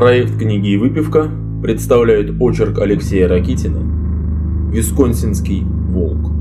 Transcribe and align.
Проект 0.00 0.38
«Книги 0.38 0.68
и 0.68 0.76
выпивка» 0.78 1.28
представляет 1.62 2.40
очерк 2.40 2.78
Алексея 2.78 3.28
Ракитина 3.28 3.82
«Висконсинский 4.72 5.62
волк». 5.62 6.32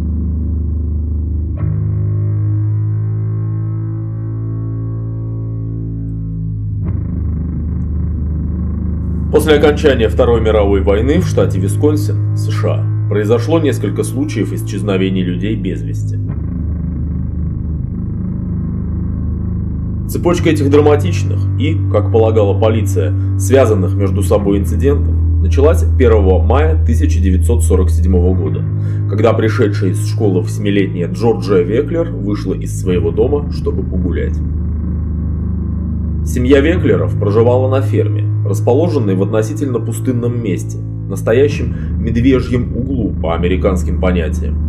После 9.34 9.56
окончания 9.56 10.08
Второй 10.08 10.40
мировой 10.40 10.82
войны 10.82 11.20
в 11.20 11.28
штате 11.28 11.60
Висконсин, 11.60 12.38
США, 12.38 12.86
произошло 13.10 13.60
несколько 13.60 14.04
случаев 14.04 14.54
исчезновений 14.54 15.22
людей 15.22 15.58
без 15.58 15.82
вести. 15.82 16.18
Цепочка 20.10 20.50
этих 20.50 20.72
драматичных 20.72 21.40
и, 21.60 21.78
как 21.92 22.12
полагала 22.12 22.60
полиция, 22.60 23.14
связанных 23.38 23.94
между 23.94 24.24
собой 24.24 24.58
инцидентов 24.58 25.14
началась 25.40 25.84
1 25.84 26.46
мая 26.48 26.72
1947 26.82 28.36
года, 28.36 28.64
когда 29.08 29.34
пришедшая 29.34 29.92
из 29.92 30.08
школы 30.08 30.42
восьмилетняя 30.42 31.08
Джорджия 31.08 31.62
Веклер 31.62 32.10
вышла 32.10 32.56
из 32.56 32.82
своего 32.82 33.12
дома, 33.12 33.52
чтобы 33.52 33.84
погулять. 33.84 34.36
Семья 36.26 36.60
Веклеров 36.60 37.18
проживала 37.20 37.70
на 37.70 37.84
ферме, 37.84 38.26
расположенной 38.48 39.14
в 39.14 39.22
относительно 39.22 39.80
пустынном 39.80 40.44
месте, 40.44 40.80
настоящем 41.08 41.76
медвежьем 42.00 42.76
углу 42.76 43.14
по 43.22 43.36
американским 43.36 44.02
понятиям. 44.02 44.69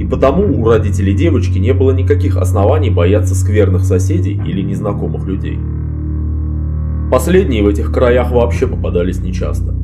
И 0.00 0.04
потому 0.06 0.58
у 0.58 0.66
родителей 0.66 1.12
девочки 1.12 1.58
не 1.58 1.74
было 1.74 1.90
никаких 1.90 2.38
оснований 2.38 2.88
бояться 2.88 3.34
скверных 3.34 3.84
соседей 3.84 4.32
или 4.32 4.62
незнакомых 4.62 5.26
людей. 5.26 5.58
Последние 7.12 7.62
в 7.62 7.68
этих 7.68 7.92
краях 7.92 8.32
вообще 8.32 8.66
попадались 8.66 9.20
нечасто. 9.20 9.74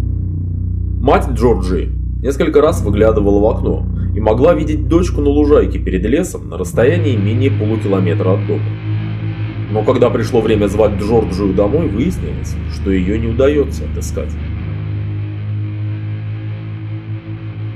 Мать 1.03 1.29
Джорджи 1.35 1.91
несколько 2.23 2.63
раз 2.63 2.83
выглядывала 2.83 3.41
в 3.41 3.59
окно 3.59 3.87
и 4.15 4.21
могла 4.21 4.55
видеть 4.55 4.89
дочку 4.89 5.21
на 5.21 5.29
лужайке 5.29 5.79
перед 5.79 6.03
лесом 6.07 6.49
на 6.49 6.57
расстоянии 6.57 7.15
менее 7.15 7.51
полукилометра 7.51 8.37
от 8.37 8.47
дома. 8.47 8.65
Но 9.71 9.83
когда 9.83 10.09
пришло 10.09 10.41
время 10.41 10.69
звать 10.69 10.99
Джорджию 10.99 11.53
домой, 11.53 11.89
выяснилось, 11.89 12.57
что 12.75 12.91
ее 12.91 13.19
не 13.19 13.27
удается 13.27 13.83
отыскать. 13.85 14.33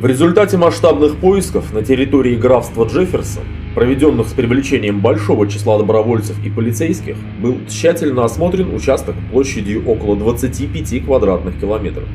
В 0.00 0.06
результате 0.06 0.56
масштабных 0.56 1.16
поисков 1.16 1.74
на 1.74 1.82
территории 1.82 2.34
графства 2.34 2.86
Джефферсон, 2.86 3.42
проведенных 3.74 4.28
с 4.28 4.32
привлечением 4.32 5.00
большого 5.00 5.46
числа 5.46 5.76
добровольцев 5.76 6.42
и 6.42 6.48
полицейских, 6.48 7.16
был 7.38 7.58
тщательно 7.68 8.24
осмотрен 8.24 8.74
участок 8.74 9.14
площадью 9.30 9.86
около 9.86 10.16
25 10.16 11.04
квадратных 11.04 11.60
километров. 11.60 12.08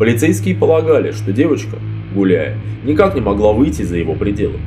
Полицейские 0.00 0.56
полагали, 0.56 1.12
что 1.12 1.32
девочка, 1.32 1.76
гуляя, 2.12 2.58
никак 2.82 3.14
не 3.14 3.20
могла 3.20 3.52
выйти 3.52 3.82
за 3.82 3.96
его 3.96 4.14
пределы. 4.16 4.58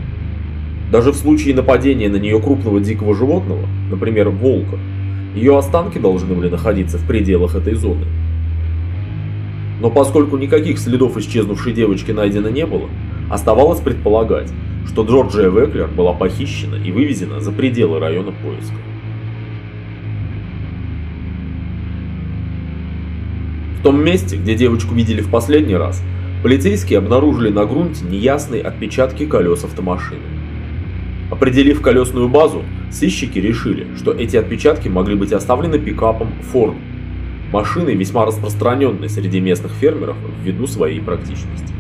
Даже 0.93 1.11
в 1.11 1.17
случае 1.17 1.53
нападения 1.53 2.08
на 2.08 2.16
нее 2.16 2.39
крупного 2.39 2.80
дикого 2.80 3.13
животного, 3.13 3.67
например, 3.91 4.30
волка, 4.30 4.80
ее 5.36 5.58
останки 5.58 5.97
должны 5.97 6.33
были 6.33 6.47
находиться 6.47 6.97
в 6.97 7.05
пределах 7.05 7.55
этой 7.55 7.73
зоны. 7.73 8.05
Но 9.79 9.89
поскольку 9.89 10.37
никаких 10.37 10.79
следов 10.79 11.17
исчезнувшей 11.17 11.73
девочки 11.73 12.11
найдено 12.11 12.49
не 12.49 12.65
было, 12.65 12.89
оставалось 13.29 13.81
предполагать, 13.81 14.51
что 14.87 15.03
Джорджия 15.03 15.49
Веклер 15.49 15.87
была 15.87 16.13
похищена 16.13 16.75
и 16.75 16.91
вывезена 16.91 17.39
за 17.39 17.51
пределы 17.51 17.99
района 17.99 18.31
поиска. 18.31 18.75
В 23.80 23.83
том 23.83 24.03
месте, 24.03 24.37
где 24.37 24.55
девочку 24.55 24.95
видели 24.95 25.21
в 25.21 25.30
последний 25.30 25.75
раз, 25.75 26.02
полицейские 26.41 26.99
обнаружили 26.99 27.49
на 27.49 27.65
грунте 27.65 28.05
неясные 28.05 28.61
отпечатки 28.61 29.25
колес 29.25 29.64
автомашины. 29.64 30.21
Определив 31.30 31.81
колесную 31.81 32.30
базу, 32.30 32.64
сыщики 32.91 33.39
решили, 33.39 33.87
что 33.97 34.11
эти 34.11 34.37
отпечатки 34.37 34.87
могли 34.87 35.15
быть 35.15 35.33
оставлены 35.33 35.80
пикапом 35.80 36.30
Ford, 36.53 36.75
машиной 37.52 37.95
весьма 37.95 38.26
распространенной 38.26 39.10
среди 39.10 39.39
местных 39.39 39.72
фермеров 39.73 40.17
ввиду 40.44 40.67
своей 40.67 41.00
практичности. 41.00 41.73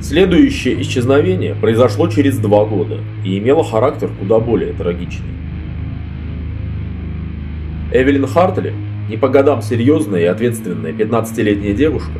Следующее 0.00 0.82
исчезновение 0.82 1.54
произошло 1.54 2.08
через 2.08 2.36
два 2.36 2.66
года 2.66 2.98
и 3.24 3.38
имело 3.38 3.64
характер 3.64 4.10
куда 4.20 4.38
более 4.38 4.74
трагичный. 4.74 5.30
Эвелин 7.90 8.26
Хартли, 8.26 8.74
не 9.08 9.16
по 9.16 9.28
годам 9.28 9.62
серьезная 9.62 10.20
и 10.20 10.24
ответственная 10.24 10.92
15-летняя 10.92 11.72
девушка, 11.72 12.18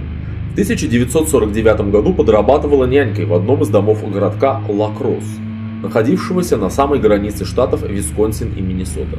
в 0.49 0.53
1949 0.53 1.91
году 1.91 2.15
подрабатывала 2.15 2.85
нянькой 2.85 3.27
в 3.27 3.35
одном 3.35 3.63
из 3.63 3.69
домов 3.69 4.09
городка 4.11 4.63
Лакросс, 4.69 5.25
находившегося 5.83 6.57
на 6.57 6.71
самой 6.71 7.01
границе 7.01 7.45
штатов 7.45 7.83
Висконсин 7.83 8.53
и 8.57 8.63
Миннесота. 8.63 9.19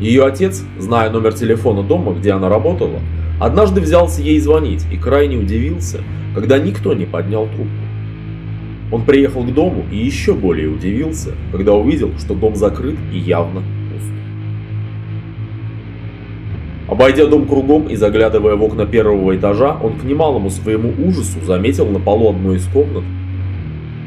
Ее 0.00 0.24
отец, 0.24 0.64
зная 0.78 1.10
номер 1.10 1.34
телефона 1.34 1.82
дома, 1.82 2.12
где 2.12 2.32
она 2.32 2.48
работала, 2.48 3.00
однажды 3.40 3.80
взялся 3.80 4.22
ей 4.22 4.40
звонить 4.40 4.84
и 4.92 4.96
крайне 4.96 5.36
удивился, 5.36 6.00
когда 6.34 6.58
никто 6.58 6.94
не 6.94 7.04
поднял 7.04 7.46
трубку. 7.46 7.72
Он 8.92 9.04
приехал 9.04 9.44
к 9.44 9.54
дому 9.54 9.84
и 9.90 9.96
еще 9.96 10.34
более 10.34 10.68
удивился, 10.68 11.32
когда 11.52 11.74
увидел, 11.74 12.12
что 12.18 12.34
дом 12.34 12.54
закрыт 12.54 12.96
и 13.12 13.18
явно 13.18 13.62
Обойдя 16.86 17.26
дом 17.26 17.46
кругом 17.46 17.88
и 17.88 17.96
заглядывая 17.96 18.56
в 18.56 18.62
окна 18.62 18.84
первого 18.84 19.34
этажа, 19.34 19.76
он 19.82 19.94
к 19.94 20.04
немалому 20.04 20.50
своему 20.50 20.92
ужасу 21.02 21.40
заметил 21.44 21.86
на 21.86 21.98
полу 21.98 22.30
одной 22.30 22.56
из 22.56 22.66
комнат 22.66 23.04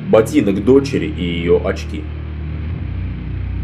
ботинок 0.10 0.64
дочери 0.64 1.08
и 1.08 1.22
ее 1.22 1.60
очки. 1.66 2.04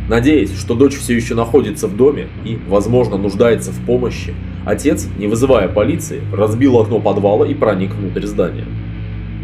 Надеясь, 0.09 0.57
что 0.57 0.75
дочь 0.75 0.95
все 0.95 1.15
еще 1.15 1.33
находится 1.33 1.87
в 1.87 1.95
доме 1.95 2.27
и, 2.43 2.59
возможно, 2.67 3.17
нуждается 3.17 3.71
в 3.71 3.85
помощи, 3.85 4.33
отец, 4.65 5.07
не 5.17 5.27
вызывая 5.27 5.69
полиции, 5.69 6.21
разбил 6.33 6.77
окно 6.77 6.99
подвала 6.99 7.45
и 7.45 7.53
проник 7.53 7.91
внутрь 7.91 8.25
здания. 8.25 8.65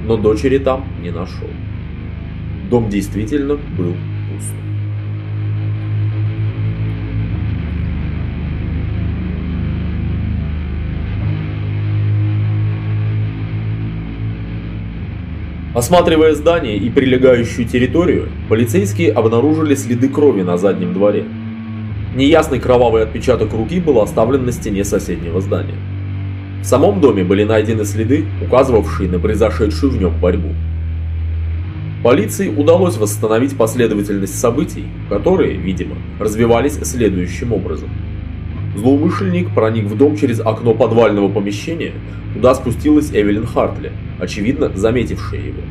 Но 0.05 0.17
дочери 0.17 0.57
там 0.57 0.85
не 1.01 1.11
нашел. 1.11 1.47
Дом 2.69 2.89
действительно 2.89 3.57
был 3.77 3.95
Осматривая 15.73 16.33
здание 16.33 16.77
и 16.77 16.89
прилегающую 16.89 17.67
территорию, 17.67 18.29
полицейские 18.49 19.11
обнаружили 19.11 19.75
следы 19.75 20.09
крови 20.09 20.41
на 20.41 20.57
заднем 20.57 20.93
дворе. 20.93 21.25
Неясный 22.15 22.59
кровавый 22.59 23.03
отпечаток 23.03 23.53
руки 23.53 23.79
был 23.79 24.01
оставлен 24.01 24.45
на 24.45 24.51
стене 24.51 24.83
соседнего 24.83 25.39
здания. 25.41 25.75
В 26.63 26.65
самом 26.65 27.01
доме 27.01 27.23
были 27.23 27.43
найдены 27.43 27.85
следы, 27.85 28.25
указывавшие 28.43 29.11
на 29.11 29.19
произошедшую 29.19 29.91
в 29.91 29.97
нем 29.97 30.19
борьбу. 30.19 30.49
Полиции 32.03 32.49
удалось 32.49 32.97
восстановить 32.97 33.55
последовательность 33.55 34.39
событий, 34.39 34.85
которые, 35.07 35.53
видимо, 35.53 35.97
развивались 36.19 36.79
следующим 36.81 37.53
образом. 37.53 37.89
Злоумышленник 38.75 39.53
проник 39.53 39.85
в 39.85 39.97
дом 39.97 40.15
через 40.15 40.39
окно 40.39 40.73
подвального 40.73 41.27
помещения, 41.27 41.93
куда 42.33 42.53
спустилась 42.53 43.11
Эвелин 43.11 43.45
Хартли, 43.45 43.91
очевидно 44.19 44.71
заметившая 44.75 45.39
его. 45.39 45.61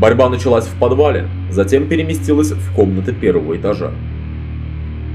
Борьба 0.00 0.28
началась 0.28 0.66
в 0.66 0.78
подвале, 0.78 1.28
затем 1.50 1.86
переместилась 1.86 2.50
в 2.50 2.74
комнаты 2.74 3.12
первого 3.12 3.56
этажа. 3.56 3.92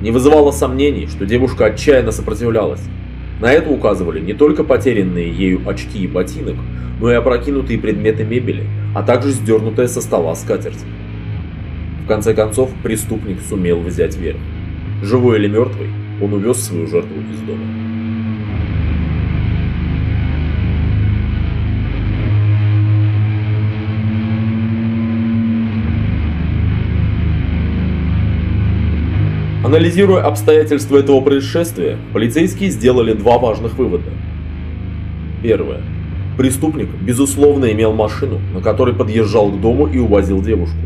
Не 0.01 0.11
вызывало 0.11 0.51
сомнений, 0.51 1.07
что 1.07 1.25
девушка 1.25 1.65
отчаянно 1.65 2.11
сопротивлялась. 2.11 2.81
На 3.41 3.51
это 3.51 3.69
указывали 3.69 4.19
не 4.19 4.33
только 4.33 4.63
потерянные 4.63 5.29
ею 5.29 5.61
очки 5.67 5.99
и 5.99 6.07
ботинок, 6.07 6.55
но 7.01 7.11
и 7.11 7.15
опрокинутые 7.15 7.79
предметы 7.79 8.23
мебели, 8.23 8.63
а 8.95 9.03
также 9.03 9.31
сдернутая 9.31 9.87
со 9.87 10.01
стола 10.01 10.35
скатерть. 10.35 10.83
В 12.03 12.07
конце 12.07 12.33
концов, 12.33 12.71
преступник 12.81 13.39
сумел 13.41 13.81
взять 13.81 14.15
верх. 14.15 14.39
Живой 15.03 15.37
или 15.37 15.47
мертвый, 15.47 15.89
он 16.21 16.33
увез 16.33 16.63
свою 16.63 16.87
жертву 16.87 17.21
из 17.31 17.39
дома. 17.41 17.63
Анализируя 29.63 30.23
обстоятельства 30.23 30.97
этого 30.97 31.19
происшествия, 31.19 31.97
полицейские 32.13 32.69
сделали 32.69 33.11
два 33.11 33.37
важных 33.37 33.77
вывода. 33.77 34.09
Первое. 35.43 35.81
Преступник, 36.37 36.87
безусловно, 37.01 37.71
имел 37.73 37.91
машину, 37.91 38.39
на 38.53 38.61
которой 38.61 38.95
подъезжал 38.95 39.51
к 39.51 39.59
дому 39.59 39.87
и 39.87 39.97
увозил 39.97 40.41
девушку. 40.41 40.77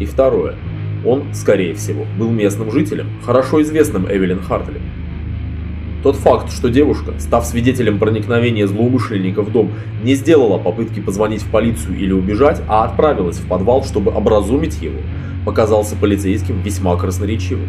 И 0.00 0.06
второе. 0.06 0.54
Он, 1.04 1.34
скорее 1.34 1.74
всего, 1.74 2.04
был 2.18 2.30
местным 2.30 2.70
жителем, 2.70 3.06
хорошо 3.24 3.62
известным 3.62 4.06
Эвелин 4.06 4.40
Хартли. 4.40 4.80
Тот 6.02 6.16
факт, 6.16 6.50
что 6.50 6.70
девушка, 6.70 7.12
став 7.18 7.44
свидетелем 7.44 7.98
проникновения 7.98 8.66
злоумышленника 8.66 9.42
в 9.42 9.52
дом, 9.52 9.72
не 10.02 10.14
сделала 10.14 10.56
попытки 10.58 11.00
позвонить 11.00 11.42
в 11.42 11.50
полицию 11.50 11.98
или 11.98 12.12
убежать, 12.12 12.62
а 12.68 12.84
отправилась 12.84 13.38
в 13.38 13.46
подвал, 13.46 13.84
чтобы 13.84 14.10
образумить 14.10 14.80
его, 14.80 14.98
показался 15.44 15.96
полицейским 15.96 16.62
весьма 16.62 16.96
красноречивым. 16.96 17.68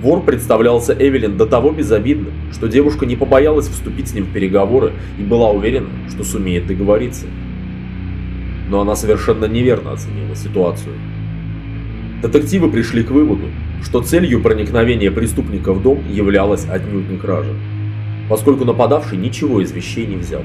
Вор 0.00 0.22
представлялся 0.22 0.94
Эвелин 0.98 1.36
до 1.36 1.46
того 1.46 1.70
безобидным, 1.70 2.32
что 2.52 2.68
девушка 2.68 3.06
не 3.06 3.16
побоялась 3.16 3.68
вступить 3.68 4.08
с 4.08 4.14
ним 4.14 4.24
в 4.24 4.32
переговоры 4.32 4.92
и 5.18 5.22
была 5.22 5.50
уверена, 5.50 5.88
что 6.10 6.24
сумеет 6.24 6.66
договориться. 6.66 7.26
Но 8.68 8.80
она 8.80 8.96
совершенно 8.96 9.46
неверно 9.46 9.92
оценила 9.92 10.34
ситуацию. 10.34 10.94
Детективы 12.26 12.68
пришли 12.68 13.04
к 13.04 13.12
выводу, 13.12 13.44
что 13.84 14.02
целью 14.02 14.42
проникновения 14.42 15.12
преступника 15.12 15.72
в 15.72 15.80
дом 15.80 16.02
являлась 16.10 16.66
отнюдь 16.68 17.08
не 17.08 17.18
кража, 17.18 17.52
поскольку 18.28 18.64
нападавший 18.64 19.16
ничего 19.16 19.60
из 19.60 19.70
вещей 19.70 20.06
не 20.06 20.16
взял, 20.16 20.42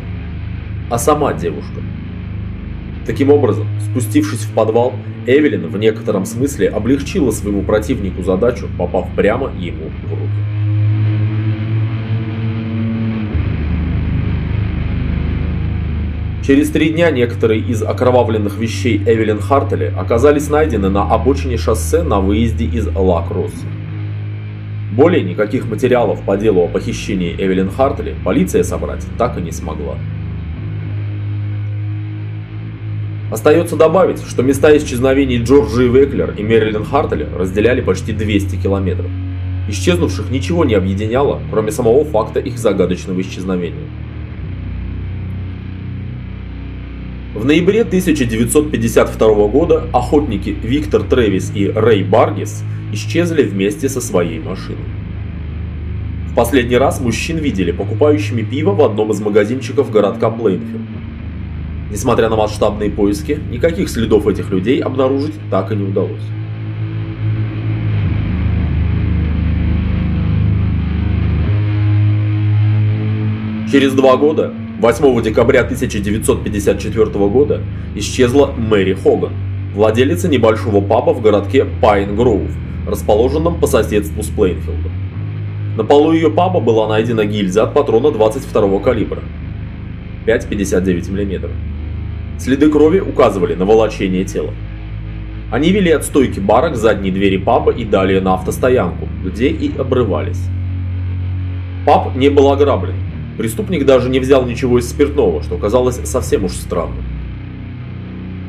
а 0.91 0.99
сама 0.99 1.33
девушка. 1.33 1.81
Таким 3.07 3.31
образом, 3.31 3.65
спустившись 3.89 4.41
в 4.41 4.53
подвал, 4.53 4.93
Эвелин 5.25 5.65
в 5.65 5.77
некотором 5.79 6.25
смысле 6.25 6.69
облегчила 6.69 7.31
своему 7.31 7.63
противнику 7.63 8.21
задачу, 8.21 8.67
попав 8.77 9.07
прямо 9.15 9.51
ему 9.57 9.89
в 10.05 10.11
руки. 10.11 10.60
Через 16.51 16.69
три 16.69 16.89
дня 16.89 17.11
некоторые 17.11 17.61
из 17.61 17.81
окровавленных 17.81 18.57
вещей 18.57 19.01
Эвелин 19.05 19.39
Хартели 19.39 19.93
оказались 19.97 20.49
найдены 20.49 20.89
на 20.89 21.09
обочине 21.09 21.55
шоссе 21.55 22.03
на 22.03 22.19
выезде 22.19 22.65
из 22.65 22.87
Ла-Кросса. 22.87 23.65
Более 24.91 25.23
никаких 25.23 25.65
материалов 25.65 26.21
по 26.25 26.35
делу 26.35 26.63
о 26.63 26.67
похищении 26.67 27.33
Эвелин 27.37 27.71
Хартели 27.71 28.15
полиция 28.25 28.63
собрать 28.63 29.07
так 29.17 29.37
и 29.37 29.41
не 29.41 29.53
смогла. 29.53 29.95
Остается 33.31 33.77
добавить, 33.77 34.21
что 34.21 34.43
места 34.43 34.75
исчезновений 34.75 35.41
Джорджи 35.41 35.87
Веклер 35.87 36.35
и 36.37 36.43
Мэрилин 36.43 36.83
Хартели 36.83 37.29
разделяли 37.33 37.79
почти 37.79 38.11
200 38.11 38.57
километров. 38.57 39.09
Исчезнувших 39.69 40.29
ничего 40.29 40.65
не 40.65 40.73
объединяло, 40.73 41.39
кроме 41.49 41.71
самого 41.71 42.03
факта 42.03 42.41
их 42.41 42.57
загадочного 42.57 43.21
исчезновения. 43.21 43.87
В 47.33 47.45
ноябре 47.45 47.83
1952 47.83 49.47
года 49.47 49.87
охотники 49.93 50.49
Виктор 50.49 51.01
Трэвис 51.01 51.53
и 51.55 51.65
Рэй 51.65 52.03
Баргис 52.03 52.61
исчезли 52.91 53.43
вместе 53.43 53.87
со 53.87 54.01
своей 54.01 54.39
машиной. 54.39 54.83
В 56.29 56.35
последний 56.35 56.75
раз 56.75 56.99
мужчин 56.99 57.37
видели 57.37 57.71
покупающими 57.71 58.41
пиво 58.41 58.71
в 58.71 58.81
одном 58.81 59.11
из 59.11 59.21
магазинчиков 59.21 59.89
городка 59.91 60.29
Плейнфилд. 60.29 60.81
Несмотря 61.89 62.27
на 62.27 62.35
масштабные 62.35 62.89
поиски, 62.89 63.39
никаких 63.49 63.87
следов 63.87 64.27
этих 64.27 64.49
людей 64.51 64.81
обнаружить 64.81 65.35
так 65.49 65.71
и 65.71 65.75
не 65.77 65.83
удалось. 65.83 66.19
Через 73.71 73.93
два 73.93 74.17
года 74.17 74.53
8 74.81 75.21
декабря 75.21 75.59
1954 75.61 77.05
года 77.27 77.61
исчезла 77.93 78.47
Мэри 78.47 78.95
Хоган, 78.95 79.33
владелица 79.75 80.27
небольшого 80.27 80.81
паба 80.81 81.11
в 81.11 81.21
городке 81.21 81.65
Пайн 81.65 82.15
Гроув, 82.15 82.49
расположенном 82.87 83.59
по 83.59 83.67
соседству 83.67 84.23
с 84.23 84.29
Плейнфилдом. 84.29 84.91
На 85.77 85.83
полу 85.83 86.13
ее 86.13 86.31
паба 86.31 86.59
была 86.59 86.87
найдена 86.87 87.25
гильза 87.25 87.65
от 87.65 87.75
патрона 87.75 88.09
22 88.09 88.79
калибра 88.79 89.21
5,59 90.25 91.11
мм. 91.11 91.51
Следы 92.39 92.67
крови 92.71 93.01
указывали 93.01 93.53
на 93.53 93.65
волочение 93.65 94.25
тела. 94.25 94.49
Они 95.51 95.69
вели 95.69 95.91
от 95.91 96.05
стойки 96.05 96.39
бара 96.39 96.71
к 96.71 96.75
задней 96.75 97.11
двери 97.11 97.37
паба 97.37 97.71
и 97.71 97.85
далее 97.85 98.19
на 98.19 98.33
автостоянку, 98.33 99.07
где 99.23 99.49
и 99.49 99.77
обрывались. 99.77 100.41
Паб 101.85 102.15
не 102.15 102.29
был 102.29 102.51
ограблен, 102.51 102.95
Преступник 103.41 103.87
даже 103.87 104.07
не 104.07 104.19
взял 104.19 104.45
ничего 104.45 104.77
из 104.77 104.87
спиртного, 104.87 105.41
что 105.41 105.57
казалось 105.57 105.99
совсем 106.03 106.43
уж 106.43 106.51
странным. 106.51 107.03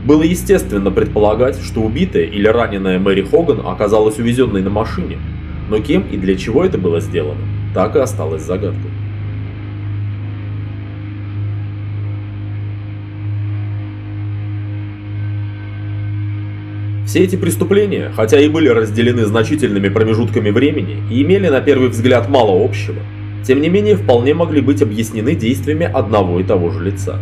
Было 0.04 0.22
естественно 0.22 0.90
предполагать, 0.90 1.58
что 1.64 1.80
убитая 1.80 2.24
или 2.24 2.46
раненая 2.46 2.98
Мэри 2.98 3.22
Хоган 3.22 3.62
оказалась 3.66 4.18
увезенной 4.18 4.60
на 4.60 4.68
машине, 4.68 5.16
но 5.70 5.78
кем 5.78 6.02
и 6.12 6.18
для 6.18 6.36
чего 6.36 6.62
это 6.62 6.76
было 6.76 7.00
сделано, 7.00 7.40
так 7.72 7.96
и 7.96 8.00
осталось 8.00 8.42
загадкой. 8.42 8.90
Все 17.06 17.20
эти 17.20 17.36
преступления, 17.36 18.12
хотя 18.14 18.38
и 18.38 18.48
были 18.48 18.68
разделены 18.68 19.24
значительными 19.24 19.88
промежутками 19.88 20.50
времени 20.50 21.02
и 21.10 21.22
имели 21.22 21.48
на 21.48 21.62
первый 21.62 21.88
взгляд 21.88 22.28
мало 22.28 22.62
общего, 22.62 23.00
тем 23.44 23.60
не 23.60 23.68
менее 23.68 23.96
вполне 23.96 24.34
могли 24.34 24.60
быть 24.60 24.82
объяснены 24.82 25.34
действиями 25.34 25.86
одного 25.86 26.40
и 26.40 26.44
того 26.44 26.70
же 26.70 26.84
лица. 26.84 27.20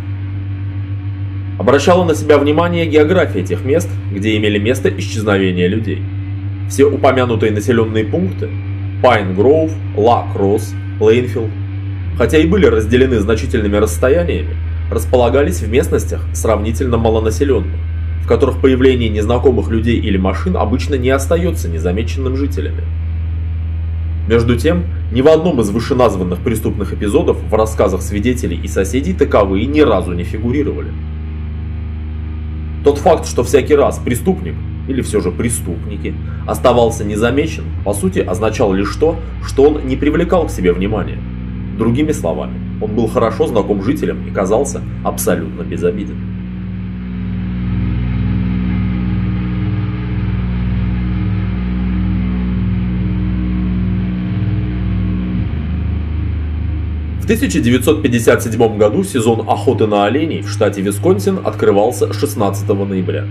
Обращала 1.59 2.03
на 2.03 2.15
себя 2.15 2.37
внимание 2.37 2.85
география 2.85 3.43
тех 3.43 3.63
мест, 3.63 3.89
где 4.11 4.35
имели 4.37 4.57
место 4.57 4.89
исчезновения 4.89 5.67
людей. 5.67 6.01
Все 6.69 6.85
упомянутые 6.85 7.51
населенные 7.51 8.05
пункты– 8.05 8.49
Пайн 9.01 9.33
Гроув, 9.33 9.71
Ла 9.97 10.27
Кросс, 10.31 10.75
Плейнфилд, 10.99 11.49
хотя 12.17 12.37
и 12.37 12.45
были 12.45 12.67
разделены 12.67 13.19
значительными 13.19 13.77
расстояниями, 13.77 14.55
располагались 14.91 15.61
в 15.61 15.69
местностях 15.69 16.23
сравнительно 16.33 16.97
малонаселенных, 16.97 17.79
в 18.23 18.27
которых 18.27 18.61
появление 18.61 19.09
незнакомых 19.09 19.69
людей 19.69 19.99
или 19.99 20.17
машин 20.17 20.55
обычно 20.55 20.95
не 20.95 21.09
остается 21.09 21.67
незамеченным 21.67 22.37
жителями. 22.37 22.83
Между 24.27 24.55
тем, 24.55 24.83
ни 25.11 25.21
в 25.21 25.27
одном 25.27 25.59
из 25.61 25.69
вышеназванных 25.69 26.39
преступных 26.39 26.93
эпизодов 26.93 27.37
в 27.43 27.53
рассказах 27.53 28.01
свидетелей 28.01 28.59
и 28.61 28.67
соседей 28.67 29.13
таковые 29.13 29.65
ни 29.65 29.81
разу 29.81 30.13
не 30.13 30.23
фигурировали. 30.23 30.91
Тот 32.83 32.97
факт, 32.97 33.27
что 33.27 33.43
всякий 33.43 33.75
раз 33.75 33.99
преступник, 33.99 34.55
или 34.87 35.01
все 35.01 35.21
же 35.21 35.31
преступники, 35.31 36.13
оставался 36.47 37.03
незамечен, 37.03 37.63
по 37.83 37.93
сути 37.93 38.19
означал 38.19 38.73
лишь 38.73 38.95
то, 38.95 39.17
что 39.45 39.63
он 39.63 39.85
не 39.85 39.95
привлекал 39.95 40.47
к 40.47 40.51
себе 40.51 40.71
внимания. 40.73 41.19
Другими 41.77 42.11
словами, 42.11 42.59
он 42.81 42.95
был 42.95 43.07
хорошо 43.07 43.47
знаком 43.47 43.83
жителям 43.83 44.27
и 44.27 44.31
казался 44.31 44.81
абсолютно 45.03 45.63
безобиден. 45.63 46.40
1957 57.31 58.77
году 58.77 59.05
сезон 59.05 59.47
охоты 59.47 59.87
на 59.87 60.03
оленей 60.03 60.41
в 60.41 60.49
штате 60.49 60.81
Висконсин 60.81 61.39
открывался 61.45 62.11
16 62.11 62.67
ноября. 62.67 63.25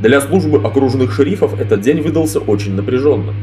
Для 0.00 0.20
службы 0.20 0.62
окружных 0.62 1.12
шерифов 1.12 1.58
этот 1.58 1.80
день 1.80 2.02
выдался 2.02 2.38
очень 2.38 2.74
напряженным. 2.74 3.34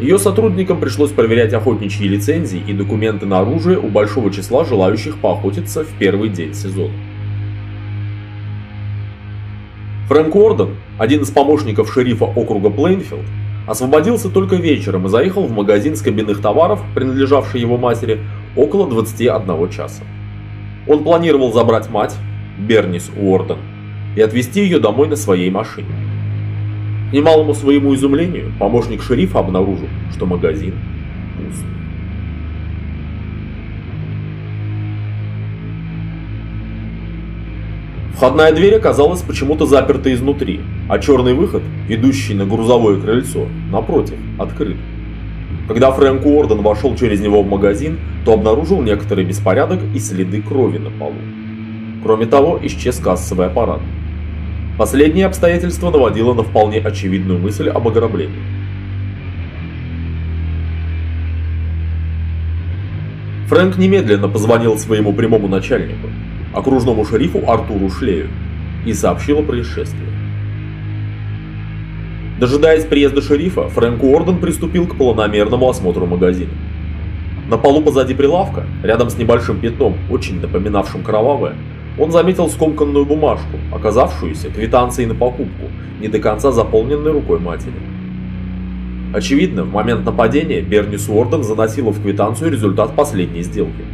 Ее 0.00 0.16
сотрудникам 0.20 0.78
пришлось 0.78 1.10
проверять 1.10 1.52
охотничьи 1.52 2.06
лицензии 2.06 2.62
и 2.64 2.72
документы 2.72 3.26
на 3.26 3.40
оружие 3.40 3.80
у 3.80 3.88
большого 3.88 4.32
числа 4.32 4.64
желающих 4.64 5.18
поохотиться 5.18 5.82
в 5.82 5.88
первый 5.98 6.28
день 6.28 6.54
сезона. 6.54 6.94
Фрэнк 10.06 10.36
Уорден, 10.36 10.76
один 10.98 11.22
из 11.22 11.30
помощников 11.32 11.92
шерифа 11.92 12.26
округа 12.26 12.70
Плейнфилд, 12.70 13.26
освободился 13.66 14.28
только 14.28 14.54
вечером 14.54 15.06
и 15.06 15.08
заехал 15.08 15.46
в 15.46 15.52
магазин 15.52 15.96
скобяных 15.96 16.40
товаров, 16.40 16.80
принадлежавший 16.94 17.60
его 17.60 17.76
матери, 17.76 18.20
около 18.56 18.88
21 18.88 19.70
часа. 19.70 20.02
Он 20.86 21.04
планировал 21.04 21.52
забрать 21.52 21.90
мать, 21.90 22.16
Бернис 22.58 23.10
Уорден, 23.16 23.58
и 24.16 24.20
отвезти 24.20 24.62
ее 24.62 24.78
домой 24.78 25.08
на 25.08 25.16
своей 25.16 25.50
машине. 25.50 25.88
К 27.10 27.12
немалому 27.12 27.54
своему 27.54 27.94
изумлению, 27.94 28.52
помощник 28.58 29.02
шерифа 29.02 29.40
обнаружил, 29.40 29.88
что 30.14 30.26
магазин 30.26 30.74
пуст. 31.36 31.64
Входная 38.14 38.52
дверь 38.52 38.76
оказалась 38.76 39.22
почему-то 39.22 39.64
заперта 39.64 40.12
изнутри, 40.12 40.60
а 40.88 40.98
черный 40.98 41.32
выход, 41.32 41.62
ведущий 41.88 42.34
на 42.34 42.44
грузовое 42.44 43.00
крыльцо, 43.00 43.46
напротив, 43.72 44.18
открыт. 44.38 44.76
Когда 45.70 45.92
Фрэнк 45.92 46.26
Уорден 46.26 46.62
вошел 46.62 46.96
через 46.96 47.20
него 47.20 47.44
в 47.44 47.46
магазин, 47.46 48.00
то 48.24 48.32
обнаружил 48.32 48.82
некоторый 48.82 49.24
беспорядок 49.24 49.78
и 49.94 50.00
следы 50.00 50.42
крови 50.42 50.78
на 50.78 50.90
полу. 50.90 51.14
Кроме 52.02 52.26
того, 52.26 52.58
исчез 52.60 52.98
кассовый 52.98 53.46
аппарат. 53.46 53.80
Последнее 54.76 55.26
обстоятельство 55.26 55.92
наводило 55.92 56.34
на 56.34 56.42
вполне 56.42 56.80
очевидную 56.80 57.38
мысль 57.38 57.68
об 57.68 57.86
ограблении. 57.86 58.42
Фрэнк 63.46 63.78
немедленно 63.78 64.28
позвонил 64.28 64.76
своему 64.76 65.12
прямому 65.12 65.46
начальнику, 65.46 66.08
окружному 66.52 67.04
шерифу 67.04 67.48
Артуру 67.48 67.90
Шлею, 67.90 68.26
и 68.84 68.92
сообщил 68.92 69.38
о 69.38 69.42
происшествии. 69.44 70.19
Дожидаясь 72.40 72.86
приезда 72.86 73.20
шерифа, 73.20 73.68
Фрэнк 73.68 74.02
Уорден 74.02 74.38
приступил 74.38 74.86
к 74.86 74.96
планомерному 74.96 75.68
осмотру 75.68 76.06
магазина. 76.06 76.50
На 77.50 77.58
полу 77.58 77.82
позади 77.82 78.14
прилавка, 78.14 78.64
рядом 78.82 79.10
с 79.10 79.18
небольшим 79.18 79.60
пятном, 79.60 79.98
очень 80.10 80.40
напоминавшим 80.40 81.02
кровавое, 81.02 81.52
он 81.98 82.10
заметил 82.12 82.48
скомканную 82.48 83.04
бумажку, 83.04 83.58
оказавшуюся 83.74 84.48
квитанцией 84.48 85.06
на 85.06 85.14
покупку, 85.14 85.66
не 86.00 86.08
до 86.08 86.18
конца 86.18 86.50
заполненной 86.50 87.12
рукой 87.12 87.40
матери. 87.40 87.74
Очевидно, 89.12 89.64
в 89.64 89.72
момент 89.74 90.06
нападения 90.06 90.62
Берни 90.62 90.96
Суорден 90.96 91.42
заносила 91.42 91.90
в 91.90 92.00
квитанцию 92.00 92.50
результат 92.50 92.96
последней 92.96 93.42
сделки. 93.42 93.84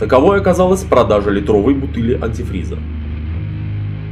Таковой 0.00 0.40
оказалась 0.40 0.82
продажа 0.82 1.28
литровой 1.28 1.74
бутыли 1.74 2.18
антифриза. 2.22 2.78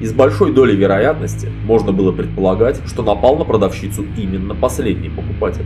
И 0.02 0.06
с 0.06 0.12
большой 0.12 0.52
долей 0.52 0.74
вероятности 0.74 1.48
можно 1.64 1.92
было 1.92 2.10
предполагать, 2.10 2.80
что 2.86 3.04
напал 3.04 3.36
на 3.36 3.44
продавщицу 3.44 4.04
именно 4.18 4.52
последний 4.52 5.08
покупатель. 5.08 5.64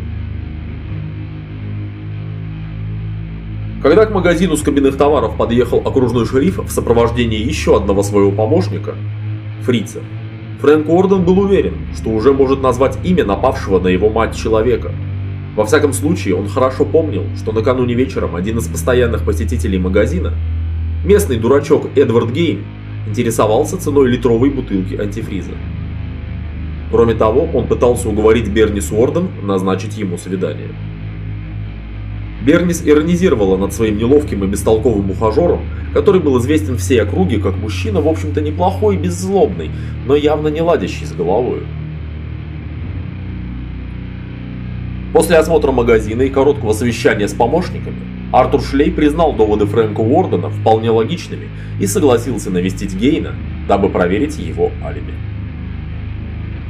Когда 3.83 4.05
к 4.05 4.13
магазину 4.13 4.59
с 4.59 4.63
кабинных 4.63 4.99
товаров 4.99 5.39
подъехал 5.39 5.79
окружной 5.79 6.27
шериф 6.27 6.59
в 6.59 6.71
сопровождении 6.71 7.39
еще 7.39 7.79
одного 7.79 8.03
своего 8.03 8.31
помощника, 8.31 8.95
Фрица, 9.63 10.01
Фрэнк 10.61 10.87
Уорден 10.87 11.25
был 11.25 11.39
уверен, 11.39 11.87
что 11.95 12.11
уже 12.11 12.35
может 12.35 12.61
назвать 12.61 12.99
имя 13.05 13.25
напавшего 13.25 13.81
на 13.81 13.89
его 13.89 14.11
мать 14.11 14.37
человека. 14.37 14.93
Во 15.55 15.65
всяком 15.65 15.95
случае, 15.95 16.35
он 16.35 16.47
хорошо 16.49 16.85
помнил, 16.85 17.25
что 17.39 17.53
накануне 17.53 17.95
вечером 17.95 18.37
один 18.37 18.59
из 18.59 18.69
постоянных 18.69 19.25
посетителей 19.25 19.79
магазина, 19.79 20.35
местный 21.07 21.39
дурачок 21.39 21.89
Эдвард 21.97 22.33
Гейн, 22.33 22.65
интересовался 23.07 23.79
ценой 23.79 24.09
литровой 24.09 24.51
бутылки 24.51 24.95
антифриза. 24.95 25.53
Кроме 26.91 27.15
того, 27.15 27.49
он 27.53 27.67
пытался 27.67 28.09
уговорить 28.09 28.49
Бернис 28.49 28.91
Уорден 28.93 29.29
назначить 29.43 29.97
ему 29.99 30.19
свидание. 30.19 30.71
Бернис 32.45 32.83
иронизировала 32.87 33.57
над 33.57 33.73
своим 33.73 33.99
неловким 33.99 34.45
и 34.45 34.47
бестолковым 34.47 35.11
ухажером, 35.11 35.63
который 35.93 36.21
был 36.21 36.39
известен 36.39 36.77
всей 36.77 37.03
округе 37.03 37.39
как 37.39 37.57
мужчина, 37.57 38.01
в 38.01 38.07
общем-то, 38.07 38.41
неплохой 38.41 38.95
и 38.95 38.99
беззлобный, 38.99 39.71
но 40.07 40.15
явно 40.15 40.49
не 40.49 40.61
ладящий 40.61 41.07
с 41.07 41.13
головой. 41.13 41.63
После 45.13 45.39
осмотра 45.39 45.73
магазина 45.73 46.23
и 46.23 46.31
короткого 46.31 46.73
совещания 46.73 47.27
с 47.27 47.33
помощниками, 47.33 47.97
Артур 48.33 48.61
Шлей 48.61 48.91
признал 48.91 49.33
доводы 49.33 49.67
Фрэнка 49.67 50.01
Уордена 50.01 50.51
вполне 50.51 50.91
логичными 50.91 51.49
и 51.81 51.87
согласился 51.87 52.51
навестить 52.51 52.95
Гейна, 52.95 53.35
дабы 53.69 53.89
проверить 53.89 54.39
его 54.39 54.73
алиби. 54.85 55.15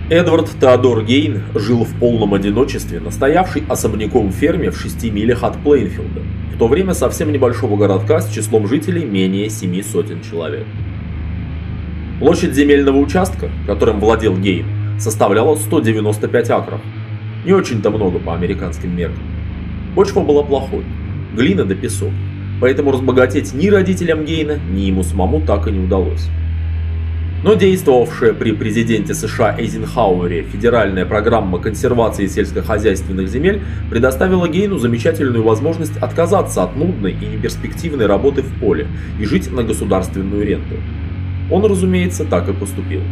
Эдвард 0.08 0.50
Теодор 0.60 1.02
Гейн 1.02 1.42
жил 1.54 1.84
в 1.84 1.98
полном 1.98 2.34
одиночестве 2.34 3.00
на 3.00 3.10
стоявшей 3.10 3.64
особняком 3.68 4.30
ферме 4.30 4.70
в 4.70 4.78
6 4.78 5.10
милях 5.10 5.42
от 5.42 5.56
Плейнфилда, 5.56 6.20
в 6.54 6.58
то 6.58 6.68
время 6.68 6.94
совсем 6.94 7.32
небольшого 7.32 7.76
городка 7.76 8.20
с 8.20 8.30
числом 8.30 8.68
жителей 8.68 9.04
менее 9.04 9.50
семи 9.50 9.82
сотен 9.82 10.20
человек. 10.22 10.66
Площадь 12.20 12.54
земельного 12.54 12.98
участка, 12.98 13.50
которым 13.66 13.98
владел 13.98 14.36
Гейн, 14.36 14.66
составляла 15.00 15.56
195 15.56 16.50
акров. 16.50 16.80
Не 17.44 17.52
очень-то 17.52 17.90
много 17.90 18.18
по 18.18 18.34
американским 18.34 18.96
меркам. 18.96 19.22
Почва 19.94 20.20
была 20.20 20.42
плохой, 20.42 20.84
глина 21.36 21.64
да 21.64 21.74
песок, 21.74 22.10
поэтому 22.60 22.90
разбогатеть 22.90 23.54
ни 23.54 23.68
родителям 23.68 24.24
Гейна, 24.24 24.58
ни 24.70 24.80
ему 24.80 25.02
самому 25.04 25.40
так 25.40 25.68
и 25.68 25.70
не 25.70 25.84
удалось. 25.84 26.28
Но 27.44 27.54
действовавшая 27.54 28.32
при 28.32 28.52
президенте 28.52 29.14
США 29.14 29.54
Эйзенхауэре 29.56 30.42
федеральная 30.42 31.04
программа 31.04 31.58
консервации 31.58 32.26
сельскохозяйственных 32.26 33.28
земель 33.28 33.62
предоставила 33.90 34.48
Гейну 34.48 34.78
замечательную 34.78 35.44
возможность 35.44 35.96
отказаться 35.98 36.64
от 36.64 36.74
нудной 36.74 37.12
и 37.12 37.26
неперспективной 37.26 38.06
работы 38.06 38.42
в 38.42 38.58
поле 38.58 38.88
и 39.20 39.26
жить 39.26 39.52
на 39.52 39.62
государственную 39.62 40.44
ренту. 40.44 40.76
Он, 41.50 41.64
разумеется, 41.64 42.24
так 42.24 42.48
и 42.48 42.52
поступил. 42.52 43.02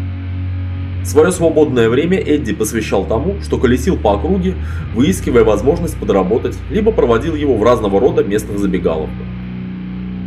Свое 1.05 1.33
свободное 1.33 1.91
время 1.91 2.19
Эдди 2.19 2.55
посвящал 2.55 3.05
тому, 3.05 3.37
что 3.43 3.59
колесил 3.59 3.99
по 3.99 4.15
округе, 4.15 4.55
выискивая 4.95 5.45
возможность 5.45 5.99
подработать, 5.99 6.57
либо 6.71 6.93
проводил 6.93 7.35
его 7.35 7.59
в 7.59 7.63
разного 7.63 8.01
рода 8.01 8.25
местных 8.25 8.59
забегаловках. 8.59 9.27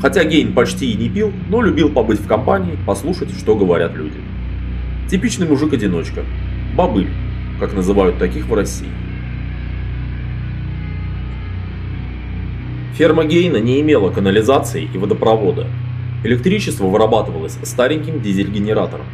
Хотя 0.03 0.23
Гейн 0.23 0.53
почти 0.53 0.91
и 0.91 0.95
не 0.95 1.09
пил, 1.09 1.33
но 1.49 1.63
любил 1.63 1.89
побыть 1.89 2.19
в 2.19 2.27
компании, 2.27 2.77
послушать, 2.85 3.31
что 3.31 3.55
говорят 3.55 3.95
люди. 3.95 4.19
Типичный 5.09 5.47
мужик-одиночка. 5.47 6.23
Бабыль, 6.75 7.09
как 7.59 7.73
называют 7.73 8.19
таких 8.19 8.45
в 8.45 8.53
России. 8.53 8.91
Ферма 12.93 13.25
Гейна 13.25 13.57
не 13.57 13.81
имела 13.81 14.11
канализации 14.11 14.87
и 14.93 14.97
водопровода. 14.99 15.65
Электричество 16.23 16.85
вырабатывалось 16.85 17.57
стареньким 17.63 18.21
дизель-генератором. 18.21 19.05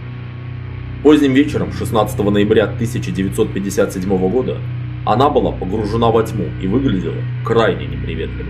Поздним 1.04 1.34
вечером 1.34 1.74
16 1.74 2.18
ноября 2.18 2.64
1957 2.64 4.30
года 4.30 4.58
она 5.06 5.30
была 5.30 5.52
погружена 5.52 6.10
во 6.10 6.24
тьму 6.24 6.46
и 6.62 6.68
выглядела 6.68 7.22
крайне 7.44 7.88
неприветливо. 7.88 8.48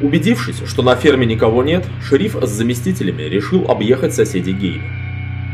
Убедившись, 0.00 0.62
что 0.66 0.82
на 0.82 0.96
ферме 0.96 1.26
никого 1.26 1.62
нет, 1.62 1.84
шериф 2.02 2.34
с 2.40 2.48
заместителями 2.48 3.24
решил 3.24 3.70
объехать 3.70 4.14
соседей 4.14 4.54
Гейна. 4.54 4.84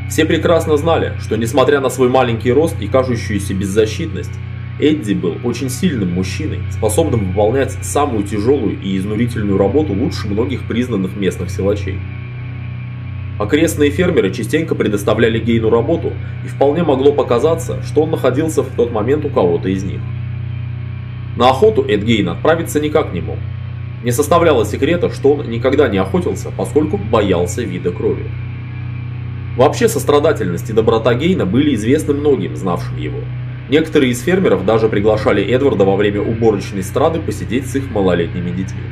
Все 0.09 0.25
прекрасно 0.27 0.77
знали, 0.77 1.15
что 1.19 1.35
несмотря 1.37 1.81
на 1.81 1.91
свой 1.91 2.09
маленький 2.09 2.53
рост 2.53 2.81
и 2.81 2.87
кажущуюся 2.87 3.53
беззащитность, 3.53 4.39
Эдди 4.81 5.13
был 5.13 5.37
очень 5.45 5.71
сильным 5.71 6.13
мужчиной, 6.13 6.61
способным 6.73 7.29
выполнять 7.29 7.73
самую 7.83 8.25
тяжелую 8.25 8.81
и 8.81 8.97
изнурительную 8.99 9.57
работу 9.57 9.93
лучше 9.93 10.27
многих 10.27 10.67
признанных 10.67 11.17
местных 11.17 11.51
силачей. 11.51 12.01
Окрестные 13.39 13.91
фермеры 13.91 14.33
частенько 14.33 14.75
предоставляли 14.75 15.39
Гейну 15.39 15.71
работу, 15.71 16.13
и 16.45 16.49
вполне 16.49 16.83
могло 16.83 17.13
показаться, 17.13 17.83
что 17.85 18.03
он 18.03 18.11
находился 18.11 18.63
в 18.63 18.75
тот 18.75 18.91
момент 18.91 19.25
у 19.25 19.29
кого-то 19.29 19.69
из 19.69 19.85
них. 19.85 20.01
На 21.37 21.51
охоту 21.51 21.85
Эд 21.89 22.03
Гейн 22.03 22.29
отправиться 22.29 22.81
никак 22.81 23.13
не 23.13 23.21
мог, 23.21 23.39
не 24.03 24.11
составляло 24.11 24.65
секрета, 24.65 25.09
что 25.11 25.35
он 25.35 25.51
никогда 25.51 25.89
не 25.89 25.99
охотился, 25.99 26.51
поскольку 26.57 26.97
боялся 26.99 27.63
вида 27.63 27.93
крови. 27.93 28.27
Вообще 29.57 29.89
сострадательность 29.89 30.69
и 30.71 30.73
доброта 30.73 31.15
Гейна 31.15 31.47
были 31.47 31.75
известны 31.77 32.15
многим, 32.15 32.57
знавшим 32.57 32.97
его. 32.99 33.21
Некоторые 33.69 34.13
из 34.13 34.23
фермеров 34.23 34.67
даже 34.67 34.89
приглашали 34.89 35.43
Эдварда 35.43 35.85
во 35.85 35.97
время 35.97 36.21
уборочной 36.21 36.83
страды 36.83 37.21
посидеть 37.21 37.67
с 37.67 37.77
их 37.77 37.91
малолетними 37.91 38.51
детьми. 38.51 38.83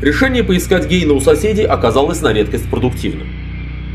Решение 0.00 0.44
поискать 0.44 0.88
Гейна 0.88 1.14
у 1.14 1.20
соседей 1.20 1.64
оказалось 1.64 2.22
на 2.22 2.32
редкость 2.32 2.68
продуктивным. 2.70 3.28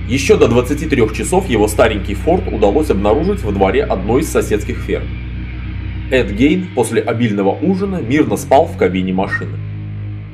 Еще 0.07 0.37
до 0.37 0.47
23 0.47 1.13
часов 1.13 1.49
его 1.49 1.67
старенький 1.67 2.15
форт 2.15 2.47
удалось 2.47 2.89
обнаружить 2.89 3.43
во 3.43 3.51
дворе 3.51 3.83
одной 3.83 4.21
из 4.21 4.29
соседских 4.31 4.77
ферм. 4.77 5.07
Эд 6.09 6.31
Гейн 6.31 6.69
после 6.73 7.01
обильного 7.01 7.51
ужина 7.51 7.97
мирно 7.97 8.37
спал 8.37 8.65
в 8.65 8.77
кабине 8.77 9.11
машины. 9.11 9.66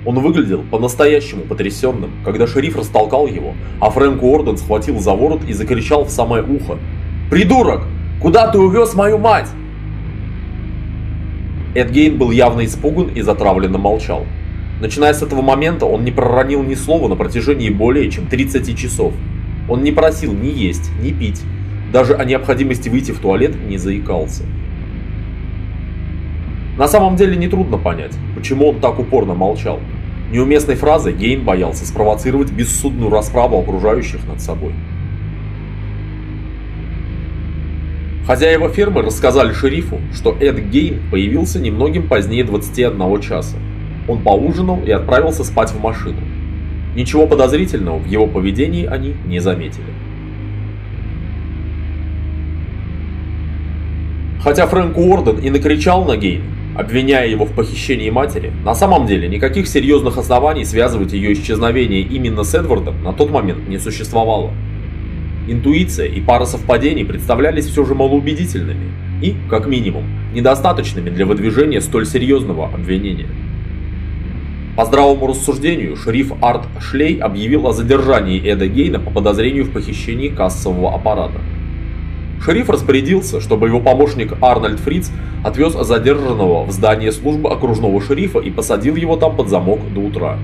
Он 0.06 0.20
выглядел 0.20 0.64
по-настоящему 0.70 1.44
потрясенным, 1.44 2.12
когда 2.26 2.46
шериф 2.46 2.76
растолкал 2.78 3.28
его, 3.28 3.54
а 3.80 3.90
Фрэнк 3.90 4.22
Уорден 4.22 4.58
схватил 4.58 5.00
за 5.00 5.12
ворот 5.12 5.42
и 5.48 5.54
закричал 5.54 6.04
в 6.06 6.10
самое 6.10 6.44
ухо. 6.44 6.78
«Придурок! 7.30 7.84
Куда 8.22 8.48
ты 8.52 8.60
увез 8.60 8.94
мою 8.96 9.18
мать?» 9.18 9.50
Эд 11.74 11.90
Гейн 11.90 12.18
был 12.18 12.32
явно 12.32 12.66
испуган 12.66 13.08
и 13.08 13.22
затравленно 13.22 13.78
молчал. 13.78 14.26
Начиная 14.82 15.14
с 15.14 15.22
этого 15.22 15.42
момента 15.42 15.86
он 15.86 16.04
не 16.04 16.12
проронил 16.12 16.62
ни 16.62 16.76
слова 16.76 17.08
на 17.08 17.16
протяжении 17.16 17.70
более 17.70 18.12
чем 18.12 18.28
30 18.28 18.78
часов. 18.78 19.14
Он 19.70 19.82
не 19.82 19.92
просил 19.92 20.34
ни 20.34 20.48
есть, 20.48 20.92
ни 21.02 21.12
пить. 21.12 21.42
Даже 21.92 22.16
о 22.16 22.26
необходимости 22.26 22.90
выйти 22.90 23.12
в 23.12 23.20
туалет 23.20 23.56
не 23.56 23.78
заикался. 23.78 24.44
На 26.78 26.88
самом 26.88 27.16
деле 27.16 27.36
нетрудно 27.36 27.78
понять, 27.78 28.18
почему 28.36 28.70
он 28.70 28.80
так 28.80 28.98
упорно 28.98 29.36
молчал. 29.36 29.80
Неуместной 30.32 30.76
фразой 30.76 31.14
Гейн 31.14 31.44
боялся 31.44 31.86
спровоцировать 31.86 32.52
бессудную 32.52 33.12
расправу 33.12 33.60
окружающих 33.60 34.26
над 34.28 34.42
собой. 34.42 34.74
Хозяева 38.26 38.70
фермы 38.70 39.04
рассказали 39.04 39.54
шерифу, 39.54 40.00
что 40.14 40.36
Эд 40.40 40.58
Гейн 40.58 41.02
появился 41.12 41.60
немногим 41.60 42.08
позднее 42.08 42.44
21 42.44 43.22
часа. 43.22 43.58
Он 44.08 44.24
поужинал 44.24 44.82
и 44.84 44.90
отправился 44.90 45.44
спать 45.44 45.70
в 45.72 45.80
машину. 45.80 46.22
Ничего 46.96 47.28
подозрительного 47.28 48.00
в 48.00 48.08
его 48.08 48.26
поведении 48.26 48.86
они 48.86 49.14
не 49.28 49.40
заметили. 49.40 49.86
Хотя 54.42 54.66
Фрэнк 54.66 54.98
Уорден 54.98 55.38
и 55.38 55.50
накричал 55.50 56.06
на 56.06 56.18
Гейна, 56.18 56.44
обвиняя 56.76 57.28
его 57.28 57.46
в 57.46 57.54
похищении 57.54 58.10
матери, 58.10 58.52
на 58.64 58.74
самом 58.74 59.06
деле 59.06 59.28
никаких 59.28 59.68
серьезных 59.68 60.18
оснований 60.18 60.66
связывать 60.66 61.14
ее 61.14 61.34
исчезновение 61.34 62.02
именно 62.02 62.44
с 62.44 62.54
Эдвардом 62.54 63.04
на 63.04 63.14
тот 63.14 63.30
момент 63.30 63.68
не 63.68 63.80
существовало. 63.80 64.52
Интуиция 65.48 66.08
и 66.08 66.22
пара 66.22 66.46
совпадений 66.46 67.06
представлялись 67.06 67.66
все 67.66 67.84
же 67.86 67.96
малоубедительными 67.96 68.92
и, 69.22 69.36
как 69.50 69.68
минимум, 69.68 70.06
недостаточными 70.34 71.10
для 71.10 71.26
выдвижения 71.26 71.82
столь 71.82 72.06
серьезного 72.06 72.68
обвинения. 72.68 73.28
По 74.76 74.86
здравому 74.86 75.28
рассуждению, 75.28 75.96
шериф 75.96 76.34
Арт 76.42 76.64
Шлей 76.80 77.18
объявил 77.18 77.68
о 77.68 77.74
задержании 77.74 78.42
Эда 78.44 78.68
Гейна 78.68 79.00
по 79.00 79.12
подозрению 79.12 79.66
в 79.66 79.72
похищении 79.72 80.30
кассового 80.30 80.96
аппарата. 80.96 81.40
Шериф 82.44 82.70
распорядился, 82.70 83.40
чтобы 83.40 83.68
его 83.68 83.80
помощник 83.80 84.34
Арнольд 84.42 84.80
Фриц 84.80 85.12
отвез 85.46 85.74
задержанного 85.74 86.66
в 86.66 86.72
здание 86.72 87.14
службы 87.14 87.50
окружного 87.50 88.02
шерифа 88.02 88.40
и 88.40 88.52
посадил 88.52 88.98
его 88.98 89.16
там 89.16 89.38
под 89.38 89.48
замок 89.48 89.80
до 89.94 90.02
утра. 90.02 90.38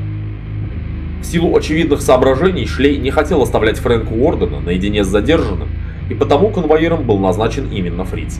В 1.21 1.25
силу 1.25 1.55
очевидных 1.57 2.01
соображений 2.01 2.65
Шлей 2.65 2.97
не 2.97 3.11
хотел 3.11 3.41
оставлять 3.41 3.79
Фрэнка 3.79 4.13
Уордена 4.13 4.61
наедине 4.61 5.03
с 5.03 5.07
задержанным, 5.07 5.67
и 6.09 6.13
потому 6.13 6.49
конвоиром 6.49 7.03
был 7.03 7.17
назначен 7.17 7.69
именно 7.69 8.05
Фриц. 8.05 8.39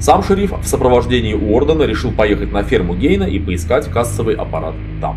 Сам 0.00 0.24
шериф 0.24 0.52
в 0.60 0.66
сопровождении 0.66 1.34
Уордена 1.34 1.84
решил 1.84 2.10
поехать 2.10 2.50
на 2.50 2.64
ферму 2.64 2.96
Гейна 2.96 3.24
и 3.24 3.38
поискать 3.38 3.86
кассовый 3.88 4.34
аппарат 4.34 4.74
там. 5.00 5.16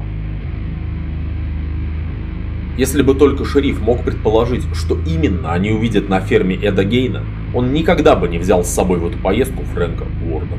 Если 2.77 3.01
бы 3.01 3.15
только 3.15 3.46
шериф 3.46 3.82
мог 3.82 4.03
предположить, 4.03 4.63
что 4.75 4.96
именно 5.08 5.53
они 5.53 5.72
увидят 5.72 6.10
на 6.10 6.20
ферме 6.20 6.56
Эда 6.56 6.84
Гейна, 6.84 7.24
он 7.53 7.72
никогда 7.74 8.15
бы 8.15 8.27
не 8.27 8.39
взял 8.39 8.63
с 8.63 8.69
собой 8.69 9.00
в 9.00 9.07
эту 9.07 9.17
поездку 9.17 9.63
Фрэнка 9.74 10.05
Уордена. 10.27 10.57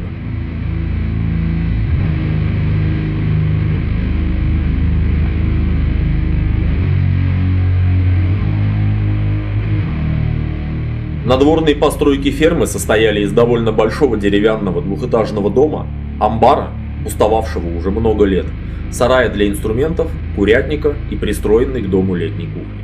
Надворные 11.24 11.74
постройки 11.74 12.30
фермы 12.30 12.66
состояли 12.66 13.22
из 13.22 13.32
довольно 13.32 13.72
большого 13.72 14.18
деревянного 14.18 14.82
двухэтажного 14.82 15.50
дома, 15.50 15.86
амбара, 16.20 16.68
устававшего 17.06 17.76
уже 17.78 17.90
много 17.90 18.26
лет, 18.26 18.44
сарая 18.90 19.30
для 19.30 19.48
инструментов, 19.48 20.10
курятника 20.36 20.94
и 21.10 21.16
пристроенной 21.16 21.80
к 21.80 21.88
дому 21.88 22.14
летней 22.14 22.46
кухни. 22.46 22.83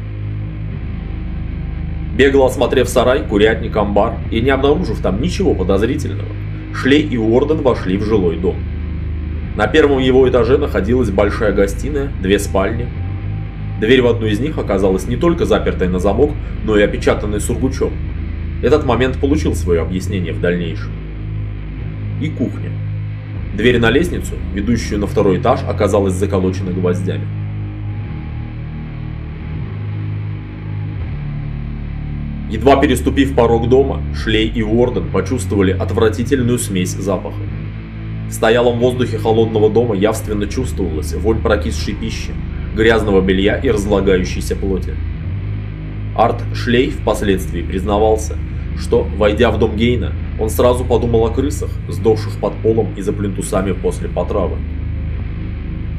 Бегло 2.21 2.45
осмотрев 2.45 2.87
сарай, 2.87 3.23
курятник, 3.27 3.75
амбар 3.75 4.19
и 4.31 4.43
не 4.43 4.51
обнаружив 4.51 5.01
там 5.01 5.23
ничего 5.23 5.55
подозрительного, 5.55 6.29
Шлей 6.75 7.01
и 7.01 7.17
Уорден 7.17 7.63
вошли 7.63 7.97
в 7.97 8.05
жилой 8.05 8.37
дом. 8.37 8.57
На 9.57 9.67
первом 9.67 10.01
его 10.01 10.29
этаже 10.29 10.59
находилась 10.59 11.09
большая 11.09 11.55
гостиная, 11.55 12.13
две 12.21 12.39
спальни. 12.39 12.89
Дверь 13.81 14.03
в 14.03 14.07
одну 14.07 14.27
из 14.27 14.39
них 14.39 14.59
оказалась 14.59 15.09
не 15.09 15.17
только 15.17 15.47
запертой 15.47 15.89
на 15.89 15.99
замок, 15.99 16.33
но 16.63 16.77
и 16.77 16.83
опечатанной 16.83 17.41
сургучом, 17.41 17.93
этот 18.63 18.85
момент 18.85 19.19
получил 19.19 19.55
свое 19.55 19.81
объяснение 19.81 20.35
в 20.35 20.43
дальнейшем. 20.43 20.93
И 22.21 22.29
кухня. 22.29 22.71
Дверь 23.57 23.81
на 23.81 23.89
лестницу, 23.89 24.35
ведущую 24.53 25.01
на 25.01 25.07
второй 25.07 25.39
этаж, 25.39 25.61
оказалась 25.67 26.13
заколочена 26.13 26.73
гвоздями. 26.73 27.40
Едва 32.51 32.81
переступив 32.81 33.37
порог 33.37 33.69
дома, 33.69 34.03
Шлей 34.13 34.49
и 34.49 34.63
Уорден 34.63 35.11
почувствовали 35.13 35.71
отвратительную 35.71 36.59
смесь 36.59 36.91
запахов. 36.91 37.39
В 38.29 38.33
стоялом 38.33 38.81
воздухе 38.81 39.19
холодного 39.19 39.71
дома 39.71 39.95
явственно 39.95 40.49
чувствовалась 40.49 41.15
вонь 41.15 41.41
прокисшей 41.41 41.95
пищи, 41.95 42.33
грязного 42.75 43.21
белья 43.21 43.57
и 43.57 43.71
разлагающейся 43.71 44.57
плоти. 44.57 44.97
Арт 46.17 46.43
Шлей 46.53 46.91
впоследствии 46.91 47.63
признавался, 47.63 48.37
что, 48.77 49.07
войдя 49.17 49.53
в 49.53 49.59
дом 49.61 49.77
Гейна, 49.77 50.13
он 50.41 50.51
сразу 50.51 50.85
подумал 50.85 51.27
о 51.27 51.31
крысах, 51.31 51.71
сдохших 51.89 52.41
под 52.41 52.55
полом 52.63 52.95
и 52.97 53.01
за 53.03 53.13
плинтусами 53.13 53.73
после 53.73 54.09
потравы. 54.09 54.57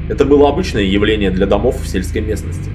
Это 0.09 0.25
было 0.25 0.49
обычное 0.49 0.83
явление 0.83 1.31
для 1.31 1.45
домов 1.45 1.81
в 1.81 1.87
сельской 1.87 2.21
местности. 2.21 2.69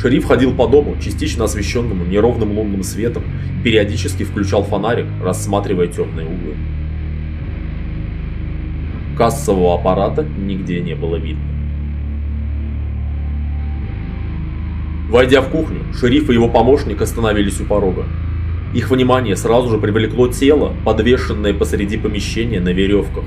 Шериф 0.00 0.24
ходил 0.24 0.54
по 0.54 0.66
дому, 0.66 0.96
частично 0.98 1.44
освещенному 1.44 2.06
неровным 2.06 2.56
лунным 2.56 2.82
светом, 2.82 3.22
периодически 3.62 4.22
включал 4.22 4.64
фонарик, 4.64 5.04
рассматривая 5.22 5.88
темные 5.88 6.26
углы. 6.26 6.54
Кассового 9.18 9.74
аппарата 9.74 10.22
нигде 10.22 10.80
не 10.80 10.94
было 10.94 11.16
видно. 11.16 11.44
Войдя 15.10 15.42
в 15.42 15.50
кухню, 15.50 15.80
шериф 15.92 16.30
и 16.30 16.32
его 16.32 16.48
помощник 16.48 17.02
остановились 17.02 17.60
у 17.60 17.66
порога. 17.66 18.04
Их 18.72 18.90
внимание 18.90 19.36
сразу 19.36 19.68
же 19.68 19.76
привлекло 19.76 20.28
тело, 20.28 20.72
подвешенное 20.84 21.52
посреди 21.52 21.98
помещения 21.98 22.60
на 22.60 22.70
веревках. 22.70 23.24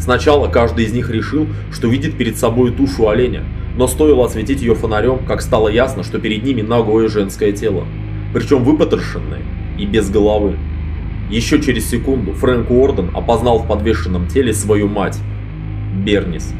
Сначала 0.00 0.48
каждый 0.48 0.86
из 0.86 0.92
них 0.92 1.10
решил, 1.10 1.46
что 1.70 1.86
видит 1.86 2.16
перед 2.16 2.38
собой 2.38 2.72
тушу 2.72 3.08
оленя, 3.08 3.44
но 3.76 3.86
стоило 3.86 4.26
осветить 4.26 4.60
ее 4.60 4.74
фонарем, 4.74 5.20
как 5.26 5.42
стало 5.42 5.68
ясно, 5.68 6.02
что 6.02 6.18
перед 6.18 6.42
ними 6.44 6.62
ногое 6.62 7.08
женское 7.08 7.52
тело, 7.52 7.84
причем 8.32 8.64
выпотрошенное 8.64 9.42
и 9.78 9.86
без 9.86 10.10
головы. 10.10 10.56
Еще 11.30 11.62
через 11.62 11.88
секунду 11.88 12.32
Фрэнк 12.32 12.70
Уорден 12.70 13.10
опознал 13.14 13.60
в 13.60 13.68
подвешенном 13.68 14.26
теле 14.26 14.52
свою 14.52 14.88
мать, 14.88 15.18
Бернис. 16.04 16.52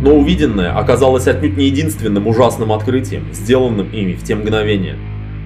Но 0.00 0.14
увиденное 0.14 0.78
оказалось 0.78 1.26
отнюдь 1.26 1.56
не 1.56 1.66
единственным 1.66 2.28
ужасным 2.28 2.72
открытием, 2.72 3.24
сделанным 3.32 3.90
ими 3.90 4.12
в 4.12 4.22
те 4.22 4.36
мгновения. 4.36 4.96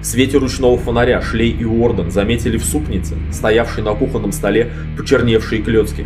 В 0.03 0.05
свете 0.05 0.37
ручного 0.37 0.77
фонаря 0.77 1.21
Шлей 1.21 1.51
и 1.51 1.63
Уорден 1.63 2.11
заметили 2.11 2.57
в 2.57 2.65
супнице, 2.65 3.15
стоявшей 3.31 3.83
на 3.83 3.93
кухонном 3.93 4.33
столе, 4.33 4.69
почерневшие 4.97 5.61
клетки. 5.61 6.05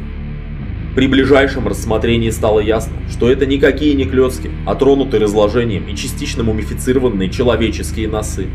При 0.93 1.07
ближайшем 1.07 1.67
рассмотрении 1.67 2.29
стало 2.29 2.59
ясно, 2.59 2.93
что 3.09 3.27
это 3.27 3.47
никакие 3.47 3.95
не 3.95 4.05
клетки, 4.05 4.51
а 4.67 4.75
тронутые 4.75 5.23
разложением 5.23 5.87
и 5.87 5.95
частично 5.95 6.43
мумифицированные 6.43 7.31
человеческие 7.31 8.07
носы. 8.07 8.45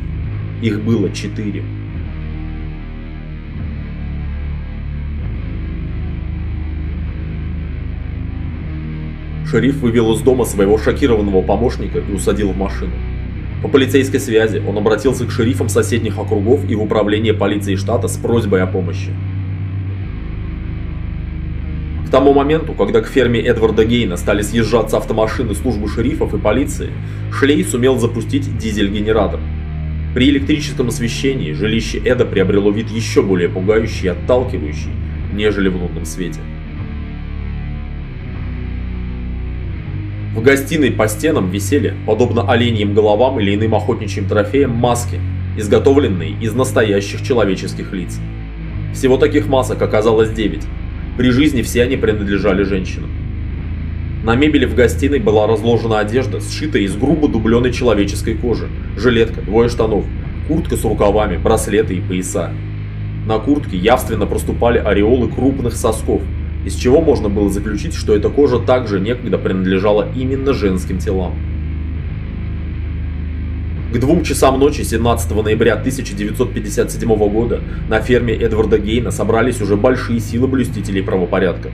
Их 0.63 0.81
было 0.81 1.11
четыре. 1.11 1.65
Шериф 9.51 9.79
вывел 9.79 10.13
из 10.15 10.21
дома 10.21 10.45
своего 10.45 10.79
шокированного 10.79 11.43
помощника 11.43 11.99
и 11.99 12.13
усадил 12.13 12.53
в 12.53 12.57
машину. 12.57 12.93
По 13.63 13.69
полицейской 13.69 14.19
связи 14.19 14.61
он 14.67 14.77
обратился 14.77 15.25
к 15.25 15.31
шерифам 15.31 15.69
соседних 15.69 16.19
округов 16.19 16.69
и 16.69 16.75
в 16.75 16.83
управление 16.83 17.33
полиции 17.33 17.77
штата 17.77 18.09
с 18.09 18.17
просьбой 18.17 18.63
о 18.63 18.67
помощи. 18.67 19.11
К 22.07 22.11
тому 22.11 22.35
моменту, 22.35 22.75
когда 22.75 23.01
к 23.01 23.07
ферме 23.07 23.41
Эдварда 23.41 23.85
Гейна 23.85 24.17
стали 24.17 24.43
съезжаться 24.43 24.99
автомашины 24.99 25.55
службы 25.55 25.89
шерифов 25.89 26.35
и 26.35 26.39
полиции, 26.39 26.91
Шлей 27.33 27.65
сумел 27.65 27.99
запустить 27.99 28.59
дизель-генератор. 28.59 29.41
При 30.13 30.29
электрическом 30.29 30.89
освещении 30.89 31.53
жилище 31.53 31.99
Эда 31.99 32.27
приобрело 32.27 32.71
вид 32.71 32.91
еще 32.91 33.23
более 33.23 33.49
пугающий 33.49 34.07
и 34.07 34.09
отталкивающий, 34.09 34.91
нежели 35.33 35.69
в 35.69 35.77
лунном 35.81 36.05
свете. 36.05 36.41
В 40.35 40.41
гостиной 40.41 40.91
по 40.91 41.09
стенам 41.09 41.51
висели, 41.51 41.95
подобно 42.07 42.51
оленьим 42.51 42.95
головам 42.95 43.39
или 43.39 43.55
иным 43.55 43.75
охотничьим 43.75 44.27
трофеям, 44.27 44.71
маски, 44.71 45.21
изготовленные 45.59 46.31
из 46.41 46.55
настоящих 46.55 47.23
человеческих 47.23 47.93
лиц. 47.93 48.19
Всего 48.95 49.19
таких 49.19 49.47
масок 49.47 49.83
оказалось 49.83 50.31
9. 50.31 50.63
При 51.19 51.31
жизни 51.31 51.61
все 51.61 51.83
они 51.83 51.99
принадлежали 51.99 52.63
женщинам. 52.63 53.11
На 54.25 54.35
мебели 54.35 54.65
в 54.65 54.75
гостиной 54.75 55.19
была 55.19 55.47
разложена 55.47 55.99
одежда, 55.99 56.41
сшитая 56.41 56.83
из 56.83 56.97
грубо 56.97 57.29
дубленой 57.29 57.73
человеческой 57.73 58.35
кожи, 58.35 58.69
жилетка, 58.97 59.43
двое 59.43 59.69
штанов, 59.69 60.07
куртка 60.49 60.77
с 60.77 60.85
рукавами, 60.85 61.37
браслеты 61.37 61.97
и 61.97 62.01
пояса. 62.01 62.51
На 63.27 63.39
куртке 63.39 63.77
явственно 63.77 64.27
проступали 64.27 64.79
ореолы 64.79 65.29
крупных 65.29 65.75
сосков, 65.75 66.23
из 66.65 66.77
чего 66.77 67.01
можно 67.01 67.29
было 67.29 67.51
заключить, 67.51 67.95
что 67.95 68.15
эта 68.15 68.29
кожа 68.29 68.59
также 68.59 69.01
некогда 69.01 69.39
принадлежала 69.39 70.09
именно 70.15 70.53
женским 70.53 70.99
телам. 70.99 71.35
К 73.93 73.99
двум 73.99 74.25
часам 74.25 74.59
ночи 74.59 74.83
17 74.83 75.31
ноября 75.45 75.75
1957 75.75 77.15
года 77.29 77.61
на 77.91 78.01
ферме 78.01 78.33
Эдварда 78.33 78.79
Гейна 78.79 79.11
собрались 79.11 79.61
уже 79.61 79.77
большие 79.77 80.19
силы 80.19 80.47
блюстителей 80.47 81.03
правопорядка. 81.03 81.71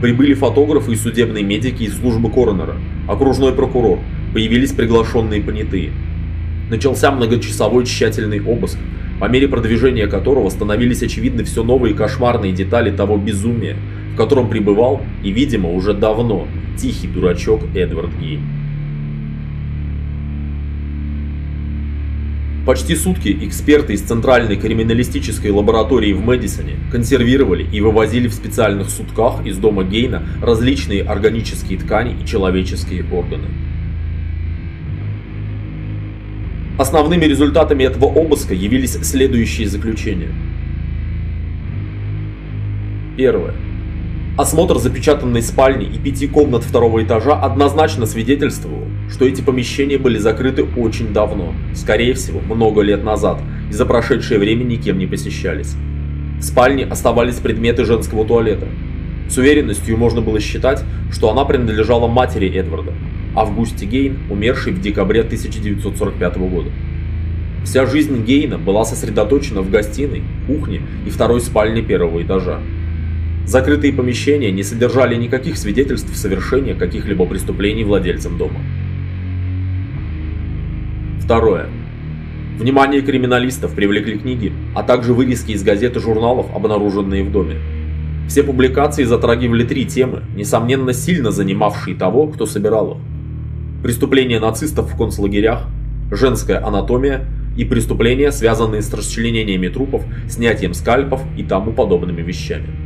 Прибыли 0.00 0.34
фотографы 0.34 0.92
и 0.92 0.96
судебные 0.96 1.42
медики 1.42 1.84
из 1.84 1.98
службы 1.98 2.30
коронера, 2.30 2.76
окружной 3.08 3.52
прокурор, 3.52 3.98
появились 4.32 4.72
приглашенные 4.72 5.40
понятые. 5.40 5.90
Начался 6.70 7.10
многочасовой 7.10 7.84
тщательный 7.84 8.40
обыск, 8.40 8.78
по 9.20 9.26
мере 9.26 9.48
продвижения 9.48 10.06
которого 10.06 10.48
становились 10.48 11.02
очевидны 11.02 11.44
все 11.44 11.62
новые 11.62 11.94
кошмарные 11.94 12.52
детали 12.52 12.90
того 12.90 13.16
безумия, 13.16 13.76
в 14.14 14.16
котором 14.16 14.48
пребывал 14.48 15.02
и, 15.22 15.30
видимо, 15.30 15.70
уже 15.70 15.92
давно 15.92 16.48
тихий 16.78 17.08
дурачок 17.08 17.62
Эдвард 17.74 18.10
Гейн. 18.18 18.40
Почти 22.66 22.96
сутки 22.96 23.28
эксперты 23.42 23.92
из 23.92 24.00
Центральной 24.00 24.56
криминалистической 24.56 25.50
лаборатории 25.50 26.14
в 26.14 26.24
Мэдисоне 26.24 26.76
консервировали 26.90 27.66
и 27.70 27.82
вывозили 27.82 28.26
в 28.26 28.32
специальных 28.32 28.88
сутках 28.88 29.44
из 29.44 29.58
дома 29.58 29.84
Гейна 29.84 30.22
различные 30.40 31.02
органические 31.02 31.78
ткани 31.78 32.16
и 32.22 32.26
человеческие 32.26 33.04
органы. 33.12 33.48
Основными 36.76 37.24
результатами 37.24 37.84
этого 37.84 38.06
обыска 38.06 38.52
явились 38.52 38.92
следующие 38.92 39.68
заключения. 39.68 40.30
Первое. 43.16 43.54
Осмотр 44.36 44.78
запечатанной 44.78 45.42
спальни 45.42 45.86
и 45.86 45.98
пяти 45.98 46.26
комнат 46.26 46.64
второго 46.64 47.04
этажа 47.04 47.40
однозначно 47.40 48.06
свидетельствовал, 48.06 48.88
что 49.08 49.24
эти 49.24 49.40
помещения 49.40 49.98
были 49.98 50.18
закрыты 50.18 50.64
очень 50.64 51.12
давно, 51.12 51.54
скорее 51.74 52.14
всего, 52.14 52.40
много 52.40 52.80
лет 52.80 53.04
назад, 53.04 53.40
и 53.70 53.72
за 53.72 53.86
прошедшее 53.86 54.40
время 54.40 54.64
никем 54.64 54.98
не 54.98 55.06
посещались. 55.06 55.76
В 56.40 56.42
спальне 56.42 56.84
оставались 56.84 57.36
предметы 57.36 57.84
женского 57.84 58.24
туалета. 58.24 58.66
С 59.28 59.38
уверенностью 59.38 59.96
можно 59.96 60.20
было 60.20 60.40
считать, 60.40 60.84
что 61.10 61.30
она 61.30 61.44
принадлежала 61.44 62.06
матери 62.06 62.48
Эдварда, 62.48 62.92
Августе 63.34 63.86
Гейн, 63.86 64.18
умершей 64.30 64.72
в 64.72 64.80
декабре 64.80 65.20
1945 65.20 66.36
года. 66.38 66.70
Вся 67.64 67.86
жизнь 67.86 68.22
Гейна 68.24 68.58
была 68.58 68.84
сосредоточена 68.84 69.62
в 69.62 69.70
гостиной, 69.70 70.22
кухне 70.46 70.82
и 71.06 71.10
второй 71.10 71.40
спальне 71.40 71.82
первого 71.82 72.22
этажа. 72.22 72.60
Закрытые 73.46 73.92
помещения 73.92 74.50
не 74.50 74.62
содержали 74.62 75.16
никаких 75.16 75.56
свидетельств 75.56 76.14
совершения 76.16 76.74
каких-либо 76.74 77.26
преступлений 77.26 77.84
владельцам 77.84 78.38
дома. 78.38 78.60
Второе. 81.20 81.68
Внимание 82.58 83.00
криминалистов 83.00 83.74
привлекли 83.74 84.18
книги, 84.18 84.52
а 84.74 84.82
также 84.82 85.12
вырезки 85.12 85.52
из 85.52 85.62
газет 85.62 85.96
и 85.96 86.00
журналов, 86.00 86.46
обнаруженные 86.54 87.24
в 87.24 87.32
доме. 87.32 87.56
Все 88.28 88.42
публикации 88.42 89.04
затрагивали 89.04 89.64
три 89.64 89.84
темы, 89.84 90.22
несомненно 90.34 90.92
сильно 90.92 91.30
занимавшие 91.30 91.96
того, 91.96 92.26
кто 92.26 92.46
собирал 92.46 92.92
их. 92.92 92.98
Преступления 93.82 94.40
нацистов 94.40 94.92
в 94.92 94.96
концлагерях, 94.96 95.66
женская 96.10 96.64
анатомия 96.64 97.26
и 97.56 97.64
преступления, 97.64 98.32
связанные 98.32 98.82
с 98.82 98.92
расчленениями 98.92 99.68
трупов, 99.68 100.02
снятием 100.28 100.74
скальпов 100.74 101.22
и 101.36 101.42
тому 101.42 101.72
подобными 101.72 102.22
вещами 102.22 102.84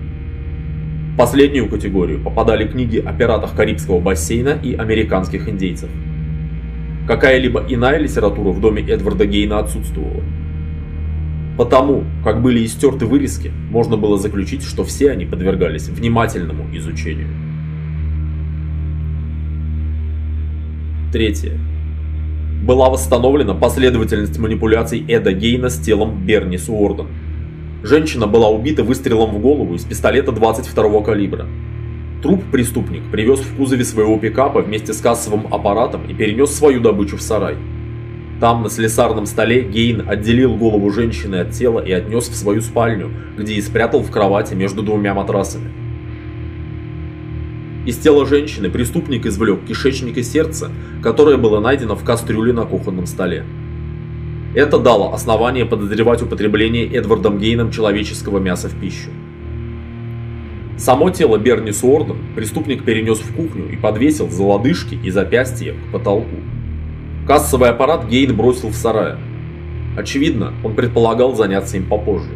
последнюю 1.18 1.68
категорию 1.68 2.20
попадали 2.20 2.66
книги 2.66 3.02
о 3.04 3.12
пиратах 3.12 3.56
Карибского 3.56 3.98
бассейна 3.98 4.56
и 4.62 4.74
американских 4.76 5.48
индейцев. 5.48 5.90
Какая-либо 7.08 7.66
иная 7.68 7.98
литература 7.98 8.50
в 8.50 8.60
доме 8.60 8.82
Эдварда 8.84 9.26
Гейна 9.26 9.58
отсутствовала. 9.58 10.22
Потому, 11.58 12.04
как 12.24 12.40
были 12.40 12.64
истерты 12.64 13.04
вырезки, 13.04 13.52
можно 13.70 13.98
было 13.98 14.16
заключить, 14.16 14.62
что 14.62 14.84
все 14.84 15.10
они 15.10 15.26
подвергались 15.26 15.88
внимательному 15.88 16.74
изучению. 16.74 17.28
Третье. 21.12 21.58
Была 22.64 22.88
восстановлена 22.88 23.54
последовательность 23.54 24.38
манипуляций 24.38 25.04
Эда 25.08 25.32
Гейна 25.32 25.68
с 25.68 25.78
телом 25.78 26.24
Берни 26.24 26.56
Суорден, 26.56 27.08
Женщина 27.82 28.26
была 28.26 28.48
убита 28.48 28.82
выстрелом 28.82 29.30
в 29.30 29.40
голову 29.40 29.74
из 29.74 29.84
пистолета 29.84 30.32
22 30.32 31.00
калибра. 31.02 31.46
Труп 32.22 32.42
преступник 32.50 33.08
привез 33.12 33.38
в 33.38 33.56
кузове 33.56 33.84
своего 33.84 34.18
пикапа 34.18 34.62
вместе 34.62 34.92
с 34.92 35.00
кассовым 35.00 35.46
аппаратом 35.54 36.04
и 36.08 36.12
перенес 36.12 36.50
свою 36.50 36.80
добычу 36.80 37.16
в 37.16 37.22
сарай. 37.22 37.56
Там, 38.40 38.62
на 38.62 38.70
слесарном 38.70 39.26
столе, 39.26 39.62
Гейн 39.62 40.08
отделил 40.08 40.54
голову 40.56 40.90
женщины 40.90 41.36
от 41.36 41.50
тела 41.50 41.80
и 41.80 41.90
отнес 41.90 42.28
в 42.28 42.36
свою 42.36 42.60
спальню, 42.60 43.10
где 43.36 43.54
и 43.54 43.60
спрятал 43.60 44.02
в 44.02 44.10
кровати 44.10 44.54
между 44.54 44.82
двумя 44.82 45.12
матрасами. 45.12 45.70
Из 47.84 47.96
тела 47.96 48.26
женщины 48.26 48.70
преступник 48.70 49.26
извлек 49.26 49.64
кишечник 49.66 50.18
и 50.18 50.22
сердце, 50.22 50.70
которое 51.02 51.36
было 51.36 51.58
найдено 51.58 51.96
в 51.96 52.04
кастрюле 52.04 52.52
на 52.52 52.64
кухонном 52.64 53.06
столе. 53.06 53.44
Это 54.54 54.78
дало 54.78 55.14
основание 55.14 55.64
подозревать 55.64 56.22
употребление 56.22 56.86
Эдвардом 56.86 57.38
Гейном 57.38 57.72
человеческого 57.72 58.38
мяса 58.38 58.68
в 58.68 58.78
пищу. 58.78 59.10
Само 60.76 61.10
тело 61.10 61.38
Берни 61.38 61.72
Суорден 61.72 62.18
преступник 62.36 62.84
перенес 62.84 63.18
в 63.18 63.34
кухню 63.34 63.68
и 63.68 63.76
подвесил 63.76 64.30
за 64.30 64.44
лодыжки 64.44 64.96
и 65.02 65.10
запястья 65.10 65.74
к 65.74 65.92
потолку. 65.92 66.36
Кассовый 67.28 67.68
аппарат 67.68 68.08
Гейн 68.08 68.34
бросил 68.34 68.70
в 68.70 68.74
сарае. 68.74 69.18
Очевидно, 69.98 70.54
он 70.64 70.74
предполагал 70.74 71.34
заняться 71.34 71.76
им 71.76 71.84
попозже. 71.84 72.30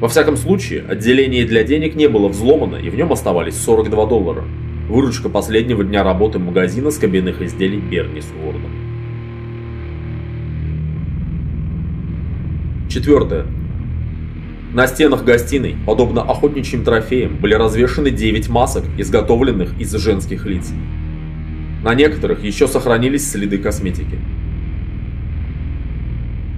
Во 0.00 0.06
всяком 0.06 0.36
случае, 0.36 0.84
отделение 0.88 1.44
для 1.44 1.64
денег 1.64 1.96
не 1.96 2.08
было 2.08 2.28
взломано 2.28 2.76
и 2.76 2.90
в 2.90 2.94
нем 2.94 3.10
оставались 3.10 3.60
42 3.60 4.06
доллара. 4.06 4.44
Выручка 4.88 5.28
последнего 5.28 5.82
дня 5.82 6.04
работы 6.04 6.38
магазина 6.38 6.92
с 6.92 6.98
кабинных 6.98 7.42
изделий 7.42 7.80
Берни 7.80 8.20
Суорден. 8.20 8.70
Четвертое. 12.88 13.46
На 14.72 14.86
стенах 14.86 15.24
гостиной, 15.24 15.74
подобно 15.84 16.22
охотничьим 16.22 16.84
трофеям, 16.84 17.36
были 17.38 17.54
развешаны 17.54 18.12
9 18.12 18.48
масок, 18.48 18.84
изготовленных 18.96 19.76
из 19.80 19.92
женских 19.96 20.46
лиц. 20.46 20.72
На 21.82 21.94
некоторых 21.94 22.42
еще 22.42 22.66
сохранились 22.66 23.30
следы 23.30 23.58
косметики. 23.58 24.18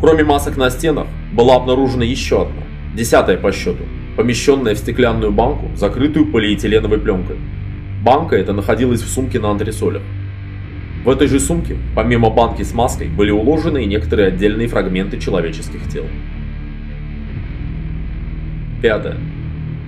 Кроме 0.01 0.25
масок 0.25 0.57
на 0.57 0.71
стенах, 0.71 1.09
была 1.33 1.57
обнаружена 1.57 2.05
еще 2.05 2.43
одна, 2.43 2.63
десятая 2.97 3.37
по 3.37 3.53
счету, 3.53 3.85
помещенная 4.17 4.75
в 4.75 4.79
стеклянную 4.79 5.31
банку, 5.31 5.71
закрытую 5.77 6.27
полиэтиленовой 6.33 6.99
пленкой. 6.99 7.37
Банка 8.03 8.35
эта 8.37 8.55
находилась 8.55 9.03
в 9.03 9.09
сумке 9.09 9.39
на 9.39 9.51
антресолях. 9.51 10.03
В 11.05 11.11
этой 11.11 11.29
же 11.29 11.39
сумке, 11.39 11.77
помимо 11.95 12.31
банки 12.31 12.63
с 12.63 12.73
маской, 12.73 13.09
были 13.09 13.31
уложены 13.31 13.85
и 13.85 13.87
некоторые 13.87 14.29
отдельные 14.29 14.69
фрагменты 14.69 15.19
человеческих 15.19 15.87
тел. 15.89 16.05
Пятое. 18.81 19.17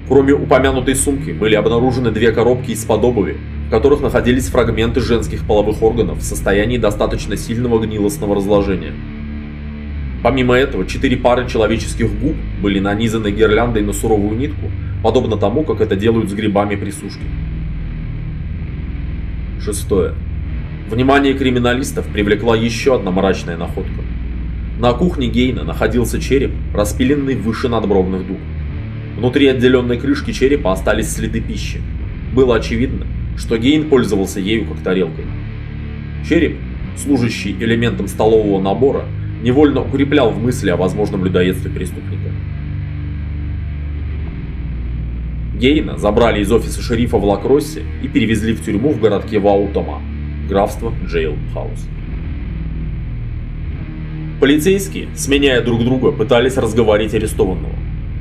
Кроме 0.09 0.35
упомянутой 0.35 0.95
сумки, 0.95 1.31
были 1.31 1.55
обнаружены 1.55 2.11
две 2.11 2.33
коробки 2.33 2.73
из-под 2.73 3.05
которых 3.73 4.03
находились 4.03 4.49
фрагменты 4.49 5.01
женских 5.01 5.47
половых 5.47 5.83
органов 5.83 6.19
в 6.19 6.23
состоянии 6.23 6.77
достаточно 6.77 7.39
сильного 7.39 7.79
гнилостного 7.79 8.35
разложения. 8.35 8.93
Помимо 10.23 10.55
этого, 10.55 10.87
четыре 10.87 11.17
пары 11.17 11.49
человеческих 11.49 12.13
губ 12.21 12.37
были 12.61 12.81
нанизаны 12.81 13.31
гирляндой 13.31 13.83
на 13.83 13.95
суровую 13.95 14.37
нитку, 14.37 14.71
подобно 15.03 15.39
тому, 15.39 15.65
как 15.65 15.81
это 15.81 15.97
делают 15.97 16.29
с 16.29 16.35
грибами 16.35 16.77
при 16.77 16.91
сушке. 16.91 17.23
Шестое. 19.59 20.13
Внимание 20.91 21.33
криминалистов 21.33 22.07
привлекла 22.09 22.55
еще 22.55 22.97
одна 22.97 23.11
мрачная 23.11 23.57
находка. 23.57 24.03
На 24.79 24.93
кухне 24.93 25.29
Гейна 25.29 25.65
находился 25.65 26.21
череп, 26.21 26.53
распиленный 26.75 27.37
выше 27.37 27.71
надбровных 27.71 28.27
дуг. 28.27 28.39
Внутри 29.17 29.47
отделенной 29.47 29.97
крышки 29.97 30.33
черепа 30.33 30.73
остались 30.73 31.09
следы 31.09 31.41
пищи. 31.41 31.81
Было 32.35 32.57
очевидно, 32.57 33.07
что 33.37 33.59
Гейн 33.59 33.89
пользовался 33.89 34.41
ею 34.41 34.67
как 34.67 34.83
тарелкой. 34.83 35.25
Череп, 36.29 36.57
служащий 36.97 37.53
элементом 37.53 38.09
столового 38.09 38.61
набора, 38.61 39.05
невольно 39.43 39.83
укреплял 39.83 40.31
в 40.31 40.43
мысли 40.43 40.71
о 40.71 40.77
возможном 40.77 41.25
людоедстве 41.25 41.71
преступника. 41.71 42.31
Гейна 45.59 45.97
забрали 45.99 46.43
из 46.43 46.51
офиса 46.51 46.83
шерифа 46.83 47.19
в 47.19 47.25
Лакроссе 47.25 47.83
и 48.03 48.09
перевезли 48.09 48.53
в 48.53 48.65
тюрьму 48.65 48.91
в 48.91 49.01
городке 49.01 49.39
Ваутома 49.39 50.03
графство 50.49 50.93
Jailhouse. 51.07 51.89
Полицейские, 54.41 55.09
сменяя 55.15 55.63
друг 55.63 55.85
друга, 55.85 56.11
пытались 56.11 56.57
разговорить 56.57 57.15
арестованного. 57.15 57.75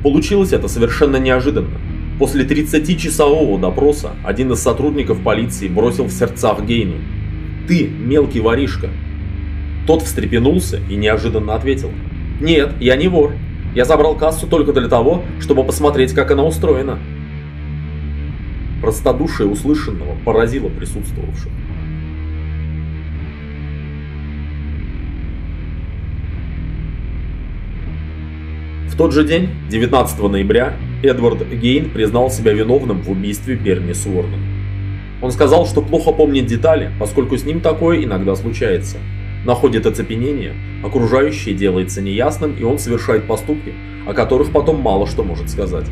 Получилось 0.04 0.52
это 0.52 0.68
совершенно 0.68 1.16
неожиданно. 1.16 1.78
После 2.22 2.44
30-часового 2.44 3.58
допроса 3.58 4.12
один 4.22 4.52
из 4.52 4.60
сотрудников 4.60 5.20
полиции 5.24 5.66
бросил 5.66 6.04
в 6.04 6.12
сердцах 6.12 6.64
Гейну. 6.64 6.98
«Ты, 7.66 7.88
мелкий 7.88 8.38
воришка!» 8.38 8.90
Тот 9.88 10.02
встрепенулся 10.02 10.78
и 10.88 10.94
неожиданно 10.94 11.56
ответил. 11.56 11.90
«Нет, 12.40 12.74
я 12.78 12.94
не 12.94 13.08
вор. 13.08 13.32
Я 13.74 13.84
забрал 13.84 14.16
кассу 14.16 14.46
только 14.46 14.72
для 14.72 14.86
того, 14.86 15.24
чтобы 15.40 15.64
посмотреть, 15.64 16.12
как 16.12 16.30
она 16.30 16.44
устроена». 16.44 17.00
Простодушие 18.80 19.48
услышанного 19.48 20.14
поразило 20.24 20.68
присутствовавших. 20.68 21.50
В 28.92 28.94
тот 28.94 29.14
же 29.14 29.24
день, 29.24 29.48
19 29.70 30.20
ноября, 30.28 30.74
Эдвард 31.02 31.48
Гейн 31.48 31.88
признал 31.88 32.30
себя 32.30 32.52
виновным 32.52 33.00
в 33.00 33.10
убийстве 33.10 33.56
Берни 33.56 33.94
Суорна. 33.94 34.36
Он 35.22 35.32
сказал, 35.32 35.64
что 35.66 35.80
плохо 35.80 36.12
помнит 36.12 36.44
детали, 36.44 36.90
поскольку 37.00 37.38
с 37.38 37.44
ним 37.46 37.62
такое 37.62 38.04
иногда 38.04 38.36
случается. 38.36 38.98
Находит 39.46 39.86
оцепенение, 39.86 40.52
окружающее 40.84 41.54
делается 41.54 42.02
неясным, 42.02 42.54
и 42.54 42.64
он 42.64 42.78
совершает 42.78 43.26
поступки, 43.26 43.72
о 44.06 44.12
которых 44.12 44.52
потом 44.52 44.82
мало 44.82 45.06
что 45.06 45.22
может 45.22 45.48
сказать. 45.48 45.86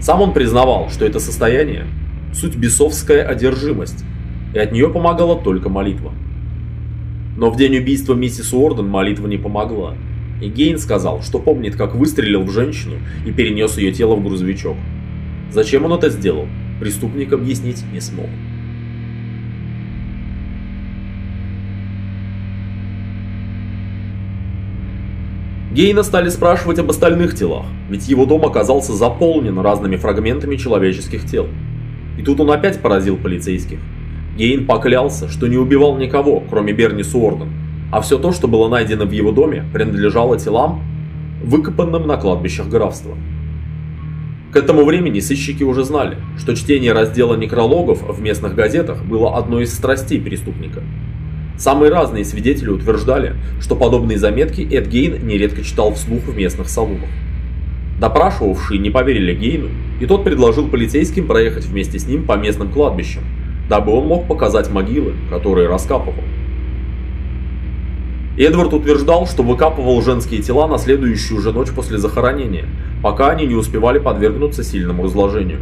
Сам 0.00 0.22
он 0.22 0.32
признавал, 0.32 0.90
что 0.90 1.06
это 1.06 1.20
состояние– 1.20 1.86
суть 2.34 2.56
бесовская 2.56 3.24
одержимость, 3.24 4.04
и 4.54 4.58
от 4.58 4.72
нее 4.72 4.90
помогала 4.90 5.40
только 5.40 5.68
молитва. 5.68 6.12
Но 7.36 7.50
в 7.50 7.56
день 7.56 7.76
убийства 7.76 8.14
миссис 8.14 8.52
Уорден 8.52 8.88
молитва 8.88 9.28
не 9.28 9.38
помогла, 9.38 9.94
и 10.40 10.48
Гейн 10.48 10.78
сказал, 10.78 11.22
что 11.22 11.38
помнит, 11.38 11.76
как 11.76 11.94
выстрелил 11.94 12.42
в 12.42 12.50
женщину 12.50 12.96
и 13.24 13.32
перенес 13.32 13.78
ее 13.78 13.92
тело 13.92 14.14
в 14.14 14.22
грузовичок. 14.22 14.76
Зачем 15.50 15.84
он 15.84 15.92
это 15.92 16.10
сделал, 16.10 16.46
преступник 16.80 17.32
объяснить 17.32 17.82
не 17.92 18.00
смог. 18.00 18.28
Гейна 25.72 26.02
стали 26.02 26.30
спрашивать 26.30 26.78
об 26.78 26.88
остальных 26.88 27.34
телах, 27.34 27.66
ведь 27.90 28.08
его 28.08 28.24
дом 28.24 28.46
оказался 28.46 28.94
заполнен 28.94 29.58
разными 29.58 29.96
фрагментами 29.96 30.56
человеческих 30.56 31.26
тел. 31.26 31.48
И 32.18 32.22
тут 32.22 32.40
он 32.40 32.50
опять 32.50 32.80
поразил 32.80 33.18
полицейских. 33.18 33.78
Гейн 34.38 34.66
поклялся, 34.66 35.28
что 35.28 35.46
не 35.46 35.58
убивал 35.58 35.98
никого, 35.98 36.42
кроме 36.48 36.72
Берни 36.72 37.02
Суорден, 37.02 37.50
а 37.90 38.00
все 38.00 38.18
то, 38.18 38.32
что 38.32 38.48
было 38.48 38.68
найдено 38.68 39.04
в 39.04 39.12
его 39.12 39.32
доме, 39.32 39.64
принадлежало 39.72 40.38
телам, 40.38 40.82
выкопанным 41.42 42.06
на 42.06 42.16
кладбищах 42.16 42.68
графства. 42.68 43.16
К 44.52 44.56
этому 44.56 44.84
времени 44.84 45.20
сыщики 45.20 45.62
уже 45.62 45.84
знали, 45.84 46.16
что 46.38 46.56
чтение 46.56 46.92
раздела 46.92 47.36
некрологов 47.36 48.02
в 48.02 48.20
местных 48.22 48.54
газетах 48.54 49.04
было 49.04 49.36
одной 49.36 49.64
из 49.64 49.74
страстей 49.74 50.20
преступника. 50.20 50.82
Самые 51.58 51.90
разные 51.90 52.24
свидетели 52.24 52.68
утверждали, 52.68 53.34
что 53.60 53.76
подобные 53.76 54.18
заметки 54.18 54.60
Эд 54.60 54.88
Гейн 54.88 55.26
нередко 55.26 55.62
читал 55.62 55.92
вслух 55.94 56.24
в 56.24 56.36
местных 56.36 56.68
салонах. 56.68 57.08
Допрашивавшие 58.00 58.78
не 58.78 58.90
поверили 58.90 59.34
Гейну, 59.34 59.68
и 60.00 60.06
тот 60.06 60.24
предложил 60.24 60.68
полицейским 60.68 61.26
проехать 61.26 61.64
вместе 61.64 61.98
с 61.98 62.06
ним 62.06 62.24
по 62.24 62.36
местным 62.36 62.70
кладбищам, 62.70 63.24
дабы 63.70 63.92
он 63.92 64.06
мог 64.06 64.28
показать 64.28 64.70
могилы, 64.70 65.14
которые 65.30 65.68
раскапывал. 65.68 66.22
Эдвард 68.38 68.74
утверждал, 68.74 69.26
что 69.26 69.42
выкапывал 69.42 70.02
женские 70.02 70.42
тела 70.42 70.68
на 70.68 70.76
следующую 70.76 71.40
же 71.40 71.52
ночь 71.52 71.70
после 71.70 71.96
захоронения, 71.96 72.66
пока 73.02 73.30
они 73.30 73.46
не 73.46 73.54
успевали 73.54 73.98
подвергнуться 73.98 74.62
сильному 74.62 75.04
разложению. 75.04 75.60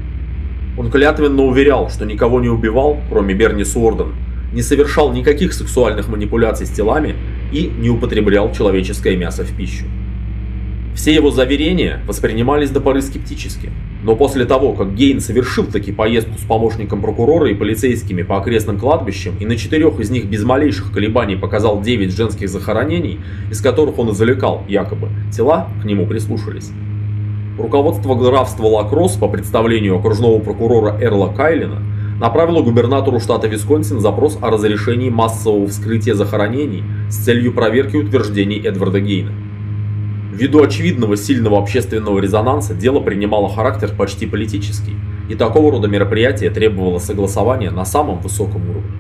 Он 0.77 0.91
клятвенно 0.91 1.45
уверял, 1.45 1.89
что 1.89 2.05
никого 2.05 2.41
не 2.41 2.49
убивал, 2.49 2.99
кроме 3.09 3.33
Берни 3.33 3.65
Суорден, 3.65 4.13
не 4.53 4.61
совершал 4.61 5.13
никаких 5.13 5.53
сексуальных 5.53 6.09
манипуляций 6.09 6.67
с 6.67 6.71
телами 6.71 7.15
и 7.53 7.71
не 7.79 7.91
употреблял 7.91 8.53
человеческое 8.53 9.17
мясо 9.17 9.45
в 9.45 9.57
пищу. 9.57 9.85
Все 10.95 11.13
его 11.13 11.31
заверения 11.31 12.01
воспринимались 12.07 12.71
до 12.71 12.81
поры 12.81 13.03
скептически, 13.03 13.71
но 14.05 14.15
после 14.15 14.45
того, 14.45 14.75
как 14.75 14.95
Гейн 14.95 15.21
совершил 15.21 15.65
таки 15.65 15.91
поездку 15.91 16.39
с 16.39 16.43
помощником 16.43 17.03
прокурора 17.03 17.51
и 17.51 17.55
полицейскими 17.55 18.23
по 18.23 18.39
окрестным 18.39 18.79
кладбищам 18.79 19.35
и 19.41 19.45
на 19.45 19.57
четырех 19.57 19.99
из 19.99 20.11
них 20.11 20.27
без 20.27 20.45
малейших 20.45 20.93
колебаний 20.93 21.37
показал 21.37 21.83
девять 21.83 22.15
женских 22.15 22.49
захоронений, 22.49 23.21
из 23.51 23.61
которых 23.61 23.99
он 23.99 24.11
извлекал, 24.13 24.63
якобы, 24.69 25.09
тела, 25.35 25.69
к 25.83 25.85
нему 25.85 26.07
прислушались. 26.07 26.71
Руководство 27.59 28.15
графства 28.15 28.67
Лакросс 28.67 29.17
по 29.17 29.29
представлению 29.29 29.99
окружного 29.99 30.39
прокурора 30.39 30.97
Эрла 31.01 31.33
Кайлина 31.33 31.83
направило 32.21 32.63
губернатору 32.63 33.19
штата 33.19 33.49
Висконсин 33.49 33.99
запрос 33.99 34.39
о 34.41 34.49
разрешении 34.49 35.11
массового 35.11 35.67
вскрытия 35.67 36.15
захоронений 36.15 36.85
с 37.11 37.17
целью 37.17 37.53
проверки 37.53 37.97
утверждений 37.97 38.61
Эдварда 38.65 39.01
Гейна. 39.01 39.44
Ввиду 40.35 40.65
очевидного 40.65 41.17
сильного 41.17 41.59
общественного 41.59 42.19
резонанса 42.19 42.75
дело 42.75 42.99
принимало 42.99 43.49
характер 43.49 43.93
почти 43.97 44.27
политический, 44.27 44.97
и 45.29 45.37
такого 45.37 45.71
рода 45.71 45.87
мероприятие 45.87 46.51
требовало 46.51 46.99
согласования 46.99 47.71
на 47.71 47.85
самом 47.85 48.19
высоком 48.19 48.69
уровне. 48.69 48.91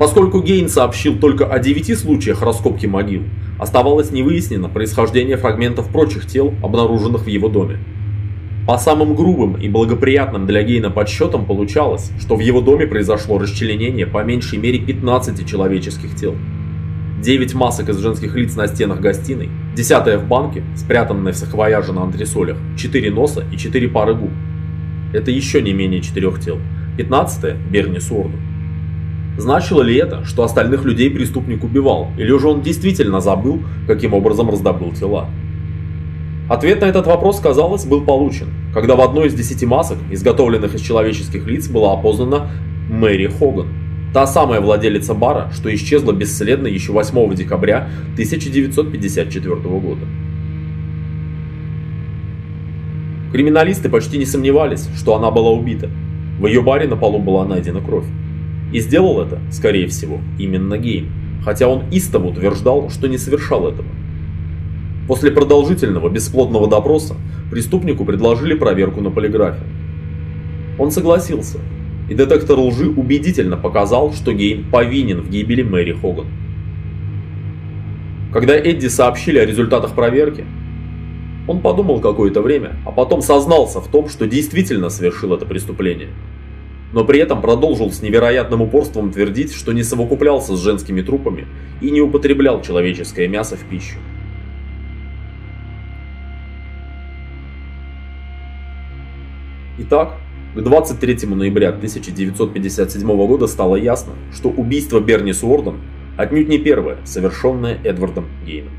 Поскольку 0.00 0.42
Гейн 0.42 0.68
сообщил 0.68 1.20
только 1.20 1.46
о 1.46 1.60
девяти 1.60 1.94
случаях 1.94 2.42
раскопки 2.42 2.86
могил, 2.86 3.22
оставалось 3.60 4.10
невыяснено 4.10 4.68
происхождение 4.68 5.36
фрагментов 5.36 5.88
прочих 5.88 6.26
тел, 6.26 6.52
обнаруженных 6.60 7.22
в 7.22 7.28
его 7.28 7.48
доме. 7.48 7.78
По 8.66 8.78
самым 8.78 9.14
грубым 9.14 9.54
и 9.54 9.68
благоприятным 9.68 10.44
для 10.46 10.64
Гейна 10.64 10.90
подсчетам 10.90 11.46
получалось, 11.46 12.10
что 12.20 12.34
в 12.34 12.40
его 12.40 12.62
доме 12.62 12.88
произошло 12.88 13.38
расчленение 13.38 14.08
по 14.08 14.24
меньшей 14.24 14.58
мере 14.58 14.80
15 14.80 15.48
человеческих 15.48 16.16
тел. 16.16 16.34
9 17.22 17.54
масок 17.54 17.88
из 17.88 17.98
женских 17.98 18.34
лиц 18.34 18.56
на 18.56 18.66
стенах 18.66 19.00
гостиной, 19.00 19.48
десятая 19.76 20.18
в 20.18 20.26
банке, 20.26 20.64
спрятанная 20.74 21.32
в 21.32 21.36
саквояже 21.36 21.92
на 21.92 22.02
антресолях, 22.02 22.56
4 22.76 23.12
носа 23.12 23.44
и 23.52 23.56
4 23.56 23.88
пары 23.90 24.14
губ. 24.14 24.30
Это 25.12 25.30
еще 25.30 25.62
не 25.62 25.72
менее 25.72 26.00
четырех 26.00 26.40
тел. 26.40 26.58
15 26.96 27.54
Берни 27.70 28.00
Суорду. 28.00 28.36
Значило 29.38 29.82
ли 29.82 29.94
это, 29.94 30.24
что 30.24 30.42
остальных 30.42 30.84
людей 30.84 31.10
преступник 31.10 31.62
убивал, 31.62 32.08
или 32.18 32.36
же 32.36 32.48
он 32.48 32.60
действительно 32.60 33.20
забыл, 33.20 33.62
каким 33.86 34.14
образом 34.14 34.50
раздобыл 34.50 34.90
тела? 34.90 35.28
Ответ 36.50 36.80
на 36.80 36.86
этот 36.86 37.06
вопрос, 37.06 37.38
казалось, 37.38 37.84
был 37.84 38.02
получен, 38.02 38.48
когда 38.74 38.96
в 38.96 39.00
одной 39.00 39.28
из 39.28 39.34
десяти 39.34 39.64
масок, 39.64 39.98
изготовленных 40.10 40.74
из 40.74 40.80
человеческих 40.80 41.46
лиц, 41.46 41.68
была 41.68 41.92
опознана 41.92 42.50
Мэри 42.90 43.28
Хоган. 43.28 43.68
Та 44.12 44.26
самая 44.26 44.60
владелица 44.60 45.14
бара, 45.14 45.50
что 45.54 45.74
исчезла 45.74 46.12
бесследно 46.12 46.66
еще 46.66 46.92
8 46.92 47.34
декабря 47.34 47.88
1954 48.12 49.54
года. 49.54 50.06
Криминалисты 53.32 53.88
почти 53.88 54.18
не 54.18 54.26
сомневались, 54.26 54.90
что 54.94 55.16
она 55.16 55.30
была 55.30 55.50
убита. 55.50 55.88
В 56.38 56.46
ее 56.46 56.60
баре 56.60 56.86
на 56.86 56.96
полу 56.96 57.18
была 57.18 57.46
найдена 57.46 57.80
кровь. 57.80 58.04
И 58.74 58.80
сделал 58.80 59.22
это, 59.22 59.40
скорее 59.50 59.86
всего, 59.86 60.20
именно 60.38 60.76
Гейм, 60.76 61.10
хотя 61.42 61.68
он 61.68 61.84
истово 61.90 62.26
утверждал, 62.28 62.90
что 62.90 63.06
не 63.08 63.16
совершал 63.16 63.66
этого. 63.66 63.88
После 65.08 65.30
продолжительного 65.30 66.10
бесплодного 66.10 66.68
допроса 66.68 67.16
преступнику 67.50 68.04
предложили 68.04 68.52
проверку 68.54 69.00
на 69.00 69.10
полиграфе. 69.10 69.62
Он 70.78 70.90
согласился, 70.90 71.58
и 72.08 72.14
детектор 72.14 72.58
лжи 72.58 72.88
убедительно 72.88 73.56
показал, 73.56 74.12
что 74.12 74.32
Гейн 74.32 74.70
повинен 74.70 75.20
в 75.20 75.30
гибели 75.30 75.62
Мэри 75.62 75.92
Хоган. 75.92 76.26
Когда 78.32 78.56
Эдди 78.56 78.86
сообщили 78.86 79.38
о 79.38 79.46
результатах 79.46 79.94
проверки, 79.94 80.44
он 81.46 81.60
подумал 81.60 82.00
какое-то 82.00 82.40
время, 82.40 82.76
а 82.86 82.92
потом 82.92 83.20
сознался 83.20 83.80
в 83.80 83.88
том, 83.88 84.08
что 84.08 84.26
действительно 84.26 84.88
совершил 84.88 85.34
это 85.34 85.44
преступление. 85.44 86.08
Но 86.92 87.04
при 87.04 87.20
этом 87.20 87.40
продолжил 87.40 87.90
с 87.90 88.02
невероятным 88.02 88.62
упорством 88.62 89.10
твердить, 89.10 89.52
что 89.52 89.72
не 89.72 89.82
совокуплялся 89.82 90.54
с 90.56 90.60
женскими 90.62 91.02
трупами 91.02 91.46
и 91.80 91.90
не 91.90 92.00
употреблял 92.00 92.62
человеческое 92.62 93.28
мясо 93.28 93.56
в 93.56 93.64
пищу. 93.64 93.96
Итак, 99.78 100.18
к 100.54 100.60
23 100.60 101.28
ноября 101.28 101.70
1957 101.70 103.26
года 103.26 103.46
стало 103.46 103.76
ясно, 103.76 104.12
что 104.34 104.50
убийство 104.50 105.00
Берни 105.00 105.32
Суорден 105.32 105.76
отнюдь 106.18 106.48
не 106.48 106.58
первое, 106.58 106.98
совершенное 107.04 107.78
Эдвардом 107.82 108.26
Гейном. 108.46 108.72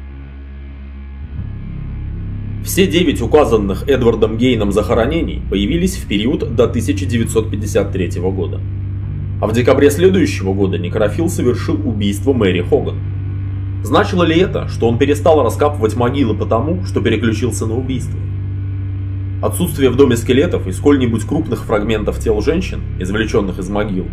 Все 2.63 2.86
девять 2.86 3.21
указанных 3.21 3.89
Эдвардом 3.89 4.38
Гейном 4.38 4.71
захоронений 4.71 5.41
появились 5.49 5.97
в 5.97 6.07
период 6.07 6.55
до 6.55 6.65
1953 6.65 8.21
года. 8.21 8.62
А 9.41 9.47
в 9.47 9.53
декабре 9.53 9.89
следующего 9.89 10.53
года 10.53 10.77
некрофил 10.77 11.27
совершил 11.27 11.75
убийство 11.86 12.33
Мэри 12.33 12.62
Хоган. 12.62 12.99
Значило 13.83 14.23
ли 14.23 14.39
это, 14.39 14.67
что 14.67 14.88
он 14.88 14.99
перестал 14.99 15.43
раскапывать 15.43 15.95
могилы 15.95 16.36
потому, 16.36 16.86
что 16.86 17.01
переключился 17.01 17.65
на 17.65 17.75
убийство? 17.75 18.17
Отсутствие 19.43 19.89
в 19.89 19.97
доме 19.97 20.15
скелетов 20.15 20.67
и 20.67 20.71
сколь-нибудь 20.71 21.27
крупных 21.27 21.65
фрагментов 21.65 22.17
тел 22.17 22.39
женщин, 22.39 22.79
извлеченных 22.97 23.60
из 23.60 23.67
могил, 23.67 24.06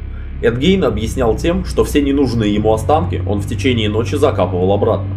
Эдгейн 0.42 0.82
объяснял 0.82 1.36
тем, 1.36 1.64
что 1.64 1.84
все 1.84 2.02
ненужные 2.02 2.52
ему 2.52 2.72
останки 2.74 3.22
он 3.24 3.40
в 3.40 3.46
течение 3.46 3.88
ночи 3.88 4.16
закапывал 4.16 4.72
обратно. 4.72 5.14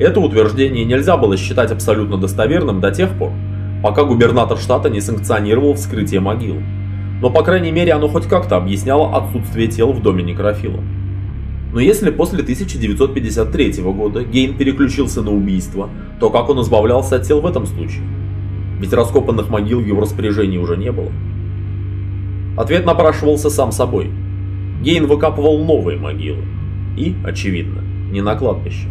Это 0.00 0.18
утверждение 0.18 0.86
нельзя 0.86 1.18
было 1.18 1.36
считать 1.36 1.72
абсолютно 1.72 2.16
достоверным 2.16 2.80
до 2.80 2.90
тех 2.90 3.10
пор, 3.18 3.32
пока 3.82 4.04
губернатор 4.04 4.56
штата 4.56 4.88
не 4.88 5.02
санкционировал 5.02 5.74
вскрытие 5.74 6.20
могил. 6.20 6.56
Но 7.20 7.28
по 7.28 7.42
крайней 7.42 7.72
мере 7.72 7.92
оно 7.92 8.08
хоть 8.08 8.24
как-то 8.24 8.56
объясняло 8.56 9.14
отсутствие 9.14 9.68
тел 9.68 9.92
в 9.92 10.00
доме 10.00 10.22
некрофила. 10.22 10.80
Но 11.70 11.80
если 11.80 12.08
после 12.08 12.40
1953 12.40 13.72
года 13.82 14.24
Гейн 14.24 14.56
переключился 14.56 15.20
на 15.20 15.32
убийство, 15.32 15.90
то 16.18 16.30
как 16.30 16.48
он 16.48 16.62
избавлялся 16.62 17.16
от 17.16 17.24
тел 17.24 17.42
в 17.42 17.46
этом 17.46 17.66
случае? 17.66 18.02
Ведь 18.80 18.92
раскопанных 18.92 19.48
могил 19.48 19.80
в 19.80 19.86
его 19.86 20.00
распоряжении 20.00 20.58
уже 20.58 20.76
не 20.76 20.92
было. 20.92 21.10
Ответ 22.56 22.86
напрашивался 22.86 23.50
сам 23.50 23.72
собой. 23.72 24.10
Гейн 24.82 25.06
выкапывал 25.06 25.64
новые 25.64 25.98
могилы. 25.98 26.42
И, 26.96 27.14
очевидно, 27.24 27.82
не 28.10 28.20
на 28.20 28.34
кладбище. 28.36 28.88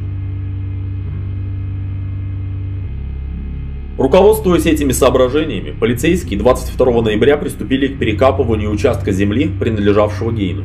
Руководствуясь 3.98 4.66
этими 4.66 4.92
соображениями, 4.92 5.72
полицейские 5.72 6.38
22 6.38 7.02
ноября 7.02 7.38
приступили 7.38 7.88
к 7.88 7.98
перекапыванию 7.98 8.70
участка 8.70 9.12
земли, 9.14 9.50
принадлежавшего 9.60 10.32
Гейну. 10.32 10.64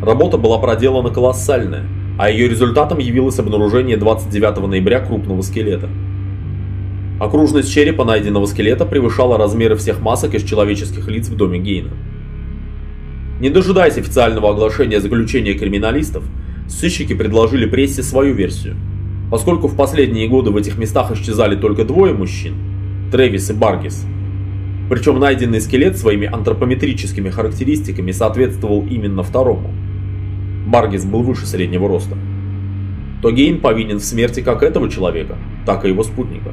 Работа 0.00 0.38
была 0.38 0.58
проделана 0.58 1.10
колоссальная, 1.10 1.84
а 2.18 2.30
ее 2.30 2.48
результатом 2.48 2.98
явилось 2.98 3.38
обнаружение 3.40 3.96
29 3.96 4.68
ноября 4.68 5.00
крупного 5.00 5.42
скелета. 5.42 5.88
Окружность 7.22 7.72
черепа 7.72 8.04
найденного 8.04 8.46
скелета 8.46 8.84
превышала 8.84 9.38
размеры 9.38 9.76
всех 9.76 10.00
масок 10.00 10.34
из 10.34 10.42
человеческих 10.42 11.06
лиц 11.06 11.28
в 11.28 11.36
доме 11.36 11.60
Гейна. 11.60 11.92
Не 13.38 13.48
дожидаясь 13.48 13.96
официального 13.96 14.50
оглашения 14.50 14.98
заключения 14.98 15.54
криминалистов, 15.54 16.24
сыщики 16.66 17.14
предложили 17.14 17.66
прессе 17.66 18.02
свою 18.02 18.34
версию. 18.34 18.74
Поскольку 19.30 19.68
в 19.68 19.76
последние 19.76 20.26
годы 20.26 20.50
в 20.50 20.56
этих 20.56 20.76
местах 20.78 21.12
исчезали 21.12 21.54
только 21.54 21.84
двое 21.84 22.12
мужчин, 22.12 22.54
Трэвис 23.12 23.50
и 23.50 23.52
Баргис, 23.52 24.04
причем 24.90 25.20
найденный 25.20 25.60
скелет 25.60 25.96
своими 25.96 26.26
антропометрическими 26.26 27.30
характеристиками 27.30 28.10
соответствовал 28.10 28.84
именно 28.84 29.22
второму. 29.22 29.70
Баргис 30.66 31.04
был 31.04 31.22
выше 31.22 31.46
среднего 31.46 31.86
роста. 31.86 32.16
То 33.22 33.30
Гейн 33.30 33.60
повинен 33.60 33.98
в 33.98 34.04
смерти 34.04 34.40
как 34.40 34.64
этого 34.64 34.90
человека, 34.90 35.38
так 35.64 35.84
и 35.84 35.88
его 35.88 36.02
спутника. 36.02 36.50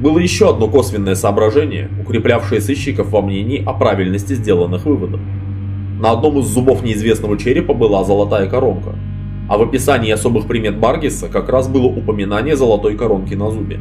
Было 0.00 0.18
еще 0.18 0.48
одно 0.48 0.66
косвенное 0.66 1.14
соображение, 1.14 1.90
укреплявшее 2.00 2.62
сыщиков 2.62 3.10
во 3.10 3.20
мнении 3.20 3.62
о 3.62 3.74
правильности 3.74 4.32
сделанных 4.32 4.86
выводов. 4.86 5.20
На 6.00 6.12
одном 6.12 6.38
из 6.38 6.46
зубов 6.46 6.82
неизвестного 6.82 7.36
черепа 7.36 7.74
была 7.74 8.02
золотая 8.02 8.48
коронка, 8.48 8.94
а 9.46 9.58
в 9.58 9.62
описании 9.62 10.10
особых 10.10 10.46
примет 10.46 10.78
Баргиса 10.78 11.28
как 11.28 11.50
раз 11.50 11.68
было 11.68 11.84
упоминание 11.84 12.56
золотой 12.56 12.96
коронки 12.96 13.34
на 13.34 13.50
зубе. 13.50 13.78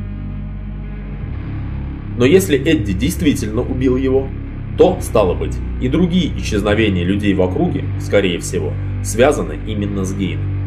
Но 2.17 2.25
если 2.25 2.57
Эдди 2.57 2.91
действительно 2.91 3.61
убил 3.61 3.95
его, 3.95 4.27
то, 4.77 4.97
стало 4.99 5.35
быть, 5.35 5.55
и 5.81 5.87
другие 5.87 6.37
исчезновения 6.37 7.05
людей 7.05 7.33
в 7.33 7.41
округе, 7.41 7.85
скорее 8.01 8.39
всего, 8.39 8.73
связаны 9.05 9.55
именно 9.65 10.03
с 10.03 10.13
Гейном. 10.13 10.58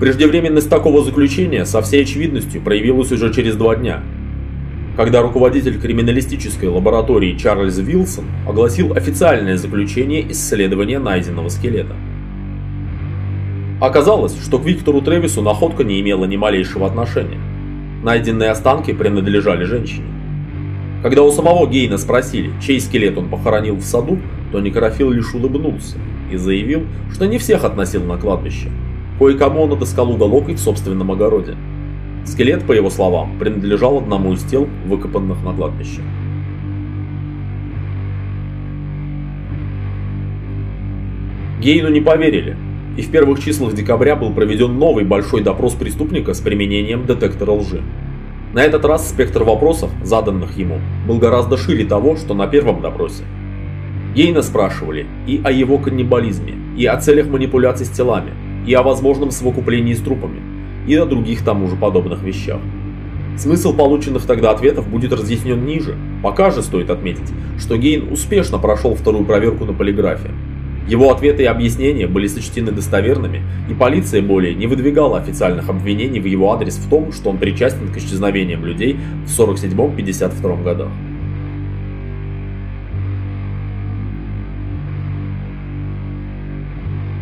Преждевременность 0.00 0.68
такого 0.68 1.04
заключения 1.04 1.64
со 1.64 1.80
всей 1.80 2.02
очевидностью 2.02 2.60
проявилась 2.60 3.12
уже 3.12 3.32
через 3.32 3.54
два 3.54 3.76
дня, 3.76 4.02
когда 4.96 5.22
руководитель 5.22 5.80
криминалистической 5.80 6.68
лаборатории 6.68 7.36
Чарльз 7.36 7.78
Вилсон 7.78 8.24
огласил 8.46 8.92
официальное 8.94 9.56
заключение 9.56 10.30
исследования 10.32 10.98
найденного 10.98 11.48
скелета. 11.48 11.94
Оказалось, 13.80 14.36
что 14.42 14.58
к 14.58 14.64
Виктору 14.64 15.00
Тревису 15.00 15.42
находка 15.42 15.84
не 15.84 16.00
имела 16.00 16.24
ни 16.24 16.36
малейшего 16.36 16.86
отношения. 16.86 17.38
Найденные 18.02 18.50
останки 18.50 18.92
принадлежали 18.92 19.64
женщине. 19.64 20.06
Когда 21.02 21.22
у 21.22 21.30
самого 21.30 21.66
Гейна 21.66 21.98
спросили, 21.98 22.50
чей 22.60 22.80
скелет 22.80 23.16
он 23.16 23.28
похоронил 23.28 23.76
в 23.76 23.82
саду, 23.82 24.18
то 24.52 24.60
Некрофил 24.60 25.10
лишь 25.10 25.34
улыбнулся 25.34 25.98
и 26.32 26.36
заявил, 26.36 26.86
что 27.12 27.26
не 27.26 27.38
всех 27.38 27.64
относил 27.64 28.04
на 28.04 28.16
кладбище, 28.16 28.70
Кое-кому 29.18 29.62
он 29.62 29.72
отыскал 29.72 30.10
уголок 30.10 30.48
и 30.48 30.54
в 30.54 30.58
собственном 30.58 31.10
огороде. 31.12 31.56
Скелет, 32.24 32.64
по 32.64 32.72
его 32.72 32.90
словам, 32.90 33.38
принадлежал 33.38 33.98
одному 33.98 34.32
из 34.32 34.42
тел, 34.42 34.66
выкопанных 34.86 35.42
на 35.44 35.52
кладбище. 35.52 36.00
Гейну 41.60 41.88
не 41.90 42.00
поверили, 42.00 42.56
и 42.96 43.02
в 43.02 43.10
первых 43.10 43.42
числах 43.42 43.74
декабря 43.74 44.16
был 44.16 44.32
проведен 44.32 44.78
новый 44.78 45.04
большой 45.04 45.42
допрос 45.42 45.74
преступника 45.74 46.34
с 46.34 46.40
применением 46.40 47.06
детектора 47.06 47.52
лжи. 47.52 47.82
На 48.52 48.62
этот 48.62 48.84
раз 48.84 49.08
спектр 49.08 49.44
вопросов, 49.44 49.90
заданных 50.02 50.56
ему, 50.56 50.78
был 51.06 51.18
гораздо 51.18 51.56
шире 51.56 51.84
того, 51.84 52.16
что 52.16 52.34
на 52.34 52.46
первом 52.46 52.82
допросе. 52.82 53.24
Гейна 54.14 54.42
спрашивали 54.42 55.06
и 55.26 55.40
о 55.42 55.50
его 55.50 55.78
каннибализме, 55.78 56.54
и 56.76 56.86
о 56.86 57.00
целях 57.00 57.28
манипуляций 57.28 57.86
с 57.86 57.90
телами, 57.90 58.30
и 58.66 58.74
о 58.74 58.82
возможном 58.82 59.30
совокуплении 59.30 59.94
с 59.94 60.00
трупами, 60.00 60.40
и 60.86 60.94
о 60.96 61.06
других 61.06 61.44
тому 61.44 61.68
же 61.68 61.76
подобных 61.76 62.22
вещах. 62.22 62.60
Смысл 63.36 63.74
полученных 63.74 64.26
тогда 64.26 64.52
ответов 64.52 64.88
будет 64.88 65.12
разъяснен 65.12 65.64
ниже, 65.66 65.96
пока 66.22 66.50
же 66.50 66.62
стоит 66.62 66.90
отметить, 66.90 67.32
что 67.58 67.76
Гейн 67.76 68.12
успешно 68.12 68.58
прошел 68.58 68.94
вторую 68.94 69.24
проверку 69.24 69.64
на 69.64 69.72
полиграфе. 69.72 70.30
Его 70.86 71.10
ответы 71.10 71.44
и 71.44 71.46
объяснения 71.46 72.06
были 72.06 72.26
сочтены 72.26 72.70
достоверными, 72.70 73.42
и 73.70 73.74
полиция 73.74 74.20
более 74.20 74.54
не 74.54 74.66
выдвигала 74.66 75.18
официальных 75.18 75.68
обвинений 75.68 76.20
в 76.20 76.26
его 76.26 76.52
адрес 76.52 76.76
в 76.76 76.88
том, 76.90 77.10
что 77.10 77.30
он 77.30 77.38
причастен 77.38 77.88
к 77.88 77.96
исчезновениям 77.96 78.64
людей 78.64 78.98
в 79.26 79.40
47-52 79.40 80.62
годах. 80.62 80.90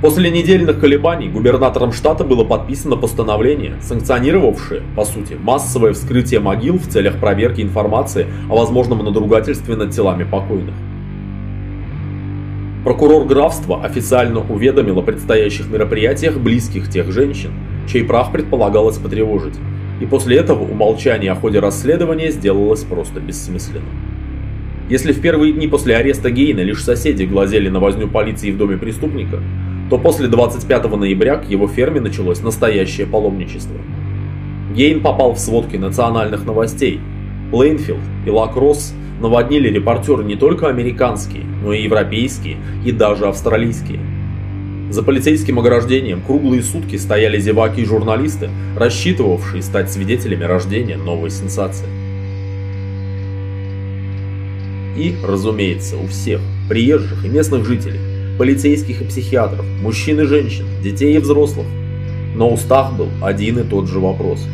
После 0.03 0.33
недельных 0.33 0.81
колебаний 0.81 1.29
губернатором 1.29 1.93
штата 1.93 2.25
было 2.25 2.43
подписано 2.43 2.97
постановление, 2.97 3.77
санкционировавшее, 3.83 4.83
по 4.97 5.05
сути, 5.05 5.35
массовое 5.41 5.93
вскрытие 5.93 6.41
могил 6.41 6.77
в 6.77 6.89
целях 6.89 7.21
проверки 7.21 7.61
информации 7.61 8.27
о 8.51 8.57
возможном 8.57 9.05
надругательстве 9.05 9.77
над 9.77 9.93
телами 9.93 10.25
покойных. 10.25 10.75
Прокурор 12.83 13.27
графства 13.27 13.85
официально 13.85 14.41
уведомил 14.41 14.99
о 14.99 15.03
предстоящих 15.03 15.69
мероприятиях 15.69 16.37
близких 16.37 16.91
тех 16.91 17.13
женщин, 17.13 17.53
чей 17.89 18.03
прах 18.03 18.33
предполагалось 18.33 18.99
потревожить, 18.99 19.55
и 20.01 20.07
после 20.07 20.37
этого 20.37 20.65
умолчание 20.65 21.31
о 21.31 21.37
ходе 21.37 21.61
расследования 21.61 22.33
сделалось 22.33 22.83
просто 22.83 23.21
бессмысленным. 23.21 23.85
Если 24.89 25.13
в 25.13 25.21
первые 25.21 25.53
дни 25.53 25.69
после 25.69 25.95
ареста 25.95 26.33
Гейна 26.33 26.63
лишь 26.63 26.83
соседи 26.83 27.23
глазели 27.23 27.69
на 27.69 27.79
возню 27.79 28.09
полиции 28.09 28.51
в 28.51 28.59
доме 28.59 28.77
преступника, 28.79 29.39
то 29.93 29.99
после 29.99 30.27
25 30.27 30.85
ноября 30.97 31.37
к 31.37 31.51
его 31.51 31.69
ферме 31.69 32.01
началось 32.01 32.41
настоящее 32.41 33.07
паломничество. 33.07 33.77
Гейн 34.75 35.03
попал 35.03 35.35
в 35.35 35.39
сводки 35.39 35.77
национальных 35.77 36.47
новостей. 36.47 36.99
Плейнфилд 37.51 38.01
и 38.25 38.31
Лакросс 38.31 38.95
наводнили 39.21 39.69
репортеры 39.69 40.25
не 40.25 40.35
только 40.35 40.69
американские, 40.69 41.43
но 41.63 41.75
и 41.75 41.83
европейские 41.83 42.57
и 42.87 42.91
даже 42.91 43.27
австралийские. 43.27 44.01
За 44.89 45.03
полицейским 45.03 45.59
ограждением 45.59 46.23
круглые 46.23 46.63
сутки 46.63 46.97
стояли 46.97 47.39
зеваки 47.39 47.83
и 47.83 47.85
журналисты, 47.85 48.49
рассчитывавшие 48.75 49.63
стать 49.63 49.93
свидетелями 49.93 50.45
рождения 50.45 50.97
новой 50.97 51.29
сенсации. 51.29 51.85
И, 54.97 55.15
разумеется, 55.23 55.99
у 55.99 56.07
всех, 56.07 56.41
приезжих 56.71 57.27
и 57.27 57.29
местных 57.29 57.67
жителей, 57.67 58.12
полицейских 58.39 59.03
и 59.03 59.05
психиатров, 59.05 59.65
мужчин 59.81 60.21
и 60.21 60.25
женщин, 60.25 60.67
детей 60.83 61.17
и 61.17 61.19
взрослых. 61.19 61.67
У 62.37 62.45
устах 62.45 62.95
был 62.95 63.09
один 63.21 63.59
и 63.59 63.63
тот 63.63 63.89
же 63.89 64.01
вопрос, 64.01 64.47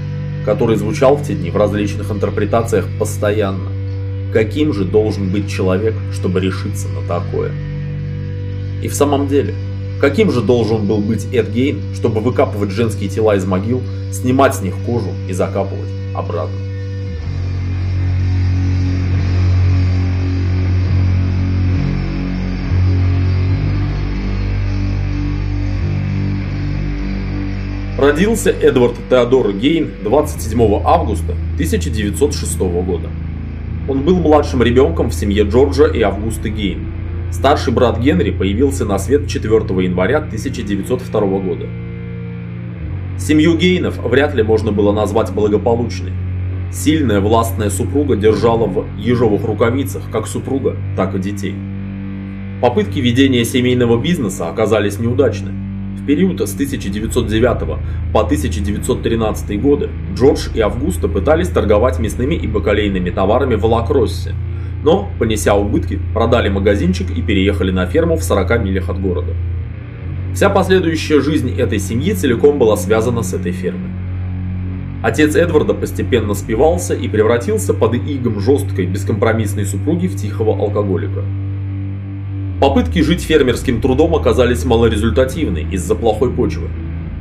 который 0.44 0.76
звучал 0.76 1.16
в 1.16 1.24
те 1.24 1.34
дни 1.34 1.50
в 1.50 1.56
различных 1.56 2.10
интерпретациях 2.10 2.86
постоянно. 2.98 3.70
Каким 4.32 4.72
же 4.72 4.84
должен 4.84 5.30
быть 5.30 5.48
человек, 5.48 5.94
чтобы 6.12 6.40
решиться 6.40 6.88
на 6.88 7.06
такое? 7.06 7.52
И 8.82 8.88
в 8.88 8.94
самом 8.94 9.26
деле, 9.26 9.54
каким 10.00 10.30
же 10.30 10.42
должен 10.42 10.86
был 10.86 10.98
быть 10.98 11.26
Эд 11.32 11.50
Гейн, 11.50 11.80
чтобы 11.94 12.20
выкапывать 12.20 12.70
женские 12.70 13.08
тела 13.08 13.36
из 13.36 13.44
могил, 13.44 13.82
снимать 14.12 14.54
с 14.54 14.60
них 14.60 14.74
кожу 14.84 15.10
и 15.28 15.32
закапывать 15.32 15.88
обратно? 16.14 16.67
Родился 27.98 28.50
Эдвард 28.50 28.94
Теодор 29.10 29.52
Гейн 29.54 29.90
27 30.04 30.82
августа 30.84 31.32
1906 31.54 32.56
года. 32.60 33.08
Он 33.88 34.02
был 34.02 34.20
младшим 34.20 34.62
ребенком 34.62 35.10
в 35.10 35.14
семье 35.14 35.42
Джорджа 35.42 35.86
и 35.86 36.00
Августы 36.00 36.48
Гейн. 36.48 36.92
Старший 37.32 37.72
брат 37.72 37.98
Генри 37.98 38.30
появился 38.30 38.84
на 38.84 39.00
свет 39.00 39.26
4 39.26 39.52
января 39.82 40.18
1902 40.18 41.20
года. 41.40 41.66
Семью 43.18 43.58
Гейнов 43.58 43.98
вряд 43.98 44.32
ли 44.32 44.44
можно 44.44 44.70
было 44.70 44.92
назвать 44.92 45.32
благополучной. 45.32 46.12
Сильная 46.70 47.18
властная 47.20 47.68
супруга 47.68 48.14
держала 48.14 48.66
в 48.66 48.86
ежовых 48.96 49.44
рукавицах 49.44 50.04
как 50.12 50.28
супруга, 50.28 50.76
так 50.96 51.16
и 51.16 51.18
детей. 51.18 51.56
Попытки 52.62 53.00
ведения 53.00 53.44
семейного 53.44 54.00
бизнеса 54.00 54.48
оказались 54.48 55.00
неудачны. 55.00 55.67
В 55.98 56.06
период 56.06 56.40
с 56.40 56.54
1909 56.54 57.58
по 58.12 58.20
1913 58.20 59.60
годы 59.60 59.90
Джордж 60.14 60.48
и 60.54 60.60
Августа 60.60 61.08
пытались 61.08 61.48
торговать 61.48 61.98
мясными 61.98 62.34
и 62.34 62.46
бакалейными 62.46 63.10
товарами 63.10 63.56
в 63.56 63.64
Лакроссе, 63.66 64.34
но, 64.84 65.10
понеся 65.18 65.54
убытки, 65.54 65.98
продали 66.14 66.48
магазинчик 66.48 67.10
и 67.10 67.20
переехали 67.20 67.72
на 67.72 67.86
ферму 67.86 68.16
в 68.16 68.22
40 68.22 68.62
милях 68.62 68.88
от 68.88 69.00
города. 69.00 69.34
Вся 70.34 70.48
последующая 70.48 71.20
жизнь 71.20 71.58
этой 71.58 71.80
семьи 71.80 72.12
целиком 72.14 72.58
была 72.58 72.76
связана 72.76 73.22
с 73.22 73.34
этой 73.34 73.52
фермой. 73.52 73.90
Отец 75.02 75.34
Эдварда 75.34 75.74
постепенно 75.74 76.34
спивался 76.34 76.94
и 76.94 77.08
превратился 77.08 77.74
под 77.74 77.94
игом 77.94 78.40
жесткой, 78.40 78.86
бескомпромиссной 78.86 79.66
супруги 79.66 80.06
в 80.06 80.16
тихого 80.16 80.56
алкоголика. 80.58 81.24
Попытки 82.60 83.02
жить 83.02 83.22
фермерским 83.22 83.80
трудом 83.80 84.16
оказались 84.16 84.64
малорезультативны 84.64 85.68
из-за 85.70 85.94
плохой 85.94 86.32
почвы. 86.32 86.68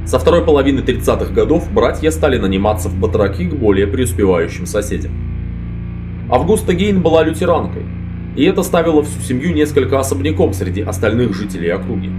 Со 0.04 0.18
второй 0.18 0.44
половины 0.44 0.80
30-х 0.80 1.32
годов 1.32 1.72
братья 1.72 2.10
стали 2.10 2.40
наниматься 2.40 2.90
в 2.90 2.98
батраки 2.98 3.46
к 3.46 3.54
более 3.54 3.86
преуспевающим 3.86 4.66
соседям. 4.66 5.12
Августа 6.32 6.74
Гейн 6.74 7.04
была 7.04 7.24
лютеранкой, 7.24 7.84
и 8.36 8.46
это 8.46 8.64
ставило 8.64 9.04
всю 9.04 9.22
семью 9.22 9.54
несколько 9.54 10.00
особняком 10.00 10.54
среди 10.54 10.82
остальных 10.82 11.36
жителей 11.36 11.70
округи. 11.70 12.10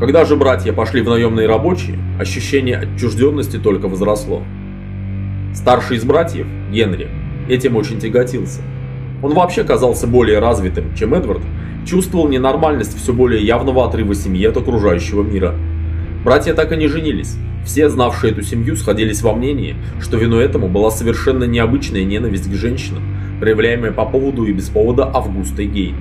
Когда 0.00 0.24
же 0.24 0.34
братья 0.34 0.72
пошли 0.72 1.00
в 1.00 1.08
наемные 1.08 1.46
рабочие, 1.46 1.96
ощущение 2.18 2.76
отчужденности 2.78 3.56
только 3.56 3.86
возросло. 3.86 4.42
Старший 5.54 5.96
из 5.98 6.04
братьев, 6.04 6.46
Генри, 6.72 7.08
этим 7.48 7.76
очень 7.76 8.00
тяготился. 8.00 8.62
Он 9.22 9.34
вообще 9.34 9.64
казался 9.64 10.06
более 10.06 10.38
развитым, 10.38 10.94
чем 10.94 11.14
Эдвард, 11.14 11.42
чувствовал 11.84 12.28
ненормальность 12.28 12.96
все 12.96 13.12
более 13.12 13.44
явного 13.44 13.86
отрыва 13.86 14.14
семьи 14.14 14.44
от 14.46 14.56
окружающего 14.56 15.22
мира. 15.22 15.54
Братья 16.24 16.54
так 16.54 16.72
и 16.72 16.76
не 16.76 16.88
женились. 16.88 17.36
Все, 17.64 17.88
знавшие 17.88 18.32
эту 18.32 18.42
семью, 18.42 18.76
сходились 18.76 19.22
во 19.22 19.34
мнении, 19.34 19.76
что 20.00 20.16
виной 20.16 20.44
этому 20.44 20.68
была 20.68 20.90
совершенно 20.90 21.44
необычная 21.44 22.04
ненависть 22.04 22.50
к 22.50 22.54
женщинам, 22.54 23.02
проявляемая 23.40 23.92
по 23.92 24.04
поводу 24.04 24.44
и 24.44 24.52
без 24.52 24.68
повода 24.68 25.10
Августой 25.12 25.66
Гей. 25.66 25.94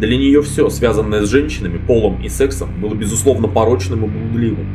Для 0.00 0.16
нее 0.16 0.40
все, 0.42 0.70
связанное 0.70 1.22
с 1.22 1.28
женщинами, 1.28 1.78
полом 1.78 2.22
и 2.22 2.28
сексом, 2.28 2.70
было 2.80 2.94
безусловно 2.94 3.48
порочным 3.48 4.04
и 4.04 4.08
блудливым. 4.08 4.66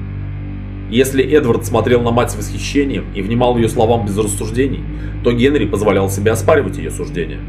Если 0.89 1.23
Эдвард 1.23 1.65
смотрел 1.65 2.01
на 2.01 2.11
мать 2.11 2.31
с 2.31 2.35
восхищением 2.35 3.05
и 3.15 3.21
внимал 3.21 3.57
ее 3.57 3.69
словам 3.69 4.05
без 4.05 4.17
рассуждений, 4.17 4.83
то 5.23 5.31
Генри 5.31 5.65
позволял 5.65 6.09
себе 6.09 6.31
оспаривать 6.31 6.77
ее 6.77 6.91
суждения. 6.91 7.39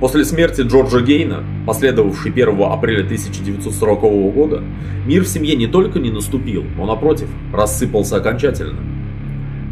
После 0.00 0.24
смерти 0.24 0.60
Джорджа 0.60 1.00
Гейна, 1.00 1.44
последовавшей 1.66 2.32
1 2.32 2.62
апреля 2.62 3.04
1940 3.04 4.00
года, 4.34 4.62
мир 5.06 5.24
в 5.24 5.28
семье 5.28 5.56
не 5.56 5.66
только 5.66 5.98
не 5.98 6.10
наступил, 6.10 6.64
но 6.76 6.84
напротив, 6.84 7.28
рассыпался 7.52 8.16
окончательно. 8.16 8.80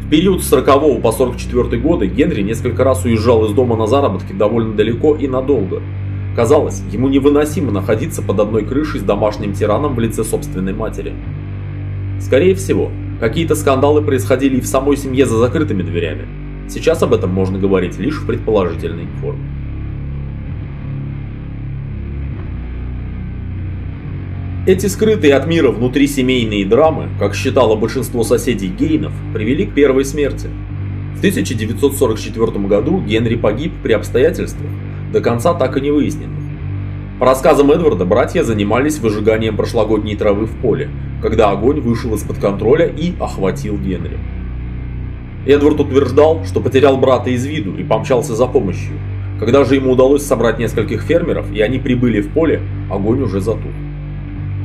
В 0.05 0.09
период 0.09 0.43
с 0.43 0.49
40 0.49 1.03
по 1.03 1.13
44 1.13 1.81
годы 1.81 2.07
Генри 2.07 2.43
несколько 2.43 2.85
раз 2.85 3.05
уезжал 3.05 3.45
из 3.45 3.53
дома 3.53 3.77
на 3.77 3.87
заработки 3.87 4.33
довольно 4.33 4.75
далеко 4.75 5.15
и 5.15 5.27
надолго– 5.29 5.83
Казалось, 6.35 6.83
ему 6.91 7.09
невыносимо 7.09 7.71
находиться 7.71 8.21
под 8.21 8.41
одной 8.41 8.65
крышей 8.65 8.99
с 8.99 9.05
домашним 9.05 9.53
тираном 9.53 9.95
в 9.95 10.01
лице 10.01 10.25
собственной 10.25 10.73
матери. 10.73 11.15
Скорее 12.21 12.55
всего, 12.55 12.91
какие-то 13.21 13.55
скандалы 13.55 14.03
происходили 14.03 14.57
и 14.57 14.61
в 14.61 14.67
самой 14.67 14.97
семье 14.97 15.27
за 15.27 15.39
закрытыми 15.39 15.83
дверями. 15.83 16.27
Сейчас 16.69 17.03
об 17.03 17.13
этом 17.13 17.31
можно 17.31 17.59
говорить 17.59 17.99
лишь 17.99 18.21
в 18.21 18.27
предположительной 18.27 19.07
форме. 19.21 19.45
Эти 24.67 24.87
скрытые 24.87 25.35
от 25.35 25.47
мира 25.47 25.71
внутрисемейные 25.71 26.65
драмы, 26.65 27.11
как 27.19 27.35
считало 27.35 27.77
большинство 27.77 28.25
соседей 28.25 28.69
Гейнов, 28.69 29.13
привели 29.35 29.67
к 29.67 29.75
первой 29.75 30.07
смерти. 30.07 30.49
В 31.17 31.19
1944 31.19 32.67
году 32.67 32.99
Генри 33.03 33.35
погиб 33.35 33.75
при 33.83 33.93
обстоятельствах, 33.93 34.71
до 35.13 35.21
конца 35.21 35.53
так 35.53 35.77
и 35.77 35.83
не 35.83 35.91
выясненных. 35.91 36.44
По 37.19 37.27
рассказам 37.27 37.71
Эдварда, 37.71 38.05
братья 38.05 38.43
занимались 38.43 38.99
выжиганием 38.99 39.57
прошлогодней 39.57 40.17
травы 40.17 40.47
в 40.47 40.57
поле, 40.57 40.91
когда 41.23 41.51
огонь 41.51 41.81
вышел 41.81 42.13
из-под 42.17 42.39
контроля 42.39 42.87
и 42.87 43.13
охватил 43.21 43.79
Генри. 43.79 44.19
Эдвард 45.47 45.79
утверждал, 45.79 46.45
что 46.45 46.61
потерял 46.61 46.97
брата 46.97 47.31
из 47.31 47.47
виду 47.47 47.77
и 47.77 47.85
помчался 47.85 48.35
за 48.35 48.47
помощью. 48.47 48.95
Когда 49.39 49.65
же 49.65 49.77
ему 49.77 49.93
удалось 49.93 50.27
собрать 50.27 50.59
нескольких 50.59 51.03
фермеров, 51.03 51.53
и 51.53 51.61
они 51.61 51.79
прибыли 51.79 52.21
в 52.21 52.31
поле, 52.31 52.61
огонь 52.91 53.23
уже 53.23 53.41
затух. 53.41 53.73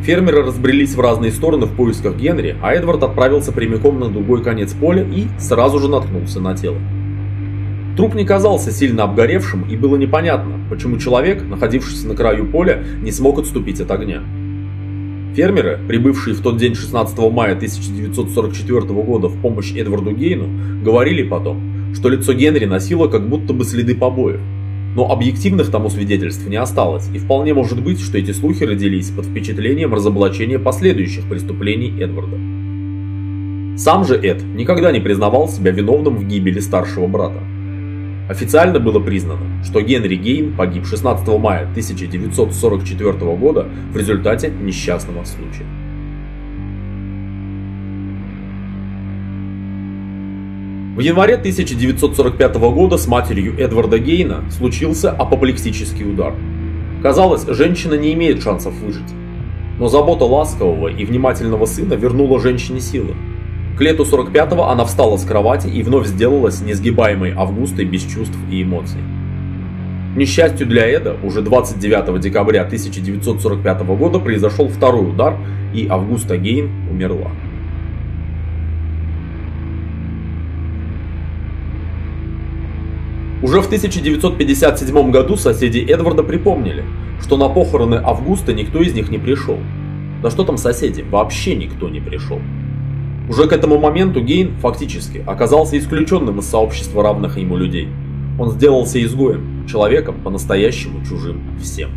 Фермеры 0.01 0.41
разбрелись 0.41 0.95
в 0.95 0.99
разные 0.99 1.31
стороны 1.31 1.67
в 1.67 1.75
поисках 1.75 2.15
Генри, 2.15 2.55
а 2.63 2.73
Эдвард 2.73 3.03
отправился 3.03 3.51
прямиком 3.51 3.99
на 3.99 4.09
другой 4.09 4.43
конец 4.43 4.73
поля 4.73 5.03
и 5.03 5.27
сразу 5.37 5.77
же 5.77 5.87
наткнулся 5.87 6.39
на 6.39 6.55
тело. 6.55 6.77
Труп 7.95 8.15
не 8.15 8.25
казался 8.25 8.71
сильно 8.71 9.03
обгоревшим, 9.03 9.63
и 9.69 9.75
было 9.75 9.95
непонятно, 9.95 10.59
почему 10.69 10.97
человек, 10.97 11.43
находившийся 11.43 12.07
на 12.07 12.15
краю 12.15 12.45
поля, 12.45 12.83
не 13.01 13.11
смог 13.11 13.39
отступить 13.39 13.81
от 13.81 13.91
огня. 13.91 14.21
Фермеры, 15.35 15.79
прибывшие 15.87 16.35
в 16.35 16.41
тот 16.41 16.57
день 16.57 16.75
16 16.75 17.17
мая 17.31 17.55
1944 17.55 18.81
года 18.81 19.27
в 19.27 19.41
помощь 19.41 19.73
Эдварду 19.75 20.11
Гейну, 20.11 20.83
говорили 20.83 21.23
потом, 21.23 21.93
что 21.93 22.09
лицо 22.09 22.33
Генри 22.33 22.65
носило 22.65 23.07
как 23.07 23.27
будто 23.27 23.53
бы 23.53 23.63
следы 23.63 23.95
побоев. 23.95 24.41
Но 24.95 25.11
объективных 25.11 25.69
тому 25.69 25.89
свидетельств 25.89 26.47
не 26.47 26.55
осталось, 26.55 27.07
и 27.13 27.19
вполне 27.19 27.53
может 27.53 27.83
быть, 27.83 28.01
что 28.01 28.17
эти 28.17 28.31
слухи 28.31 28.63
родились 28.63 29.11
под 29.11 29.27
впечатлением 29.27 29.93
разоблачения 29.93 30.57
последующих 30.57 31.29
преступлений 31.29 31.93
Эдварда. 32.01 32.37
Сам 33.77 34.03
же 34.03 34.15
Эд 34.15 34.43
никогда 34.43 34.91
не 34.91 34.99
признавал 34.99 35.47
себя 35.47 35.71
виновным 35.71 36.17
в 36.17 36.27
гибели 36.27 36.59
старшего 36.59 37.07
брата. 37.07 37.39
Официально 38.29 38.79
было 38.79 38.99
признано, 38.99 39.63
что 39.65 39.81
Генри 39.81 40.13
Гейн 40.13 40.55
погиб 40.55 40.85
16 40.85 41.27
мая 41.39 41.63
1944 41.63 43.11
года 43.35 43.67
в 43.91 43.97
результате 43.97 44.51
несчастного 44.51 45.23
случая. 45.23 45.65
В 50.95 50.99
январе 50.99 51.35
1945 51.35 52.55
года 52.57 52.97
с 52.97 53.07
матерью 53.07 53.57
Эдварда 53.57 53.97
Гейна 53.97 54.43
случился 54.51 55.09
апоплексический 55.09 56.07
удар. 56.07 56.35
Казалось, 57.01 57.47
женщина 57.47 57.95
не 57.95 58.13
имеет 58.13 58.43
шансов 58.43 58.75
выжить. 58.75 59.11
Но 59.79 59.87
забота 59.87 60.25
ласкового 60.25 60.89
и 60.89 61.03
внимательного 61.03 61.65
сына 61.65 61.95
вернула 61.95 62.39
женщине 62.39 62.79
силы. 62.79 63.15
К 63.79 63.81
лету 63.81 64.03
45-го 64.03 64.65
она 64.65 64.83
встала 64.83 65.15
с 65.15 65.23
кровати 65.23 65.67
и 65.67 65.83
вновь 65.83 66.05
сделалась 66.05 66.59
несгибаемой 66.59 67.33
Августой 67.33 67.85
без 67.85 68.03
чувств 68.03 68.35
и 68.51 68.61
эмоций. 68.61 68.99
К 70.13 70.17
несчастью 70.17 70.67
для 70.67 70.85
Эда, 70.85 71.15
уже 71.23 71.41
29 71.41 72.19
декабря 72.19 72.63
1945 72.63 73.81
года 73.83 74.19
произошел 74.19 74.67
второй 74.67 75.09
удар, 75.09 75.37
и 75.73 75.87
Августа 75.89 76.35
Гейн 76.35 76.69
умерла. 76.91 77.31
Уже 83.41 83.61
в 83.61 83.67
1957 83.67 85.09
году 85.11 85.37
соседи 85.37 85.79
Эдварда 85.79 86.23
припомнили, 86.23 86.83
что 87.21 87.37
на 87.37 87.47
похороны 87.47 87.95
Августа 88.03 88.51
никто 88.51 88.81
из 88.81 88.93
них 88.93 89.09
не 89.09 89.19
пришел. 89.19 89.57
Да 90.21 90.29
что 90.29 90.43
там 90.43 90.57
соседи, 90.57 91.05
вообще 91.09 91.55
никто 91.55 91.87
не 91.87 92.01
пришел. 92.01 92.41
Уже 93.29 93.47
к 93.47 93.53
этому 93.53 93.77
моменту 93.77 94.21
Гейн, 94.21 94.55
фактически, 94.59 95.23
оказался 95.25 95.77
исключенным 95.77 96.39
из 96.39 96.47
сообщества 96.47 97.03
равных 97.03 97.37
ему 97.37 97.57
людей. 97.57 97.87
Он 98.39 98.49
сделался 98.49 99.01
изгоем, 99.03 99.67
человеком 99.67 100.15
по-настоящему 100.23 101.05
чужим 101.05 101.39
всем. 101.61 101.91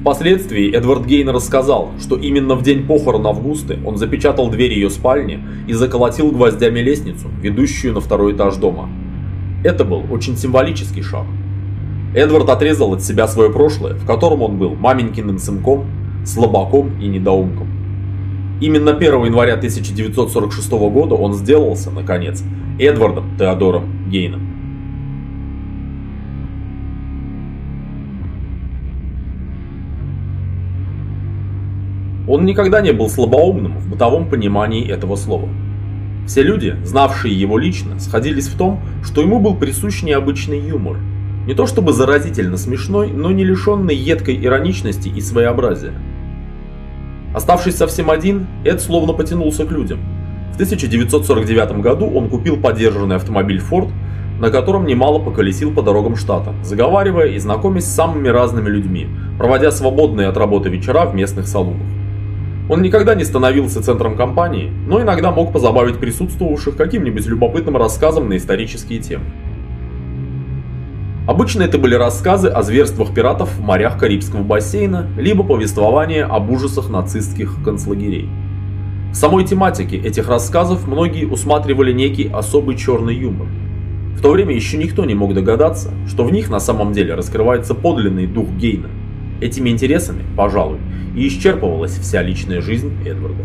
Впоследствии 0.00 0.72
Эдвард 0.72 1.06
Гейн 1.06 1.28
рассказал, 1.30 1.90
что 1.98 2.16
именно 2.16 2.54
в 2.54 2.62
день 2.62 2.86
похорон 2.86 3.26
Августы 3.26 3.78
он 3.84 3.96
запечатал 3.96 4.48
дверь 4.50 4.72
ее 4.72 4.90
спальни 4.90 5.40
и 5.66 5.72
заколотил 5.72 6.30
гвоздями 6.30 6.78
лестницу, 6.78 7.28
ведущую 7.42 7.94
на 7.94 8.00
второй 8.00 8.34
этаж 8.34 8.56
дома. 8.56 8.88
Это 9.64 9.84
был 9.84 10.04
очень 10.08 10.36
символический 10.36 11.02
шаг. 11.02 11.26
Эдвард 12.14 12.48
отрезал 12.48 12.94
от 12.94 13.02
себя 13.02 13.28
свое 13.28 13.50
прошлое, 13.50 13.94
в 13.94 14.06
котором 14.06 14.42
он 14.42 14.58
был 14.58 14.74
маменькиным 14.74 15.38
сынком, 15.38 15.86
слабаком 16.24 16.98
и 17.00 17.06
недоумком. 17.06 17.68
Именно 18.60 18.92
1 18.92 19.24
января 19.26 19.54
1946 19.54 20.70
года 20.70 21.14
он 21.14 21.34
сделался, 21.34 21.90
наконец, 21.90 22.42
Эдвардом 22.78 23.36
Теодором 23.38 24.08
Гейном. 24.10 24.48
Он 32.26 32.44
никогда 32.44 32.80
не 32.80 32.92
был 32.92 33.08
слабоумным 33.08 33.78
в 33.78 33.88
бытовом 33.88 34.28
понимании 34.28 34.86
этого 34.90 35.16
слова. 35.16 35.48
Все 36.26 36.42
люди, 36.42 36.76
знавшие 36.84 37.38
его 37.38 37.56
лично, 37.56 37.98
сходились 38.00 38.48
в 38.48 38.58
том, 38.58 38.80
что 39.02 39.22
ему 39.22 39.40
был 39.40 39.54
присущ 39.54 40.02
необычный 40.02 40.60
юмор. 40.60 40.98
Не 41.48 41.54
то 41.54 41.66
чтобы 41.66 41.94
заразительно 41.94 42.58
смешной, 42.58 43.10
но 43.10 43.32
не 43.32 43.42
лишенный 43.42 43.96
едкой 43.96 44.38
ироничности 44.44 45.08
и 45.08 45.18
своеобразия. 45.22 45.94
Оставшись 47.34 47.78
совсем 47.78 48.10
один, 48.10 48.46
Эд 48.66 48.82
словно 48.82 49.14
потянулся 49.14 49.64
к 49.64 49.70
людям. 49.70 49.98
В 50.52 50.56
1949 50.56 51.80
году 51.80 52.06
он 52.06 52.28
купил 52.28 52.58
подержанный 52.58 53.16
автомобиль 53.16 53.62
Ford, 53.62 53.88
на 54.38 54.50
котором 54.50 54.84
немало 54.84 55.20
поколесил 55.20 55.72
по 55.72 55.80
дорогам 55.80 56.16
штата, 56.16 56.52
заговаривая 56.62 57.28
и 57.28 57.38
знакомясь 57.38 57.84
с 57.84 57.94
самыми 57.94 58.28
разными 58.28 58.68
людьми, 58.68 59.06
проводя 59.38 59.70
свободные 59.70 60.28
от 60.28 60.36
работы 60.36 60.68
вечера 60.68 61.06
в 61.06 61.14
местных 61.14 61.48
салонах. 61.48 61.86
Он 62.68 62.82
никогда 62.82 63.14
не 63.14 63.24
становился 63.24 63.82
центром 63.82 64.18
компании, 64.18 64.70
но 64.86 65.00
иногда 65.00 65.30
мог 65.30 65.54
позабавить 65.54 65.96
присутствовавших 65.96 66.76
каким-нибудь 66.76 67.24
любопытным 67.24 67.78
рассказом 67.78 68.28
на 68.28 68.36
исторические 68.36 68.98
темы. 68.98 69.24
Обычно 71.28 71.64
это 71.64 71.76
были 71.76 71.94
рассказы 71.94 72.48
о 72.48 72.62
зверствах 72.62 73.12
пиратов 73.12 73.54
в 73.54 73.60
морях 73.60 73.98
Карибского 73.98 74.42
бассейна, 74.42 75.10
либо 75.18 75.44
повествования 75.44 76.24
об 76.24 76.50
ужасах 76.50 76.88
нацистских 76.88 77.62
концлагерей. 77.62 78.30
В 79.12 79.14
самой 79.14 79.44
тематике 79.44 79.98
этих 79.98 80.26
рассказов 80.30 80.88
многие 80.88 81.26
усматривали 81.26 81.92
некий 81.92 82.30
особый 82.32 82.78
черный 82.78 83.14
юмор. 83.14 83.46
В 84.16 84.22
то 84.22 84.30
время 84.30 84.54
еще 84.54 84.78
никто 84.78 85.04
не 85.04 85.14
мог 85.14 85.34
догадаться, 85.34 85.92
что 86.08 86.24
в 86.24 86.32
них 86.32 86.48
на 86.48 86.60
самом 86.60 86.94
деле 86.94 87.12
раскрывается 87.12 87.74
подлинный 87.74 88.26
дух 88.26 88.48
Гейна. 88.48 88.88
Этими 89.42 89.68
интересами, 89.68 90.22
пожалуй, 90.34 90.78
и 91.14 91.28
исчерпывалась 91.28 91.98
вся 91.98 92.22
личная 92.22 92.62
жизнь 92.62 92.90
Эдварда. 93.06 93.42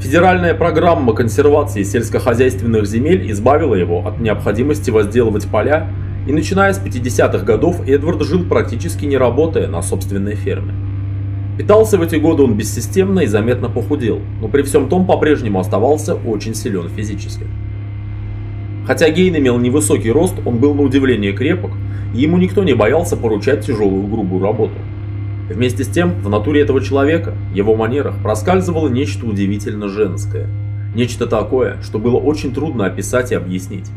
Федеральная 0.00 0.54
программа 0.54 1.14
консервации 1.14 1.82
сельскохозяйственных 1.82 2.86
земель 2.86 3.30
избавила 3.30 3.74
его 3.74 4.06
от 4.06 4.20
необходимости 4.20 4.90
возделывать 4.90 5.46
поля, 5.46 5.88
и 6.26 6.32
начиная 6.32 6.72
с 6.72 6.78
50-х 6.78 7.44
годов 7.44 7.86
Эдвард 7.86 8.22
жил 8.22 8.44
практически 8.44 9.04
не 9.04 9.16
работая 9.16 9.68
на 9.68 9.82
собственной 9.82 10.34
ферме. 10.34 10.74
Питался 11.56 11.96
в 11.96 12.02
эти 12.02 12.16
годы 12.16 12.42
он 12.42 12.54
бессистемно 12.54 13.20
и 13.20 13.26
заметно 13.26 13.68
похудел, 13.68 14.20
но 14.40 14.48
при 14.48 14.62
всем 14.62 14.88
том 14.88 15.06
по-прежнему 15.06 15.60
оставался 15.60 16.14
очень 16.14 16.54
силен 16.54 16.88
физически. 16.88 17.44
Хотя 18.86 19.08
Гейн 19.08 19.36
имел 19.36 19.58
невысокий 19.58 20.10
рост, 20.10 20.34
он 20.44 20.58
был 20.58 20.74
на 20.74 20.82
удивление 20.82 21.32
крепок, 21.32 21.70
и 22.14 22.20
ему 22.20 22.38
никто 22.38 22.64
не 22.64 22.74
боялся 22.74 23.16
поручать 23.16 23.64
тяжелую 23.64 24.06
грубую 24.08 24.42
работу. 24.42 24.74
Вместе 25.48 25.84
с 25.84 25.88
тем, 25.88 26.22
в 26.22 26.28
натуре 26.28 26.62
этого 26.62 26.80
человека, 26.80 27.34
его 27.52 27.76
манерах, 27.76 28.14
проскальзывало 28.22 28.88
нечто 28.88 29.26
удивительно 29.26 29.88
женское. 29.88 30.48
Нечто 30.94 31.26
такое, 31.26 31.82
что 31.82 31.98
было 31.98 32.16
очень 32.16 32.54
трудно 32.54 32.86
описать 32.86 33.32
и 33.32 33.34
объяснить. 33.34 33.90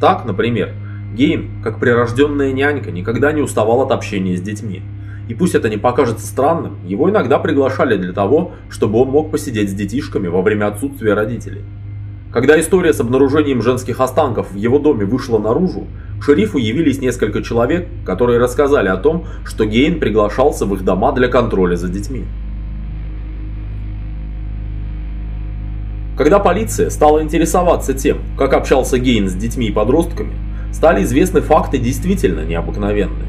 Так, 0.00 0.24
например, 0.24 0.74
Гейм, 1.14 1.62
как 1.64 1.80
прирожденная 1.80 2.52
нянька, 2.52 2.92
никогда 2.92 3.32
не 3.32 3.40
уставал 3.40 3.80
от 3.80 3.90
общения 3.90 4.36
с 4.36 4.40
детьми. 4.40 4.82
И 5.28 5.34
пусть 5.34 5.54
это 5.54 5.68
не 5.68 5.78
покажется 5.78 6.26
странным, 6.26 6.76
его 6.86 7.10
иногда 7.10 7.38
приглашали 7.38 7.96
для 7.96 8.12
того, 8.12 8.52
чтобы 8.70 9.00
он 9.00 9.08
мог 9.08 9.30
посидеть 9.30 9.70
с 9.70 9.74
детишками 9.74 10.28
во 10.28 10.42
время 10.42 10.68
отсутствия 10.68 11.14
родителей. 11.14 11.62
Когда 12.38 12.60
история 12.60 12.92
с 12.92 13.00
обнаружением 13.00 13.62
женских 13.62 13.98
останков 13.98 14.52
в 14.52 14.54
его 14.54 14.78
доме 14.78 15.04
вышла 15.04 15.40
наружу, 15.40 15.88
к 16.20 16.22
шерифу 16.22 16.56
явились 16.58 17.00
несколько 17.00 17.42
человек, 17.42 17.88
которые 18.06 18.38
рассказали 18.38 18.86
о 18.86 18.96
том, 18.96 19.26
что 19.44 19.64
Гейн 19.64 19.98
приглашался 19.98 20.64
в 20.64 20.72
их 20.72 20.84
дома 20.84 21.10
для 21.10 21.26
контроля 21.26 21.74
за 21.74 21.88
детьми. 21.88 22.26
Когда 26.16 26.38
полиция 26.38 26.90
стала 26.90 27.24
интересоваться 27.24 27.92
тем, 27.92 28.18
как 28.38 28.52
общался 28.52 29.00
Гейн 29.00 29.28
с 29.28 29.34
детьми 29.34 29.66
и 29.66 29.72
подростками, 29.72 30.34
стали 30.72 31.02
известны 31.02 31.40
факты 31.40 31.78
действительно 31.78 32.44
необыкновенные. 32.44 33.26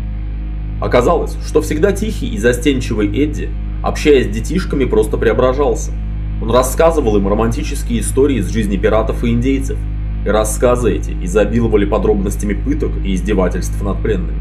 Оказалось, 0.80 1.36
что 1.47 1.62
всегда 1.62 1.93
тихий 1.93 2.28
и 2.28 2.38
застенчивый 2.38 3.07
Эдди, 3.07 3.49
общаясь 3.82 4.28
с 4.28 4.30
детишками, 4.30 4.86
просто 4.86 5.18
преображался– 5.18 5.93
он 6.42 6.52
рассказывал 6.52 7.18
им 7.18 7.28
романтические 7.28 8.00
истории 8.00 8.38
из 8.38 8.50
жизни 8.50 8.78
пиратов 8.78 9.24
и 9.24 9.30
индейцев, 9.30 9.78
и 10.26 10.30
рассказы 10.30 10.94
эти 10.96 11.12
изобиловали 11.22 11.86
подробностями 11.86 12.54
пыток 12.54 12.92
и 13.04 13.14
издевательств 13.14 13.82
над 13.82 14.02
пленными. 14.02 14.40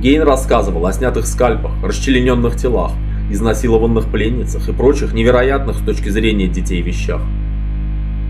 Гейн 0.00 0.22
рассказывал 0.22 0.84
о 0.86 0.92
снятых 0.92 1.26
скальпах, 1.26 1.70
расчлененных 1.82 2.56
телах, 2.56 2.92
изнасилованных 3.30 4.10
пленницах 4.10 4.68
и 4.68 4.72
прочих 4.72 5.12
невероятных 5.12 5.76
с 5.76 5.80
точки 5.80 6.08
зрения 6.08 6.48
детей 6.48 6.82
вещах. 6.82 7.22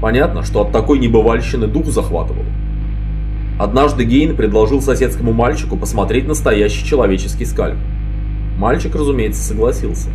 Понятно, 0.02 0.42
что 0.42 0.62
от 0.62 0.72
такой 0.72 0.98
небывальщины 0.98 1.66
дух 1.66 1.86
захватывал. 1.86 2.44
Однажды 3.58 4.04
Гейн 4.04 4.36
предложил 4.36 4.82
соседскому 4.82 5.32
мальчику 5.32 5.76
посмотреть 5.76 6.26
настоящий 6.26 6.84
человеческий 6.84 7.46
скальп. 7.46 7.78
Мальчик, 8.58 8.94
разумеется, 8.94 9.42
согласился. 9.42 10.10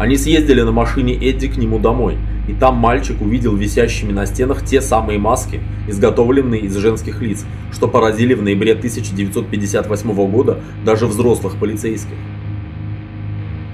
Они 0.00 0.16
съездили 0.16 0.62
на 0.62 0.72
машине 0.72 1.12
Эдди 1.12 1.46
к 1.46 1.58
нему 1.58 1.78
домой, 1.78 2.16
и 2.48 2.54
там 2.54 2.76
мальчик 2.76 3.20
увидел 3.20 3.54
висящими 3.54 4.12
на 4.12 4.24
стенах 4.24 4.64
те 4.64 4.80
самые 4.80 5.18
маски, 5.18 5.60
изготовленные 5.88 6.62
из 6.62 6.74
женских 6.74 7.20
лиц, 7.20 7.44
что 7.70 7.86
поразили 7.86 8.32
в 8.32 8.42
ноябре 8.42 8.72
1958 8.72 10.30
года 10.30 10.60
даже 10.86 11.06
взрослых 11.06 11.56
полицейских. 11.56 12.14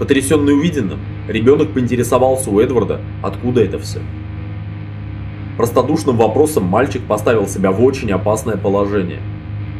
Потрясенный 0.00 0.54
увиденным, 0.54 0.98
ребенок 1.28 1.70
поинтересовался 1.70 2.50
у 2.50 2.58
Эдварда, 2.58 3.00
откуда 3.22 3.62
это 3.62 3.78
все. 3.78 4.00
Простодушным 5.56 6.16
вопросом 6.16 6.64
мальчик 6.64 7.02
поставил 7.02 7.46
себя 7.46 7.70
в 7.70 7.80
очень 7.84 8.10
опасное 8.10 8.56
положение. 8.56 9.20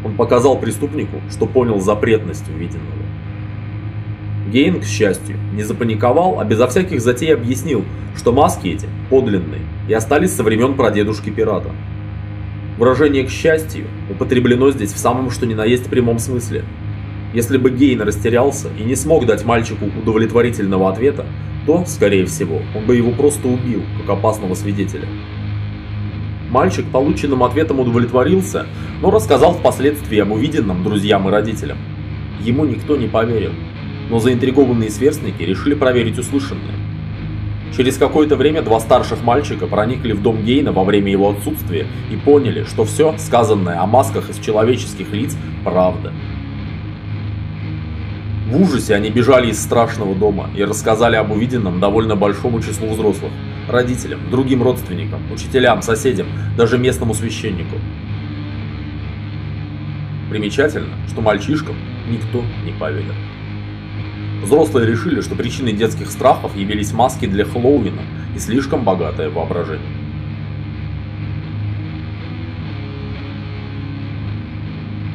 Он 0.05 0.15
показал 0.15 0.57
преступнику, 0.61 1.17
что 1.29 1.47
понял 1.47 1.81
запретность 1.81 2.49
увиденного. 2.49 3.03
Гейн, 4.47 4.81
к 4.81 4.85
счастью, 4.85 5.37
не 5.55 5.65
запаниковал, 5.65 6.39
а 6.39 6.45
безо 6.45 6.69
всяких 6.69 7.01
затей 7.01 7.35
объяснил, 7.35 7.85
что 8.17 8.33
маски 8.33 8.69
эти 8.69 8.89
подлинные 9.11 9.63
и 9.89 9.93
остались 9.93 10.33
со 10.33 10.45
времен 10.45 10.75
прадедушки 10.75 11.31
пирата. 11.31 11.71
Выражение 12.79 13.25
«к 13.25 13.31
счастью» 13.31 13.87
употреблено 14.11 14.71
здесь 14.71 14.93
в 14.93 14.99
самом 14.99 15.31
что 15.31 15.47
ни 15.47 15.55
на 15.55 15.65
есть 15.65 15.87
прямом 15.87 16.19
смысле. 16.19 16.65
Если 17.35 17.59
бы 17.59 17.71
Гейн 17.71 18.03
растерялся 18.03 18.69
и 18.79 18.85
не 18.85 18.95
смог 18.95 19.27
дать 19.27 19.45
мальчику 19.45 19.87
удовлетворительного 19.87 20.91
ответа, 20.91 21.27
то, 21.67 21.85
скорее 21.87 22.27
всего, 22.27 22.61
он 22.75 22.87
бы 22.87 22.95
его 22.95 23.11
просто 23.11 23.49
убил, 23.49 23.83
как 24.01 24.19
опасного 24.19 24.55
свидетеля. 24.55 25.09
Мальчик 26.51 26.87
полученным 26.93 27.43
ответом 27.43 27.81
удовлетворился, 27.81 28.67
но 29.03 29.11
рассказал 29.11 29.55
впоследствии 29.55 30.19
об 30.19 30.31
увиденном 30.31 30.85
друзьям 30.85 31.29
и 31.29 31.33
родителям. 31.33 31.79
Ему 32.41 32.65
никто 32.65 32.97
не 32.97 33.09
поверил 33.09 33.53
но 34.11 34.19
заинтригованные 34.19 34.91
сверстники 34.91 35.43
решили 35.43 35.75
проверить 35.75 36.19
услышанное. 36.19 36.75
Через 37.77 37.99
какое-то 37.99 38.37
время 38.37 38.63
два 38.63 38.81
старших 38.81 39.23
мальчика 39.23 39.67
проникли 39.67 40.13
в 40.13 40.23
дом 40.23 40.43
Гейна 40.43 40.73
во 40.73 40.85
время 40.85 41.13
его 41.13 41.31
отсутствия 41.31 41.87
и 42.11 42.17
поняли, 42.17 42.65
что 42.65 42.85
все, 42.85 43.15
сказанное 43.19 43.81
о 43.81 43.87
масках 43.87 44.31
из 44.31 44.39
человеческих 44.39 45.13
лиц, 45.13 45.37
правда. 45.65 46.13
В 48.49 48.63
ужасе 48.63 48.95
они 48.95 49.11
бежали 49.11 49.51
из 49.51 49.61
страшного 49.61 50.15
дома 50.15 50.49
и 50.57 50.63
рассказали 50.63 51.17
об 51.17 51.33
увиденном 51.33 51.81
довольно 51.81 52.15
большому 52.15 52.63
числу 52.63 52.89
взрослых, 52.89 53.33
родителям, 53.69 54.21
другим 54.31 54.63
родственникам, 54.63 55.21
учителям, 55.33 55.83
соседям, 55.83 56.29
даже 56.57 56.79
местному 56.79 57.13
священнику. 57.13 57.77
Примечательно, 60.31 60.95
что 61.09 61.21
мальчишкам 61.21 61.75
никто 62.09 62.43
не 62.65 62.73
поверил. 62.73 63.15
Взрослые 64.43 64.87
решили, 64.87 65.21
что 65.21 65.35
причиной 65.35 65.73
детских 65.73 66.11
страхов 66.11 66.57
явились 66.57 66.93
маски 66.93 67.27
для 67.27 67.45
Хэллоуина 67.45 68.03
и 68.35 68.39
слишком 68.39 68.85
богатое 68.85 69.31
воображение. 69.31 69.87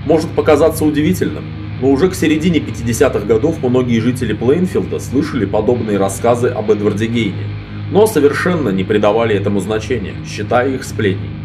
Может 0.06 0.32
показаться 0.32 0.84
удивительным, 0.84 1.46
но 1.82 1.90
уже 1.90 2.10
к 2.10 2.16
середине 2.16 2.60
50-х 2.60 3.26
годов 3.26 3.64
многие 3.64 4.00
жители 4.00 4.34
Плейнфилда 4.34 5.00
слышали 5.00 5.46
подобные 5.46 5.98
рассказы 5.98 6.48
об 6.48 6.72
Эдварде 6.72 7.06
Гейне, 7.08 7.48
но 7.92 8.08
совершенно 8.08 8.70
не 8.70 8.84
придавали 8.84 9.36
этому 9.36 9.60
значения, 9.60 10.16
считая 10.26 10.74
их 10.74 10.84
сплетней. 10.84 11.41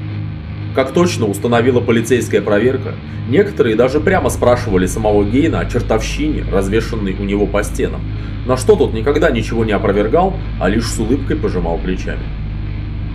Как 0.77 0.93
точно 0.93 1.25
установила 1.25 1.81
полицейская 1.81 2.43
проверка, 2.43 2.93
некоторые 3.31 3.77
даже 3.77 3.99
прямо 3.99 4.29
спрашивали 4.29 4.85
самого 4.85 5.25
Гейна 5.25 5.61
о 5.61 5.65
чертовщине, 5.65 6.45
развешенной 6.53 7.17
у 7.19 7.25
него 7.25 7.47
по 7.47 7.63
стенам, 7.63 8.03
на 8.45 8.59
что 8.59 8.77
тот 8.77 8.93
никогда 8.93 9.31
ничего 9.31 9.65
не 9.65 9.73
опровергал, 9.73 10.37
а 10.61 10.69
лишь 10.69 10.85
с 10.85 10.99
улыбкой 10.99 11.37
пожимал 11.37 11.79
плечами. 11.79 12.27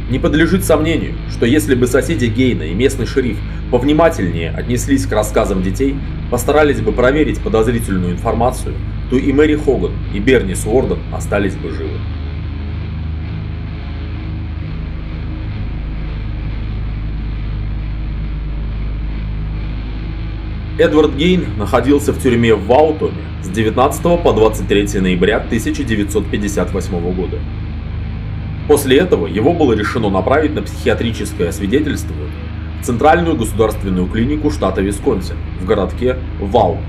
Не 0.10 0.18
подлежит 0.18 0.66
сомнению, 0.66 1.14
что 1.30 1.46
если 1.46 1.76
бы 1.76 1.86
соседи 1.86 2.26
Гейна 2.26 2.64
и 2.64 2.74
местный 2.74 3.06
шериф 3.06 3.38
повнимательнее 3.70 4.50
отнеслись 4.50 5.06
к 5.06 5.12
рассказам 5.12 5.62
детей, 5.62 5.96
постарались 6.32 6.82
бы 6.82 6.92
проверить 6.92 7.44
подозрительную 7.44 8.14
информацию, 8.14 8.74
то 9.12 9.18
и 9.18 9.32
Мэри 9.32 9.58
Хоган, 9.58 9.92
и 10.16 10.20
Берни 10.20 10.56
Суорден 10.56 10.98
остались 11.14 11.56
бы 11.58 11.70
живы. 11.70 12.00
Эдвард 20.82 21.16
Гейн 21.16 21.46
находился 21.60 22.12
в 22.12 22.20
тюрьме 22.20 22.56
в 22.56 22.66
Ваутоме 22.66 23.22
с 23.44 23.50
19 23.50 24.02
по 24.24 24.34
23 24.34 25.00
ноября 25.00 25.38
1958 25.38 27.14
года. 27.14 27.38
После 28.68 28.98
этого 28.98 29.28
его 29.28 29.54
было 29.54 29.74
решено 29.74 30.10
направить 30.10 30.56
на 30.56 30.64
психиатрическое 30.64 31.50
освидетельствование 31.50 32.32
в 32.82 32.86
Центральную 32.86 33.38
государственную 33.38 34.08
клинику 34.08 34.50
штата 34.50 34.82
Висконсин 34.82 35.36
в 35.60 35.66
городке 35.68 36.18
Ваутом. 36.40 36.84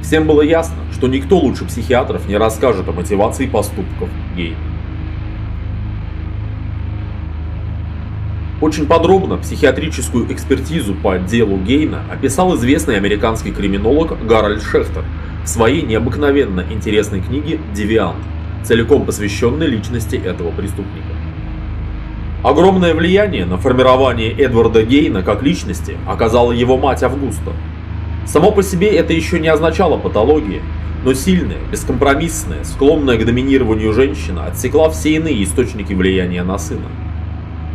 Всем 0.00 0.28
было 0.28 0.42
ясно, 0.42 0.76
что 0.92 1.08
никто 1.08 1.38
лучше 1.38 1.64
психиатров 1.64 2.28
не 2.28 2.36
расскажет 2.36 2.88
о 2.88 2.92
мотивации 2.92 3.46
поступков 3.46 4.10
Гейна. 4.36 4.71
Очень 8.62 8.86
подробно 8.86 9.38
психиатрическую 9.38 10.32
экспертизу 10.32 10.94
по 10.94 11.18
делу 11.18 11.56
Гейна 11.56 12.04
описал 12.08 12.54
известный 12.54 12.96
американский 12.96 13.50
криминолог 13.50 14.24
Гарольд 14.24 14.62
Шехтер 14.62 15.02
в 15.44 15.48
своей 15.48 15.82
необыкновенно 15.82 16.64
интересной 16.70 17.22
книге 17.22 17.58
«Девиант», 17.74 18.22
целиком 18.62 19.04
посвященной 19.04 19.66
личности 19.66 20.14
этого 20.14 20.52
преступника. 20.52 21.08
Огромное 22.44 22.94
влияние 22.94 23.46
на 23.46 23.58
формирование 23.58 24.30
Эдварда 24.30 24.84
Гейна 24.84 25.24
как 25.24 25.42
личности 25.42 25.96
оказала 26.06 26.52
его 26.52 26.78
мать 26.78 27.02
Августа. 27.02 27.54
Само 28.28 28.52
по 28.52 28.62
себе 28.62 28.90
это 28.90 29.12
еще 29.12 29.40
не 29.40 29.48
означало 29.48 29.98
патологии, 29.98 30.62
но 31.04 31.14
сильная, 31.14 31.58
бескомпромиссная, 31.72 32.62
склонная 32.62 33.18
к 33.18 33.24
доминированию 33.24 33.92
женщина 33.92 34.44
отсекла 34.44 34.88
все 34.88 35.16
иные 35.16 35.42
источники 35.42 35.94
влияния 35.94 36.44
на 36.44 36.58
сына. 36.58 36.86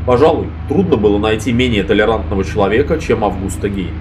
Пожалуй, 0.08 0.48
трудно 0.70 0.96
было 0.96 1.18
найти 1.18 1.52
менее 1.52 1.84
толерантного 1.84 2.46
человека, 2.46 2.98
чем 2.98 3.26
Августа 3.26 3.68
Гейн. 3.68 3.92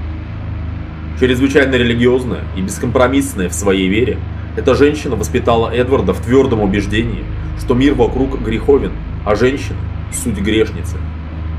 Чрезвычайно 1.19 1.75
религиозная 1.75 2.45
и 2.57 2.61
бескомпромиссная 2.61 3.49
в 3.49 3.53
своей 3.53 3.89
вере, 3.89 4.17
эта 4.57 4.77
женщина 4.77 5.17
воспитала 5.17 5.69
Эдварда 5.69 6.13
в 6.13 6.21
твердом 6.21 6.61
убеждении, 6.63 7.25
что 7.59 7.75
мир 7.75 7.95
вокруг 7.95 8.41
греховен, 8.41 8.93
а 9.25 9.35
женщина– 9.35 9.79
суть 10.13 10.39
грешницы. 10.39 10.97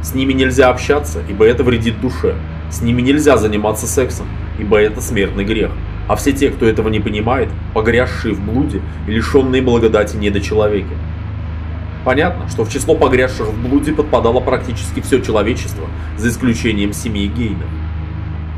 С 0.02 0.16
ними 0.16 0.32
нельзя 0.32 0.70
общаться, 0.70 1.20
ибо 1.30 1.44
это 1.44 1.66
вредит 1.66 2.00
душе. 2.00 2.34
С 2.72 2.82
ними 2.82 3.02
нельзя 3.02 3.36
заниматься 3.36 3.86
сексом, 3.86 4.28
ибо 4.60 4.78
это 4.78 5.02
смертный 5.02 5.44
грех. 5.44 5.72
А 6.08 6.16
все 6.16 6.32
те, 6.32 6.52
кто 6.52 6.66
этого 6.66 6.88
не 6.88 7.02
понимает, 7.02 7.50
погрязшие 7.74 8.34
в 8.34 8.40
блуде 8.40 8.80
и 9.10 9.12
лишенные 9.12 9.62
благодати 9.62 10.16
недочеловеки. 10.16 10.96
Понятно, 12.08 12.48
что 12.48 12.64
в 12.64 12.72
число 12.72 12.96
погрязших 12.96 13.48
в 13.48 13.68
блуде 13.68 13.92
подпадало 13.92 14.40
практически 14.40 15.02
все 15.02 15.20
человечество, 15.20 15.90
за 16.16 16.30
исключением 16.30 16.94
семьи 16.94 17.28
Гейна. 17.28 17.66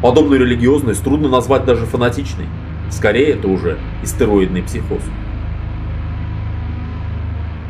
Подобную 0.03 0.41
религиозность 0.41 1.03
трудно 1.03 1.29
назвать 1.29 1.65
даже 1.65 1.87
фанатичной. 1.87 2.45
Скорее, 2.91 3.29
это 3.29 3.47
уже 3.47 3.79
истероидный 4.03 4.61
психоз. 4.61 5.01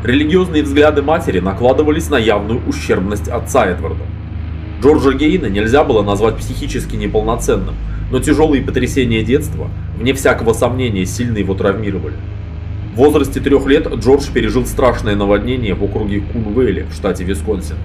Религиозные 0.04 0.64
взгляды 0.64 1.02
матери 1.02 1.40
накладывались 1.40 2.10
на 2.10 2.18
явную 2.18 2.60
ущербность 2.68 3.30
отца 3.30 3.66
Эдварда. 3.66 4.04
Джорджа 4.82 5.14
Гейна 5.14 5.46
нельзя 5.46 5.86
было 5.86 6.04
назвать 6.04 6.36
психически 6.36 6.98
неполноценным, 6.98 7.76
но 8.12 8.20
тяжелые 8.20 8.62
потрясения 8.62 9.24
детства, 9.24 9.70
вне 9.98 10.14
всякого 10.14 10.52
сомнения, 10.52 11.06
сильно 11.06 11.38
его 11.38 11.54
травмировали. 11.54 12.16
В 12.94 12.96
возрасте 12.96 13.40
трех 13.40 13.68
лет 13.68 13.88
Джордж 13.88 14.32
пережил 14.34 14.66
страшное 14.66 15.16
наводнение 15.16 15.76
в 15.76 15.84
округе 15.84 16.22
Кунвейли 16.22 16.88
в 16.90 16.94
штате 16.94 17.24
Висконсин, 17.24 17.76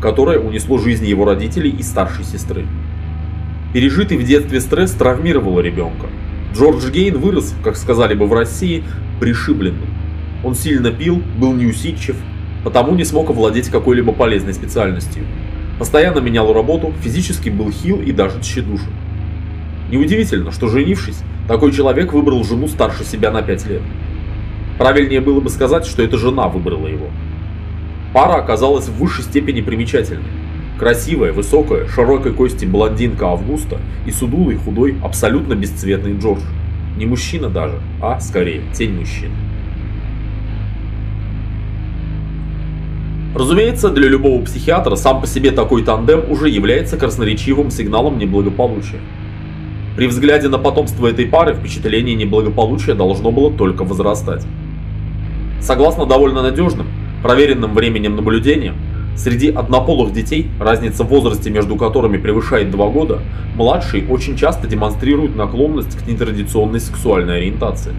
которое 0.00 0.38
унесло 0.38 0.78
жизни 0.78 1.06
его 1.06 1.26
родителей 1.26 1.70
и 1.70 1.82
старшей 1.82 2.24
сестры. 2.24 2.64
Пережитый 3.74 4.16
в 4.16 4.24
детстве 4.24 4.60
стресс 4.62 4.92
травмировал 4.92 5.60
ребенка. 5.60 6.06
Джордж 6.54 6.90
Гейн 6.90 7.18
вырос, 7.18 7.54
как 7.62 7.76
сказали 7.76 8.14
бы 8.14 8.26
в 8.26 8.32
России, 8.32 8.84
пришибленным. 9.20 9.86
Он 10.42 10.54
сильно 10.54 10.90
пил, 10.90 11.22
был 11.38 11.52
неусидчив, 11.52 12.16
потому 12.64 12.94
не 12.94 13.04
смог 13.04 13.28
овладеть 13.30 13.68
какой-либо 13.68 14.12
полезной 14.12 14.54
специальностью. 14.54 15.24
Постоянно 15.78 16.20
менял 16.20 16.52
работу, 16.54 16.94
физически 17.02 17.50
был 17.50 17.70
хил 17.70 18.00
и 18.00 18.12
даже 18.12 18.40
тщедушен. 18.40 18.92
Неудивительно, 19.90 20.52
что 20.52 20.68
женившись, 20.68 21.22
такой 21.48 21.72
человек 21.72 22.12
выбрал 22.14 22.44
жену 22.44 22.66
старше 22.68 23.04
себя 23.04 23.30
на 23.30 23.42
5 23.42 23.66
лет. 23.66 23.82
Правильнее 24.78 25.20
было 25.20 25.40
бы 25.40 25.50
сказать, 25.50 25.86
что 25.86 26.02
эта 26.02 26.18
жена 26.18 26.48
выбрала 26.48 26.86
его. 26.86 27.06
Пара 28.12 28.34
оказалась 28.34 28.88
в 28.88 28.96
высшей 28.96 29.24
степени 29.24 29.60
примечательной. 29.60 30.24
Красивая, 30.78 31.32
высокая, 31.32 31.86
широкой 31.86 32.32
кости 32.32 32.64
блондинка 32.64 33.26
Августа 33.26 33.78
и 34.06 34.10
судулый, 34.10 34.56
худой, 34.56 34.96
абсолютно 35.02 35.54
бесцветный 35.54 36.18
Джордж. 36.18 36.42
Не 36.96 37.06
мужчина 37.06 37.48
даже, 37.48 37.80
а, 38.02 38.20
скорее, 38.20 38.62
тень 38.72 38.98
мужчины. 38.98 39.34
Разумеется, 43.34 43.90
для 43.90 44.08
любого 44.08 44.44
психиатра 44.44 44.94
сам 44.94 45.20
по 45.20 45.26
себе 45.26 45.50
такой 45.50 45.82
тандем 45.84 46.30
уже 46.30 46.48
является 46.48 46.96
красноречивым 46.96 47.70
сигналом 47.70 48.18
неблагополучия. 48.18 49.00
При 49.96 50.06
взгляде 50.06 50.48
на 50.48 50.58
потомство 50.58 51.06
этой 51.08 51.26
пары 51.26 51.54
впечатление 51.54 52.14
неблагополучия 52.14 52.94
должно 52.94 53.32
было 53.32 53.52
только 53.52 53.84
возрастать. 53.84 54.44
Согласно 55.64 56.04
довольно 56.04 56.42
надежным, 56.42 56.88
проверенным 57.22 57.72
временем 57.72 58.16
наблюдениям, 58.16 58.76
среди 59.16 59.48
однополых 59.48 60.12
детей, 60.12 60.50
разница 60.60 61.04
в 61.04 61.06
возрасте 61.06 61.48
между 61.48 61.76
которыми 61.76 62.18
превышает 62.18 62.70
2 62.70 62.90
года, 62.90 63.22
младшие 63.56 64.06
очень 64.06 64.36
часто 64.36 64.66
демонстрируют 64.66 65.36
наклонность 65.36 65.96
к 65.96 66.06
нетрадиционной 66.06 66.80
сексуальной 66.80 67.38
ориентации. 67.38 67.92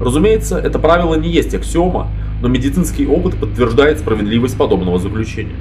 Разумеется, 0.00 0.56
это 0.56 0.78
правило 0.78 1.16
не 1.16 1.28
есть 1.28 1.54
аксиома, 1.54 2.08
но 2.40 2.48
медицинский 2.48 3.06
опыт 3.06 3.36
подтверждает 3.36 3.98
справедливость 3.98 4.56
подобного 4.56 4.98
заключения. 4.98 5.56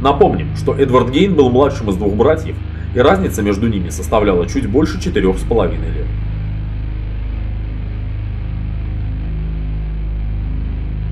Напомним, 0.00 0.54
что 0.54 0.72
Эдвард 0.72 1.10
Гейн 1.10 1.34
был 1.34 1.50
младшим 1.50 1.90
из 1.90 1.96
двух 1.96 2.14
братьев, 2.14 2.54
и 2.94 3.00
разница 3.00 3.42
между 3.42 3.66
ними 3.66 3.88
составляла 3.88 4.46
чуть 4.46 4.68
больше 4.68 5.02
четырех 5.02 5.36
с 5.38 5.42
половиной 5.42 5.88
лет. 5.88 6.06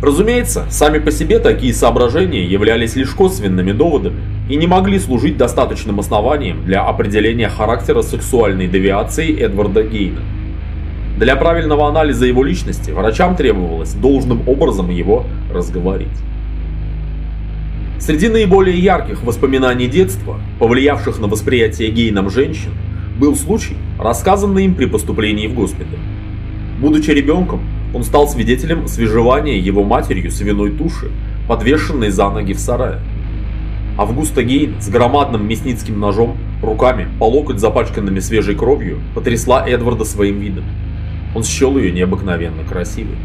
Разумеется, 0.02 0.64
сами 0.70 0.98
по 0.98 1.10
себе 1.10 1.38
такие 1.38 1.74
соображения 1.74 2.44
являлись 2.44 2.96
лишь 2.96 3.10
косвенными 3.10 3.72
доводами 3.72 4.20
и 4.48 4.56
не 4.56 4.66
могли 4.66 4.98
служить 4.98 5.36
достаточным 5.36 6.00
основанием 6.00 6.64
для 6.64 6.82
определения 6.82 7.50
характера 7.50 8.00
сексуальной 8.00 8.66
девиации 8.66 9.38
Эдварда 9.38 9.82
Гейна. 9.82 10.22
Для 11.18 11.36
правильного 11.36 11.86
анализа 11.86 12.24
его 12.24 12.42
личности 12.42 12.92
врачам 12.92 13.36
требовалось 13.36 13.92
должным 13.92 14.48
образом 14.48 14.88
его 14.88 15.26
разговорить. 15.52 16.08
Среди 17.98 18.30
наиболее 18.30 18.78
ярких 18.78 19.22
воспоминаний 19.22 19.86
детства, 19.86 20.40
повлиявших 20.58 21.18
на 21.18 21.26
восприятие 21.26 21.90
Гейном 21.90 22.30
женщин, 22.30 22.70
был 23.18 23.36
случай, 23.36 23.76
рассказанный 23.98 24.64
им 24.64 24.74
при 24.74 24.86
поступлении 24.86 25.46
в 25.46 25.54
госпиталь. 25.54 25.98
Будучи 26.80 27.10
ребенком, 27.10 27.60
он 27.92 28.04
стал 28.04 28.28
свидетелем 28.28 28.86
свежевания 28.86 29.58
его 29.58 29.82
матерью 29.82 30.30
свиной 30.30 30.70
туши, 30.70 31.10
подвешенной 31.48 32.10
за 32.10 32.30
ноги 32.30 32.52
в 32.52 32.58
сарае. 32.58 33.00
Августа 33.98 34.42
Гейн 34.42 34.80
с 34.80 34.88
громадным 34.88 35.46
мясницким 35.46 35.98
ножом, 35.98 36.38
руками, 36.62 37.08
по 37.18 37.24
локоть 37.24 37.58
запачканными 37.58 38.20
свежей 38.20 38.54
кровью, 38.54 39.00
потрясла 39.14 39.68
Эдварда 39.68 40.04
своим 40.04 40.38
видом. 40.38 40.64
Он 41.34 41.42
счел 41.42 41.76
ее 41.76 41.90
необыкновенно 41.92 42.64
красивой. 42.64 43.16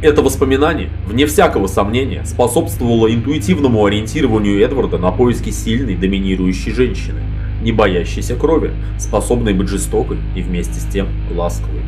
Это 0.00 0.22
воспоминание, 0.22 0.90
вне 1.06 1.26
всякого 1.26 1.66
сомнения, 1.66 2.24
способствовало 2.24 3.12
интуитивному 3.12 3.84
ориентированию 3.84 4.62
Эдварда 4.64 4.96
на 4.96 5.10
поиски 5.10 5.50
сильной 5.50 5.96
доминирующей 5.96 6.72
женщины– 6.72 7.20
не 7.62 7.72
боящейся 7.72 8.36
крови, 8.36 8.72
способной 8.98 9.54
быть 9.54 9.68
жестокой 9.68 10.18
и 10.36 10.42
вместе 10.42 10.80
с 10.80 10.84
тем 10.84 11.08
ласковой. 11.34 11.82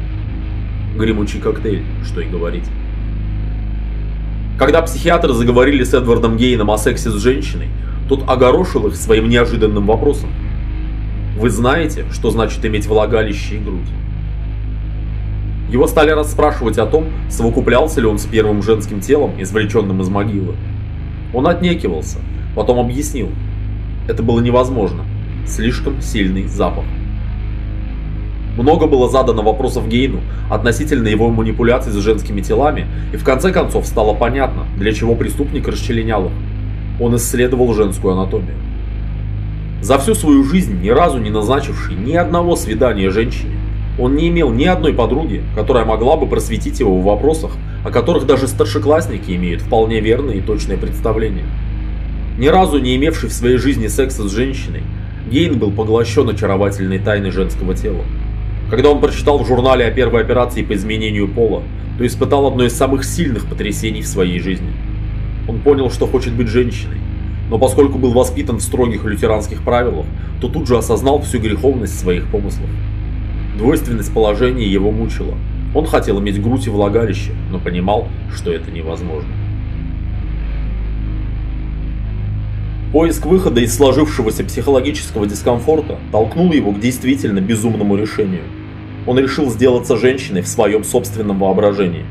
Гремучий 0.96 1.40
коктейль, 1.40 1.84
что 2.04 2.20
и 2.20 2.28
говорить. 2.28 2.66
Когда 4.58 4.82
психиатры 4.82 5.32
заговорили 5.32 5.84
с 5.84 5.94
Эдвардом 5.94 6.36
Гейном 6.36 6.70
о 6.70 6.76
сексе 6.76 7.10
с 7.10 7.14
женщиной, 7.14 7.68
тот 8.08 8.28
огорошил 8.28 8.88
их 8.88 8.96
своим 8.96 9.28
неожиданным 9.28 9.86
вопросом. 9.86 10.30
«Вы 11.38 11.48
знаете, 11.48 12.04
что 12.12 12.30
значит 12.30 12.64
иметь 12.66 12.86
влагалище 12.86 13.56
и 13.56 13.58
грудь?» 13.58 13.88
Его 15.70 15.86
стали 15.86 16.10
расспрашивать 16.10 16.78
о 16.78 16.86
том, 16.86 17.06
совокуплялся 17.30 18.00
ли 18.00 18.06
он 18.06 18.18
с 18.18 18.26
первым 18.26 18.60
женским 18.60 19.00
телом, 19.00 19.40
извлеченным 19.40 20.02
из 20.02 20.08
могилы. 20.08 20.56
Он 21.32 21.46
отнекивался, 21.46 22.18
потом 22.56 22.80
объяснил. 22.80 23.28
Это 24.08 24.24
было 24.24 24.40
невозможно. 24.40 25.04
Слишком 25.46 26.00
сильный 26.00 26.46
запах. 26.46 26.84
Много 28.56 28.86
было 28.86 29.08
задано 29.08 29.42
вопросов 29.42 29.88
Гейну 29.88 30.20
относительно 30.50 31.08
его 31.08 31.28
манипуляций 31.30 31.92
с 31.92 31.96
женскими 31.96 32.40
телами, 32.40 32.86
и 33.12 33.16
в 33.16 33.24
конце 33.24 33.52
концов 33.52 33.86
стало 33.86 34.14
понятно, 34.14 34.66
для 34.76 34.92
чего 34.92 35.14
преступник 35.14 35.66
расчленял 35.68 36.26
их. 36.26 36.32
Он 37.00 37.16
исследовал 37.16 37.72
женскую 37.74 38.14
анатомию. 38.14 38.56
За 39.80 39.98
всю 39.98 40.14
свою 40.14 40.44
жизнь, 40.44 40.82
ни 40.82 40.90
разу 40.90 41.18
не 41.18 41.30
назначивший 41.30 41.94
ни 41.94 42.14
одного 42.14 42.54
свидания 42.54 43.08
женщине, 43.08 43.56
он 43.98 44.14
не 44.14 44.28
имел 44.28 44.50
ни 44.50 44.64
одной 44.64 44.92
подруги, 44.92 45.42
которая 45.54 45.84
могла 45.84 46.16
бы 46.16 46.26
просветить 46.26 46.80
его 46.80 46.98
в 46.98 47.04
вопросах, 47.04 47.52
о 47.84 47.90
которых 47.90 48.26
даже 48.26 48.46
старшеклассники 48.46 49.30
имеют 49.32 49.62
вполне 49.62 50.00
верное 50.00 50.34
и 50.34 50.40
точное 50.40 50.76
представление. 50.76 51.44
Ни 52.38 52.48
разу 52.48 52.78
не 52.78 52.96
имевший 52.96 53.28
в 53.28 53.32
своей 53.32 53.56
жизни 53.56 53.86
секса 53.86 54.28
с 54.28 54.32
женщиной, 54.32 54.82
Гейн 55.28 55.58
был 55.58 55.70
поглощен 55.70 56.28
очаровательной 56.28 56.98
тайной 56.98 57.30
женского 57.30 57.74
тела. 57.74 58.04
Когда 58.70 58.90
он 58.90 59.00
прочитал 59.00 59.38
в 59.38 59.46
журнале 59.46 59.84
о 59.84 59.90
первой 59.90 60.22
операции 60.22 60.62
по 60.62 60.74
изменению 60.74 61.28
пола, 61.28 61.62
то 61.98 62.06
испытал 62.06 62.46
одно 62.46 62.64
из 62.64 62.72
самых 62.72 63.04
сильных 63.04 63.46
потрясений 63.46 64.02
в 64.02 64.06
своей 64.06 64.38
жизни. 64.38 64.72
Он 65.48 65.58
понял, 65.60 65.90
что 65.90 66.06
хочет 66.06 66.32
быть 66.34 66.48
женщиной, 66.48 66.98
но 67.50 67.58
поскольку 67.58 67.98
был 67.98 68.12
воспитан 68.12 68.58
в 68.58 68.62
строгих 68.62 69.04
лютеранских 69.04 69.62
правилах, 69.62 70.06
то 70.40 70.48
тут 70.48 70.68
же 70.68 70.78
осознал 70.78 71.20
всю 71.20 71.40
греховность 71.40 71.98
своих 71.98 72.26
помыслов. 72.28 72.70
Двойственность 73.58 74.14
положения 74.14 74.66
его 74.66 74.92
мучила. 74.92 75.34
Он 75.74 75.86
хотел 75.86 76.20
иметь 76.20 76.40
грудь 76.40 76.66
и 76.66 76.70
влагалище, 76.70 77.32
но 77.50 77.58
понимал, 77.58 78.08
что 78.34 78.52
это 78.52 78.70
невозможно. 78.70 79.30
Поиск 82.92 83.24
выхода 83.26 83.60
из 83.60 83.76
сложившегося 83.76 84.42
психологического 84.42 85.26
дискомфорта 85.26 85.98
толкнул 86.10 86.52
его 86.52 86.72
к 86.72 86.80
действительно 86.80 87.40
безумному 87.40 87.96
решению. 87.96 88.42
Он 89.06 89.18
решил 89.18 89.48
сделаться 89.48 89.96
женщиной 89.96 90.42
в 90.42 90.48
своем 90.48 90.82
собственном 90.82 91.38
воображении. 91.38 92.04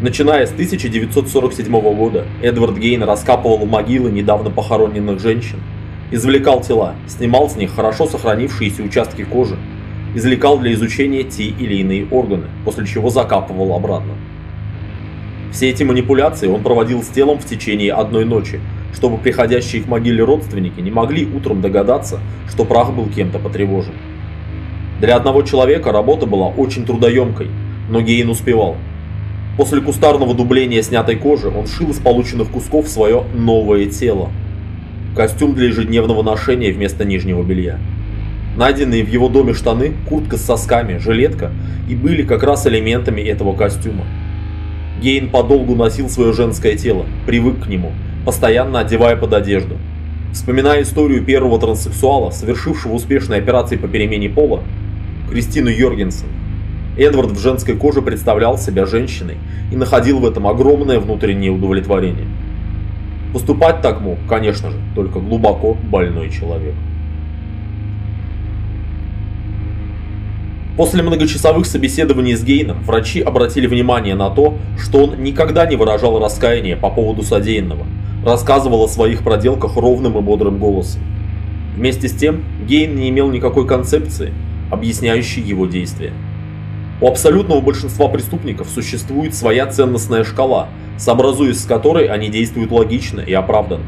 Начиная 0.00 0.46
с 0.46 0.52
1947 0.52 1.80
года, 1.96 2.26
Эдвард 2.42 2.78
Гейн 2.78 3.02
раскапывал 3.02 3.66
могилы 3.66 4.10
недавно 4.10 4.50
похороненных 4.50 5.20
женщин, 5.20 5.58
извлекал 6.12 6.60
тела, 6.60 6.94
снимал 7.08 7.50
с 7.50 7.56
них 7.56 7.74
хорошо 7.74 8.06
сохранившиеся 8.06 8.82
участки 8.82 9.24
кожи 9.24 9.56
извлекал 10.14 10.58
для 10.58 10.74
изучения 10.74 11.22
те 11.22 11.44
или 11.44 11.76
иные 11.76 12.06
органы, 12.10 12.46
после 12.64 12.86
чего 12.86 13.08
закапывал 13.10 13.74
обратно. 13.74 14.12
Все 15.52 15.70
эти 15.70 15.82
манипуляции 15.82 16.48
он 16.48 16.62
проводил 16.62 17.02
с 17.02 17.08
телом 17.08 17.38
в 17.38 17.44
течение 17.44 17.92
одной 17.92 18.24
ночи, 18.24 18.60
чтобы 18.92 19.18
приходящие 19.18 19.82
к 19.82 19.88
могиле 19.88 20.22
родственники 20.22 20.80
не 20.80 20.90
могли 20.90 21.26
утром 21.26 21.60
догадаться, 21.60 22.20
что 22.48 22.64
прах 22.64 22.92
был 22.92 23.06
кем-то 23.06 23.38
потревожен. 23.38 23.94
Для 25.00 25.16
одного 25.16 25.42
человека 25.42 25.90
работа 25.90 26.26
была 26.26 26.46
очень 26.48 26.84
трудоемкой, 26.84 27.48
но 27.90 28.00
Гейн 28.00 28.28
успевал. 28.30 28.76
После 29.56 29.80
кустарного 29.80 30.34
дубления 30.34 30.82
снятой 30.82 31.16
кожи 31.16 31.48
он 31.48 31.66
шил 31.66 31.90
из 31.90 31.98
полученных 31.98 32.48
кусков 32.48 32.88
свое 32.88 33.24
новое 33.34 33.86
тело. 33.86 34.30
Костюм 35.16 35.54
для 35.54 35.66
ежедневного 35.66 36.22
ношения 36.22 36.72
вместо 36.72 37.04
нижнего 37.04 37.42
белья. 37.42 37.78
Найденные 38.56 39.04
в 39.04 39.08
его 39.08 39.28
доме 39.28 39.54
штаны, 39.54 39.92
куртка 40.08 40.36
с 40.36 40.44
сосками, 40.44 40.98
жилетка 40.98 41.50
и 41.88 41.94
были 41.94 42.22
как 42.22 42.42
раз 42.42 42.66
элементами 42.66 43.20
этого 43.22 43.54
костюма. 43.54 44.04
Гейн 45.00 45.30
подолгу 45.30 45.74
носил 45.74 46.08
свое 46.08 46.32
женское 46.32 46.76
тело, 46.76 47.06
привык 47.26 47.64
к 47.64 47.66
нему, 47.66 47.92
постоянно 48.24 48.80
одевая 48.80 49.16
под 49.16 49.32
одежду. 49.32 49.78
Вспоминая 50.32 50.82
историю 50.82 51.24
первого 51.24 51.58
транссексуала, 51.58 52.30
совершившего 52.30 52.92
успешные 52.92 53.40
операции 53.40 53.76
по 53.76 53.88
перемене 53.88 54.28
пола, 54.28 54.62
Кристину 55.30 55.70
Йоргенсен, 55.70 56.26
Эдвард 56.96 57.30
в 57.32 57.40
женской 57.40 57.74
коже 57.74 58.02
представлял 58.02 58.58
себя 58.58 58.84
женщиной 58.84 59.38
и 59.70 59.76
находил 59.76 60.20
в 60.20 60.26
этом 60.26 60.46
огромное 60.46 61.00
внутреннее 61.00 61.50
удовлетворение. 61.50 62.26
Поступать 63.32 63.80
так 63.80 64.02
мог, 64.02 64.18
конечно 64.28 64.70
же, 64.70 64.76
только 64.94 65.18
глубоко 65.18 65.74
больной 65.74 66.30
человек. 66.30 66.74
После 70.76 71.02
многочасовых 71.02 71.66
собеседований 71.66 72.34
с 72.34 72.42
Гейном 72.42 72.82
врачи 72.84 73.20
обратили 73.20 73.66
внимание 73.66 74.14
на 74.14 74.30
то, 74.30 74.56
что 74.78 75.04
он 75.04 75.22
никогда 75.22 75.66
не 75.66 75.76
выражал 75.76 76.18
раскаяния 76.18 76.76
по 76.76 76.88
поводу 76.88 77.22
содеянного, 77.22 77.86
рассказывал 78.24 78.84
о 78.84 78.88
своих 78.88 79.22
проделках 79.22 79.76
ровным 79.76 80.16
и 80.16 80.22
бодрым 80.22 80.58
голосом. 80.58 81.02
Вместе 81.76 82.08
с 82.08 82.12
тем, 82.12 82.42
Гейн 82.66 82.96
не 82.96 83.10
имел 83.10 83.30
никакой 83.30 83.66
концепции, 83.66 84.32
объясняющей 84.70 85.42
его 85.42 85.66
действия. 85.66 86.12
У 87.02 87.08
абсолютного 87.08 87.60
большинства 87.60 88.08
преступников 88.08 88.68
существует 88.68 89.34
своя 89.34 89.66
ценностная 89.66 90.24
шкала, 90.24 90.68
сообразуясь 90.96 91.60
с 91.60 91.66
которой 91.66 92.06
они 92.06 92.28
действуют 92.28 92.70
логично 92.70 93.20
и 93.20 93.32
оправданно. 93.32 93.84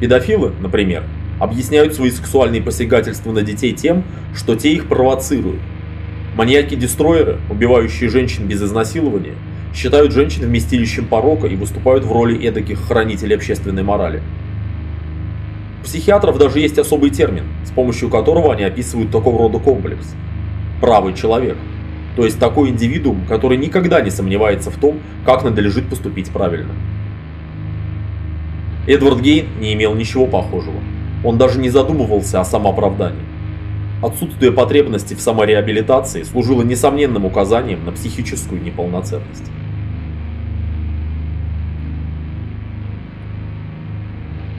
Педофилы, 0.00 0.52
например, 0.60 1.04
объясняют 1.38 1.94
свои 1.94 2.10
сексуальные 2.10 2.62
посягательства 2.62 3.32
на 3.32 3.42
детей 3.42 3.72
тем, 3.72 4.04
что 4.34 4.54
те 4.54 4.72
их 4.72 4.88
провоцируют. 4.88 5.60
Маньяки-дестройеры, 6.36 7.38
убивающие 7.50 8.08
женщин 8.08 8.46
без 8.46 8.62
изнасилования, 8.62 9.34
считают 9.74 10.12
женщин 10.12 10.44
вместилищем 10.44 11.06
порока 11.06 11.46
и 11.46 11.56
выступают 11.56 12.04
в 12.04 12.12
роли 12.12 12.46
эдаких 12.46 12.80
хранителей 12.80 13.36
общественной 13.36 13.82
морали. 13.82 14.22
У 15.80 15.84
психиатров 15.84 16.38
даже 16.38 16.60
есть 16.60 16.78
особый 16.78 17.10
термин, 17.10 17.44
с 17.64 17.70
помощью 17.70 18.08
которого 18.08 18.52
они 18.52 18.64
описывают 18.64 19.10
такого 19.10 19.38
рода 19.38 19.58
комплекс– 19.58 20.14
правый 20.80 21.14
человек, 21.14 21.56
то 22.16 22.24
есть 22.24 22.38
такой 22.38 22.70
индивидуум, 22.70 23.24
который 23.28 23.56
никогда 23.58 24.00
не 24.00 24.10
сомневается 24.10 24.70
в 24.70 24.76
том, 24.76 25.00
как 25.24 25.44
надлежит 25.44 25.88
поступить 25.88 26.30
правильно. 26.30 26.72
Эдвард 28.86 29.20
Гейн 29.20 29.46
не 29.60 29.74
имел 29.74 29.94
ничего 29.94 30.26
похожего. 30.26 30.78
Он 31.24 31.38
даже 31.38 31.58
не 31.58 31.68
задумывался 31.68 32.40
о 32.40 32.44
самооправдании. 32.44 33.24
Отсутствие 34.02 34.52
потребности 34.52 35.14
в 35.14 35.20
самореабилитации 35.20 36.22
служило 36.22 36.62
несомненным 36.62 37.24
указанием 37.24 37.84
на 37.84 37.92
психическую 37.92 38.62
неполноценность. 38.62 39.50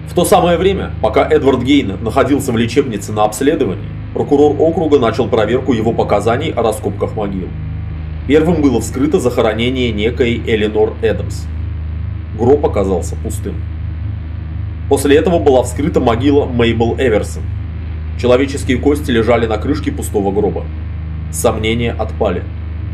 В 0.10 0.16
то 0.16 0.26
самое 0.26 0.58
время, 0.58 0.92
пока 1.02 1.26
Эдвард 1.26 1.64
Гейн 1.64 1.98
находился 2.02 2.52
в 2.52 2.58
лечебнице 2.58 3.14
на 3.14 3.24
обследовании, 3.24 3.88
прокурор 4.14 4.56
округа 4.60 5.00
начал 5.00 5.30
проверку 5.30 5.72
его 5.72 5.94
показаний 5.94 6.52
о 6.52 6.62
раскопках 6.62 7.16
могил. 7.16 7.48
Первым 8.28 8.62
было 8.62 8.82
вскрыто 8.82 9.20
захоронение 9.20 9.94
некой 9.94 10.42
Эленор 10.46 10.94
Эдамс. 11.02 11.46
Гроб 12.38 12.66
оказался 12.66 13.16
пустым. 13.16 13.56
После 14.90 15.18
этого 15.18 15.38
была 15.38 15.62
вскрыта 15.64 16.00
могила 16.00 16.46
Мейбл 16.46 16.96
Эверсон. 16.98 17.44
Человеческие 18.20 18.80
кости 18.80 19.12
лежали 19.12 19.46
на 19.46 19.58
крышке 19.58 19.92
пустого 19.92 20.32
гроба. 20.32 20.66
Сомнения 21.32 21.92
отпали. 21.92 22.44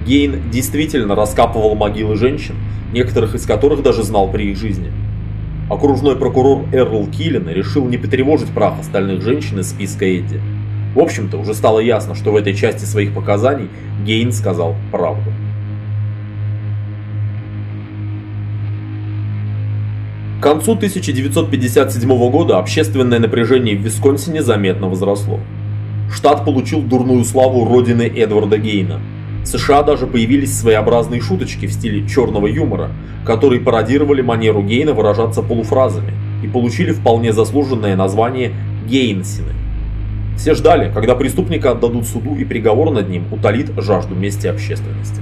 Гейн 0.05 0.51
действительно 0.51 1.15
раскапывал 1.15 1.73
могилы 1.75 2.17
женщин, 2.17 2.55
некоторых 2.91 3.33
из 3.33 3.45
которых 3.45 3.81
даже 3.81 4.03
знал 4.03 4.29
при 4.29 4.51
их 4.51 4.57
жизни. 4.57 4.91
Окружной 5.69 6.15
прокурор 6.15 6.65
Эрл 6.73 7.07
Киллен 7.07 7.49
решил 7.49 7.85
не 7.85 7.97
потревожить 7.97 8.49
прах 8.49 8.79
остальных 8.79 9.23
женщин 9.23 9.59
из 9.59 9.69
списка 9.69 10.05
Эдди. 10.05 10.39
В 10.93 10.99
общем-то, 10.99 11.37
уже 11.37 11.53
стало 11.55 11.79
ясно, 11.79 12.13
что 12.13 12.31
в 12.31 12.35
этой 12.35 12.53
части 12.53 12.85
своих 12.85 13.15
показаний 13.15 13.69
Гейн 14.05 14.31
сказал 14.31 14.75
правду. 14.91 15.31
Концу 20.45 20.73
1957 20.73 22.29
года 22.29 22.59
общественное 22.59 23.17
напряжение 23.17 23.75
в 23.75 23.81
Висконсине 23.81 24.43
заметно 24.43 24.87
возросло. 24.87 25.39
Штат 26.13 26.45
получил 26.45 26.83
дурную 26.83 27.23
славу 27.23 27.65
родины 27.65 28.03
Эдварда 28.03 28.59
Гейна. 28.59 29.01
В 29.41 29.47
США 29.47 29.81
даже 29.81 30.05
появились 30.05 30.55
своеобразные 30.55 31.19
шуточки 31.19 31.65
в 31.65 31.71
стиле 31.71 32.07
черного 32.07 32.45
юмора, 32.45 32.91
которые 33.25 33.59
пародировали 33.59 34.21
манеру 34.21 34.61
Гейна 34.61 34.93
выражаться 34.93 35.41
полуфразами 35.41 36.13
и 36.43 36.47
получили 36.47 36.91
вполне 36.91 37.33
заслуженное 37.33 37.95
название 37.95 38.53
Гейнсины. 38.87 39.53
Все 40.37 40.53
ждали, 40.53 40.93
когда 40.93 41.15
преступника 41.15 41.71
отдадут 41.71 42.05
суду 42.05 42.35
и 42.35 42.45
приговор 42.45 42.91
над 42.91 43.09
ним 43.09 43.23
утолит 43.33 43.71
жажду 43.81 44.13
мести 44.13 44.45
общественности. 44.45 45.21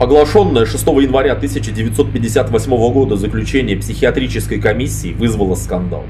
Оглашенное 0.00 0.64
6 0.64 0.86
января 0.86 1.32
1958 1.32 2.70
года 2.90 3.16
заключение 3.16 3.76
психиатрической 3.76 4.58
комиссии 4.58 5.12
вызвало 5.12 5.54
скандал. 5.56 6.04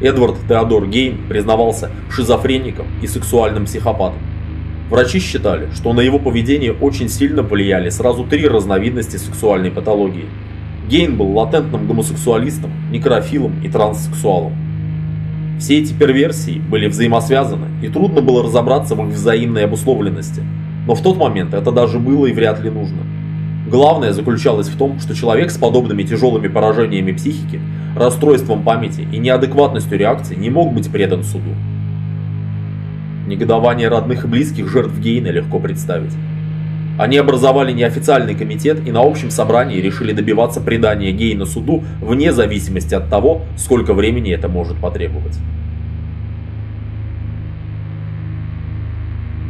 Эдвард 0.00 0.36
Теодор 0.48 0.86
Гейн 0.86 1.18
признавался 1.28 1.90
шизофреником 2.10 2.86
и 3.02 3.06
сексуальным 3.06 3.66
психопатом. 3.66 4.20
Врачи 4.88 5.20
считали, 5.20 5.68
что 5.74 5.92
на 5.92 6.00
его 6.00 6.18
поведение 6.18 6.72
очень 6.72 7.10
сильно 7.10 7.42
влияли 7.42 7.90
сразу 7.90 8.24
три 8.24 8.48
разновидности 8.48 9.18
сексуальной 9.18 9.70
патологии. 9.70 10.24
Гейн 10.88 11.18
был 11.18 11.36
латентным 11.36 11.86
гомосексуалистом, 11.86 12.70
некрофилом 12.90 13.62
и 13.62 13.68
транссексуалом. 13.68 14.54
Все 15.60 15.80
эти 15.80 15.92
перверсии 15.92 16.62
были 16.70 16.86
взаимосвязаны, 16.86 17.66
и 17.82 17.88
трудно 17.88 18.22
было 18.22 18.42
разобраться 18.42 18.94
в 18.94 19.06
их 19.06 19.12
взаимной 19.12 19.66
обусловленности– 19.66 20.40
но 20.86 20.94
в 20.94 21.02
тот 21.02 21.16
момент 21.16 21.54
это 21.54 21.72
даже 21.72 21.98
было 21.98 22.26
и 22.26 22.32
вряд 22.32 22.60
ли 22.62 22.70
нужно. 22.70 23.02
Главное 23.68 24.12
заключалось 24.12 24.68
в 24.68 24.78
том, 24.78 25.00
что 25.00 25.14
человек 25.14 25.50
с 25.50 25.58
подобными 25.58 26.04
тяжелыми 26.04 26.46
поражениями 26.46 27.12
психики, 27.12 27.60
расстройством 27.96 28.62
памяти 28.62 29.06
и 29.12 29.18
неадекватностью 29.18 29.98
реакции 29.98 30.36
не 30.36 30.50
мог 30.50 30.72
быть 30.72 30.90
предан 30.90 31.24
суду. 31.24 31.50
Негодование 33.26 33.88
родных 33.88 34.24
и 34.24 34.28
близких 34.28 34.68
жертв 34.70 34.96
Гейна 35.00 35.28
легко 35.28 35.58
представить. 35.58 36.12
Они 36.96 37.18
образовали 37.18 37.72
неофициальный 37.72 38.36
комитет 38.36 38.86
и 38.86 38.92
на 38.92 39.00
общем 39.00 39.30
собрании 39.30 39.80
решили 39.80 40.12
добиваться 40.12 40.60
предания 40.60 41.10
Гейна 41.10 41.44
суду 41.44 41.82
вне 42.00 42.32
зависимости 42.32 42.94
от 42.94 43.10
того, 43.10 43.42
сколько 43.56 43.92
времени 43.92 44.32
это 44.32 44.48
может 44.48 44.76
потребовать. 44.78 45.36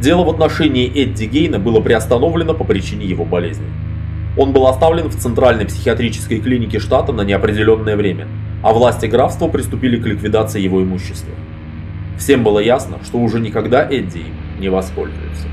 Дело 0.01 0.23
в 0.23 0.29
отношении 0.29 0.87
Эдди 0.87 1.25
Гейна 1.25 1.57
было 1.57 1.79
приостановлено 1.81 2.53
по 2.53 2.63
причине 2.63 3.05
его 3.05 3.25
болезни. 3.25 3.65
Он 4.37 4.53
был 4.53 4.67
оставлен 4.67 5.09
в 5.09 5.15
центральной 5.15 5.65
психиатрической 5.65 6.39
клинике 6.39 6.79
штата 6.79 7.11
на 7.11 7.21
неопределенное 7.21 7.95
время, 7.95 8.27
а 8.61 8.73
власти 8.73 9.07
графства 9.07 9.47
приступили 9.47 9.99
к 9.99 10.05
ликвидации 10.05 10.61
его 10.61 10.83
имущества. 10.83 11.33
Всем 12.19 12.43
было 12.43 12.59
ясно, 12.59 12.99
что 13.03 13.17
уже 13.17 13.39
никогда 13.39 13.83
Эдди 13.89 14.19
им 14.19 14.59
не 14.59 14.69
воспользуется. 14.69 15.47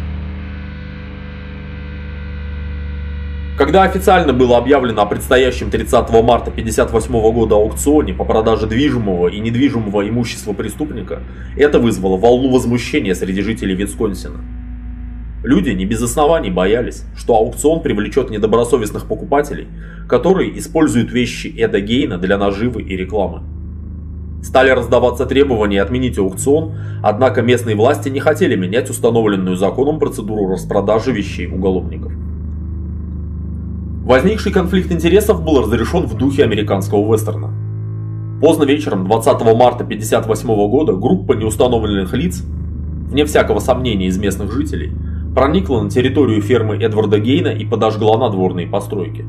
Когда 3.57 3.85
официально 3.85 4.33
было 4.33 4.59
объявлено 4.59 5.03
о 5.03 5.07
предстоящем 5.07 5.71
30 5.71 5.93
марта 6.25 6.51
1958 6.51 7.33
года 7.33 7.55
аукционе 7.55 8.13
по 8.13 8.25
продаже 8.25 8.67
движимого 8.67 9.29
и 9.29 9.39
недвижимого 9.39 10.09
имущества 10.09 10.53
преступника, 10.55 11.23
это 11.57 11.79
вызвало 11.79 12.17
волну 12.17 12.51
возмущения 12.51 13.15
среди 13.15 13.43
жителей 13.43 13.77
Висконсина. 13.77 14.41
Люди 15.45 15.71
не 15.71 15.85
без 15.85 16.03
оснований 16.03 16.51
боялись, 16.51 17.05
что 17.17 17.37
аукцион 17.37 17.81
привлечет 17.81 18.29
недобросовестных 18.29 19.07
покупателей, 19.07 19.69
которые 20.09 20.59
используют 20.59 21.13
вещи 21.13 21.55
Эда 21.57 21.81
Гейна 21.81 22.19
для 22.19 22.37
наживы 22.39 22.83
и 22.83 22.97
рекламы. 22.97 23.43
Стали 24.43 24.71
раздаваться 24.71 25.27
требования 25.27 25.81
отменить 25.81 26.19
аукцион, 26.19 26.75
однако 27.05 27.41
местные 27.41 27.77
власти 27.77 28.09
не 28.09 28.19
хотели 28.19 28.57
менять 28.57 28.91
установленную 28.91 29.57
законом 29.57 30.01
процедуру 30.01 30.49
распродажи 30.49 31.13
вещей 31.13 31.47
уголовников. 31.47 32.13
Возникший 34.05 34.53
конфликт 34.53 34.93
интересов 34.93 35.43
был 35.43 35.63
разрешен 35.63 36.03
в 36.03 36.15
духе 36.15 36.45
американского 36.45 37.11
вестерна. 37.11 37.51
Поздно 38.39 38.65
вечером 38.65 39.07
20 39.07 39.27
марта 39.57 39.83
1958 39.83 40.47
года 40.69 40.93
группа 40.93 41.33
неустановленных 41.33 42.13
лиц, 42.13 42.43
вне 43.09 43.25
всякого 43.25 43.61
сомнения 43.61 44.09
из 44.09 44.19
местных 44.19 44.53
жителей, 44.53 44.93
проникла 45.35 45.81
на 45.81 45.89
территорию 45.89 46.43
фермы 46.43 46.77
Эдварда 46.77 47.19
Гейна 47.19 47.49
и 47.49 47.65
подожгла 47.65 48.19
надворные 48.19 48.67
постройки. 48.67 49.25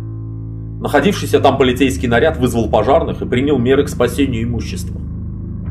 Находившийся 0.81 1.39
там 1.39 1.57
полицейский 1.57 2.09
наряд 2.09 2.37
вызвал 2.37 2.69
пожарных 2.69 3.21
и 3.21 3.25
принял 3.25 3.57
меры 3.57 3.85
к 3.85 3.89
спасению 3.89 4.43
имущества. 4.43 4.99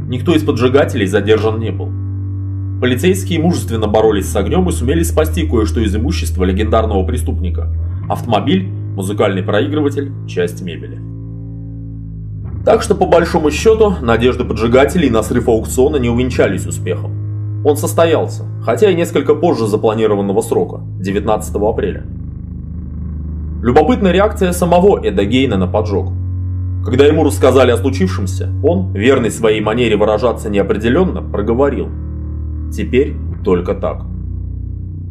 Никто 0.08 0.34
из 0.34 0.42
поджигателей 0.42 1.06
задержан 1.06 1.60
не 1.60 1.72
был. 1.72 1.90
Полицейские 2.80 3.40
мужественно 3.40 3.86
боролись 3.86 4.32
с 4.32 4.34
огнем 4.34 4.66
и 4.66 4.72
сумели 4.72 5.02
спасти 5.02 5.46
кое-что 5.46 5.80
из 5.80 5.94
имущества 5.94 6.44
легендарного 6.44 7.04
преступника– 7.04 7.70
автомобиль 8.08 8.70
музыкальный 8.94 9.42
проигрыватель, 9.42 10.12
часть 10.26 10.62
мебели. 10.62 10.98
Так 12.64 12.80
что 12.80 12.94
по 12.94 13.06
большому 13.06 13.50
счету, 13.50 13.94
надежды 14.00 14.44
поджигателей 14.44 15.10
на 15.10 15.22
срыв 15.22 15.48
аукциона 15.48 15.96
не 15.96 16.08
увенчались 16.08 16.66
успехом. 16.66 17.62
Он 17.64 17.76
состоялся, 17.76 18.44
хотя 18.62 18.90
и 18.90 18.94
несколько 18.94 19.34
позже 19.34 19.66
запланированного 19.66 20.40
срока, 20.40 20.80
19 21.00 21.56
апреля. 21.56 22.04
Любопытная 23.62 24.12
реакция 24.12 24.52
самого 24.52 25.04
Эда 25.04 25.24
Гейна 25.24 25.56
на 25.56 25.66
поджог. 25.66 26.12
Когда 26.84 27.06
ему 27.06 27.24
рассказали 27.24 27.70
о 27.70 27.78
случившемся, 27.78 28.50
он, 28.62 28.92
верный 28.92 29.30
своей 29.30 29.62
манере 29.62 29.96
выражаться 29.96 30.50
неопределенно, 30.50 31.22
проговорил. 31.22 31.88
Теперь 32.70 33.14
только 33.42 33.74
так. 33.74 34.02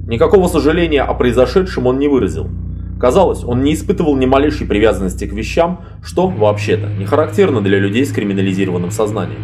Никакого 0.08 0.48
сожаления 0.48 1.02
о 1.02 1.14
произошедшем 1.16 1.88
он 1.88 1.98
не 1.98 2.08
выразил, 2.08 2.48
Казалось, 3.04 3.44
он 3.44 3.64
не 3.64 3.74
испытывал 3.74 4.16
ни 4.16 4.26
малейшей 4.26 4.66
привязанности 4.66 5.26
к 5.26 5.34
вещам, 5.34 5.82
что, 6.02 6.30
вообще-то, 6.30 6.88
не 6.88 7.06
характерно 7.06 7.60
для 7.60 7.78
людей 7.78 8.06
с 8.06 8.14
криминализированным 8.14 8.92
сознанием. 8.92 9.42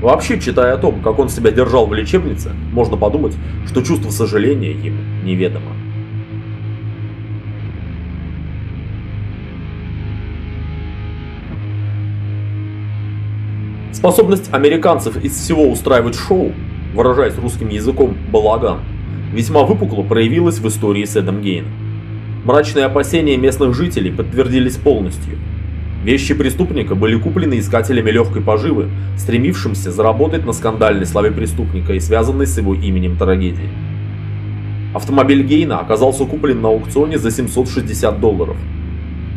Вообще, 0.00 0.40
читая 0.40 0.74
о 0.74 0.76
том, 0.76 1.00
как 1.00 1.20
он 1.20 1.28
себя 1.28 1.52
держал 1.52 1.86
в 1.86 1.94
лечебнице, 1.94 2.50
можно 2.72 2.96
подумать, 2.96 3.36
что 3.64 3.80
чувство 3.82 4.10
сожаления 4.10 4.72
ему 4.72 4.98
неведомо. 5.22 5.70
Способность 13.92 14.52
американцев 14.52 15.16
из 15.22 15.36
всего 15.36 15.70
устраивать 15.70 16.16
шоу, 16.16 16.50
выражаясь 16.92 17.38
русским 17.38 17.68
языком 17.68 18.16
«балаган», 18.32 18.80
весьма 19.32 19.62
выпукло 19.62 20.02
проявилась 20.02 20.58
в 20.58 20.66
истории 20.66 21.04
с 21.04 21.14
Эдом 21.14 21.40
Гейном. 21.40 21.87
Мрачные 22.44 22.84
опасения 22.84 23.36
местных 23.36 23.74
жителей 23.74 24.12
подтвердились 24.12 24.76
полностью. 24.76 25.36
Вещи 26.04 26.34
преступника 26.34 26.94
были 26.94 27.16
куплены 27.18 27.58
искателями 27.58 28.10
легкой 28.10 28.42
поживы, 28.42 28.88
стремившимся 29.16 29.90
заработать 29.90 30.46
на 30.46 30.52
скандальной 30.52 31.04
славе 31.04 31.32
преступника 31.32 31.94
и 31.94 32.00
связанной 32.00 32.46
с 32.46 32.56
его 32.56 32.74
именем 32.74 33.16
трагедии. 33.16 33.68
Автомобиль 34.94 35.42
Гейна 35.42 35.80
оказался 35.80 36.24
куплен 36.24 36.62
на 36.62 36.68
аукционе 36.68 37.18
за 37.18 37.30
760 37.32 38.20
долларов. 38.20 38.56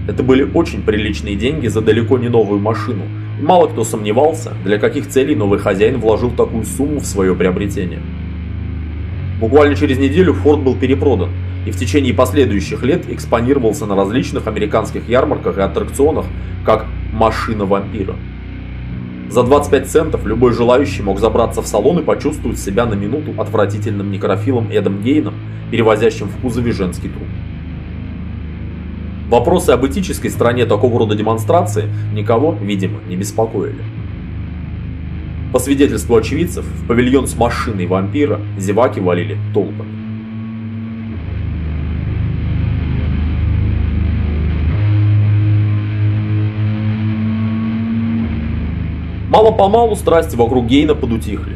Это 0.08 0.22
были 0.22 0.44
очень 0.44 0.84
приличные 0.84 1.36
деньги 1.36 1.68
за 1.68 1.82
далеко 1.82 2.20
не 2.20 2.30
новую 2.30 2.60
машину, 2.60 3.04
и 3.40 3.44
мало 3.44 3.68
кто 3.68 3.84
сомневался, 3.84 4.54
для 4.64 4.78
каких 4.78 5.08
целей 5.08 5.36
новый 5.36 5.60
хозяин 5.60 6.00
вложил 6.00 6.30
такую 6.32 6.66
сумму 6.66 7.00
в 7.00 7.06
свое 7.06 7.34
приобретение. 7.36 8.00
Буквально 9.40 9.76
через 9.76 9.98
неделю 9.98 10.34
Форд 10.34 10.62
был 10.62 10.76
перепродан, 10.76 11.32
и 11.66 11.72
в 11.72 11.78
течение 11.78 12.14
последующих 12.14 12.84
лет 12.84 13.10
экспонировался 13.10 13.86
на 13.86 13.96
различных 13.96 14.48
американских 14.48 15.08
ярмарках 15.08 15.58
и 15.58 15.62
аттракционах 15.62 16.26
как 16.66 16.86
«машина 17.14 17.66
вампира». 17.66 18.16
За 19.30 19.44
25 19.44 19.88
центов 19.88 20.26
любой 20.26 20.54
желающий 20.54 21.04
мог 21.04 21.20
забраться 21.20 21.62
в 21.62 21.68
салон 21.68 22.00
и 22.00 22.04
почувствовать 22.04 22.60
себя 22.60 22.86
на 22.86 22.96
минуту 22.96 23.40
отвратительным 23.40 24.12
некрофилом 24.12 24.70
Эдом 24.72 25.02
Гейном, 25.02 25.36
перевозящим 25.72 26.28
в 26.28 26.42
кузове 26.42 26.74
женский 26.74 27.08
труп. 27.08 27.28
Вопросы 29.30 29.70
об 29.70 29.86
этической 29.86 30.30
стороне 30.30 30.66
такого 30.66 31.00
рода 31.00 31.16
демонстрации 31.16 31.86
никого, 32.14 32.52
видимо, 32.52 33.00
не 33.08 33.16
беспокоили. 33.16 33.82
По 35.54 35.60
свидетельству 35.60 36.18
очевидцев, 36.18 36.66
в 36.66 36.88
павильон 36.88 37.28
с 37.28 37.38
машиной 37.38 37.86
вампира 37.86 38.42
зеваки 38.58 39.00
валили 39.00 39.38
толпами. 39.54 40.01
Мало-помалу 49.32 49.96
страсти 49.96 50.36
вокруг 50.36 50.66
Гейна 50.66 50.94
подутихли. 50.94 51.56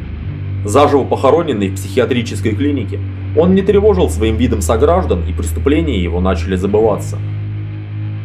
Заживо 0.64 1.04
похороненный 1.04 1.68
в 1.68 1.74
психиатрической 1.74 2.54
клинике, 2.54 2.98
он 3.36 3.54
не 3.54 3.60
тревожил 3.60 4.08
своим 4.08 4.36
видом 4.36 4.62
сограждан, 4.62 5.24
и 5.28 5.34
преступления 5.34 6.02
его 6.02 6.22
начали 6.22 6.56
забываться. 6.56 7.18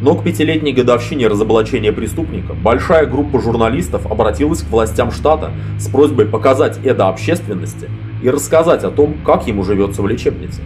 Но 0.00 0.14
к 0.14 0.24
пятилетней 0.24 0.72
годовщине 0.72 1.26
разоблачения 1.26 1.92
преступника 1.92 2.54
большая 2.54 3.04
группа 3.04 3.42
журналистов 3.42 4.10
обратилась 4.10 4.62
к 4.62 4.70
властям 4.70 5.10
штата 5.12 5.50
с 5.78 5.86
просьбой 5.86 6.24
показать 6.24 6.78
Эда 6.82 7.08
общественности 7.08 7.90
и 8.22 8.30
рассказать 8.30 8.84
о 8.84 8.90
том, 8.90 9.16
как 9.22 9.46
ему 9.46 9.64
живется 9.64 10.00
в 10.00 10.08
лечебнице. 10.08 10.62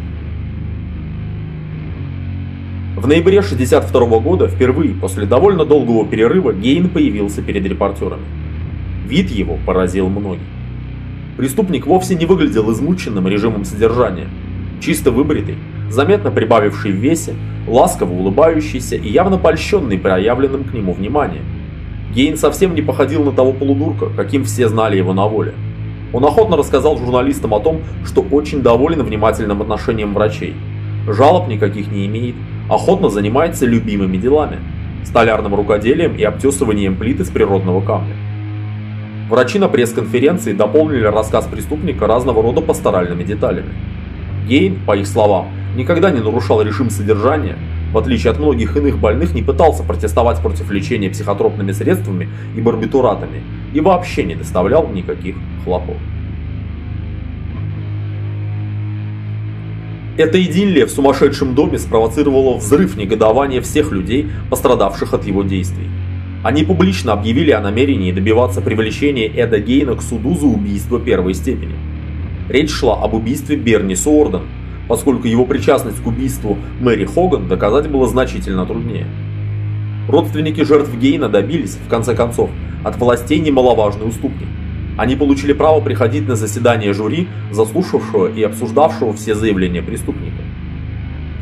В 2.96 3.08
ноябре 3.08 3.40
1962 3.40 4.20
года 4.20 4.46
впервые 4.46 4.94
после 4.94 5.26
довольно 5.26 5.64
долгого 5.64 6.06
перерыва 6.06 6.52
Гейн 6.52 6.88
появился 6.88 7.42
перед 7.42 7.66
репортерами. 7.66 8.22
Вид 9.08 9.30
его 9.30 9.56
поразил 9.64 10.08
многих. 10.08 10.42
Преступник 11.36 11.86
вовсе 11.86 12.16
не 12.16 12.26
выглядел 12.26 12.72
измученным 12.72 13.28
режимом 13.28 13.64
содержания. 13.64 14.26
Чисто 14.80 15.12
выбритый, 15.12 15.58
заметно 15.88 16.32
прибавивший 16.32 16.90
в 16.90 16.96
весе, 16.96 17.34
ласково 17.68 18.12
улыбающийся 18.12 18.96
и 18.96 19.08
явно 19.08 19.38
польщенный 19.38 19.96
проявленным 19.96 20.64
к 20.64 20.74
нему 20.74 20.92
вниманием. 20.92 21.44
Гейн 22.12 22.36
совсем 22.36 22.74
не 22.74 22.82
походил 22.82 23.22
на 23.22 23.30
того 23.30 23.52
полудурка, 23.52 24.06
каким 24.16 24.42
все 24.42 24.68
знали 24.68 24.96
его 24.96 25.12
на 25.12 25.26
воле. 25.28 25.54
Он 26.12 26.24
охотно 26.24 26.56
рассказал 26.56 26.98
журналистам 26.98 27.54
о 27.54 27.60
том, 27.60 27.82
что 28.04 28.22
очень 28.22 28.62
доволен 28.62 29.04
внимательным 29.04 29.62
отношением 29.62 30.14
врачей. 30.14 30.54
Жалоб 31.06 31.46
никаких 31.46 31.92
не 31.92 32.06
имеет, 32.06 32.34
охотно 32.68 33.08
занимается 33.08 33.66
любимыми 33.66 34.16
делами– 34.16 34.56
столярным 35.04 35.54
рукоделием 35.54 36.16
и 36.16 36.24
обтесыванием 36.24 36.96
плиты 36.96 37.24
с 37.24 37.28
природного 37.28 37.80
камня. 37.80 38.16
Врачи 39.28 39.58
на 39.58 39.68
пресс-конференции 39.68 40.52
дополнили 40.52 41.04
рассказ 41.04 41.46
преступника 41.46 42.06
разного 42.06 42.42
рода 42.42 42.60
пасторальными 42.60 43.24
деталями. 43.24 43.74
Гейн, 44.48 44.78
по 44.86 44.96
их 44.96 45.08
словам, 45.08 45.48
никогда 45.76 46.12
не 46.12 46.20
нарушал 46.20 46.62
режим 46.62 46.90
содержания, 46.90 47.56
в 47.92 47.98
отличие 47.98 48.30
от 48.30 48.38
многих 48.38 48.76
иных 48.76 48.98
больных, 48.98 49.34
не 49.34 49.42
пытался 49.42 49.82
протестовать 49.82 50.40
против 50.40 50.70
лечения 50.70 51.10
психотропными 51.10 51.72
средствами 51.72 52.28
и 52.56 52.60
барбитуратами 52.60 53.42
и 53.74 53.80
вообще 53.80 54.22
не 54.22 54.36
доставлял 54.36 54.86
никаких 54.88 55.34
хлопот. 55.64 55.96
Эта 60.16 60.40
идиллия 60.40 60.86
в 60.86 60.90
сумасшедшем 60.90 61.56
доме 61.56 61.78
спровоцировала 61.78 62.56
взрыв 62.58 62.96
негодования 62.96 63.60
всех 63.60 63.90
людей, 63.90 64.30
пострадавших 64.50 65.14
от 65.14 65.26
его 65.26 65.42
действий. 65.42 65.88
Они 66.46 66.62
публично 66.62 67.12
объявили 67.12 67.50
о 67.50 67.60
намерении 67.60 68.12
добиваться 68.12 68.60
привлечения 68.60 69.26
Эда 69.26 69.58
Гейна 69.58 69.96
к 69.96 70.00
суду 70.00 70.36
за 70.36 70.46
убийство 70.46 71.00
первой 71.00 71.34
степени. 71.34 71.74
Речь 72.48 72.70
шла 72.70 73.02
об 73.02 73.14
убийстве 73.14 73.56
Берни 73.56 73.96
Суорден, 73.96 74.42
поскольку 74.86 75.26
его 75.26 75.44
причастность 75.44 76.00
к 76.00 76.06
убийству 76.06 76.56
Мэри 76.78 77.04
Хоган 77.04 77.48
доказать 77.48 77.90
было 77.90 78.06
значительно 78.06 78.64
труднее. 78.64 79.08
Родственники 80.08 80.62
жертв 80.62 80.96
Гейна 80.96 81.28
добились, 81.28 81.78
в 81.84 81.88
конце 81.88 82.14
концов, 82.14 82.48
от 82.84 82.96
властей 82.96 83.40
немаловажной 83.40 84.08
уступки. 84.08 84.46
Они 84.96 85.16
получили 85.16 85.52
право 85.52 85.80
приходить 85.80 86.28
на 86.28 86.36
заседание 86.36 86.92
жюри, 86.92 87.26
заслушавшего 87.50 88.28
и 88.28 88.44
обсуждавшего 88.44 89.14
все 89.14 89.34
заявления 89.34 89.82
преступника. 89.82 90.44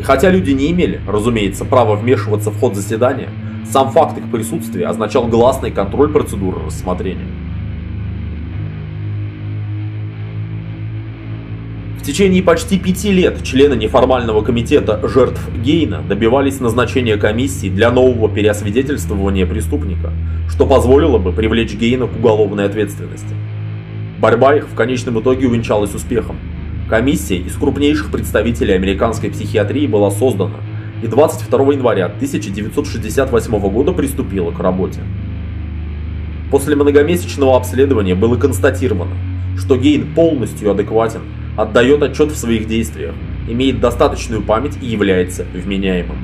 И 0.01 0.03
хотя 0.03 0.31
люди 0.31 0.53
не 0.53 0.71
имели, 0.71 1.03
разумеется, 1.07 1.67
права 1.67 1.95
вмешиваться 1.95 2.51
в 2.51 2.59
ход 2.59 2.75
заседания, 2.75 3.29
сам 3.71 3.91
факт 3.91 4.19
их 4.19 4.31
присутствия 4.31 4.87
означал 4.87 5.27
гласный 5.27 5.71
контроль 5.71 6.13
процедуры 6.13 6.59
рассмотрения. 6.67 7.27
В 11.99 12.07
течение 12.07 12.43
почти 12.43 12.79
пяти 12.79 13.13
лет 13.13 13.43
члены 13.43 13.75
неформального 13.77 14.43
комитета 14.43 15.01
жертв 15.09 15.41
Гейна 15.65 16.03
добивались 16.07 16.61
назначения 16.61 17.17
комиссии 17.17 17.71
для 17.71 17.91
нового 17.91 18.29
переосвидетельствования 18.29 19.47
преступника, 19.47 20.13
что 20.51 20.67
позволило 20.67 21.17
бы 21.17 21.33
привлечь 21.33 21.75
Гейна 21.75 22.07
к 22.07 22.15
уголовной 22.15 22.67
ответственности. 22.67 23.35
Борьба 24.21 24.55
их 24.55 24.69
в 24.69 24.75
конечном 24.75 25.19
итоге 25.21 25.47
увенчалась 25.47 25.95
успехом. 25.95 26.37
Комиссия 26.91 27.39
из 27.39 27.57
крупнейших 27.57 28.11
представителей 28.11 28.75
американской 28.75 29.31
психиатрии 29.31 29.87
была 29.87 30.11
создана 30.11 30.59
и 31.03 31.07
22 31.07 31.73
января 31.73 32.07
1968 32.07 33.59
года 33.71 33.93
приступила 33.93 34.51
к 34.51 34.61
работе. 34.61 35.01
После 36.51 36.77
многомесячного 36.77 37.57
обследования 37.57 38.15
было 38.15 38.37
констатировано, 38.37 39.17
что 39.59 39.77
Гейн 39.77 40.15
полностью 40.15 40.71
адекватен 40.71 41.23
отдает 41.57 42.03
отчет 42.03 42.31
в 42.31 42.37
своих 42.37 42.67
действиях, 42.67 43.15
имеет 43.49 43.81
достаточную 43.81 44.43
память 44.43 44.79
и 44.81 44.87
является 44.87 45.45
вменяемым. 45.53 46.17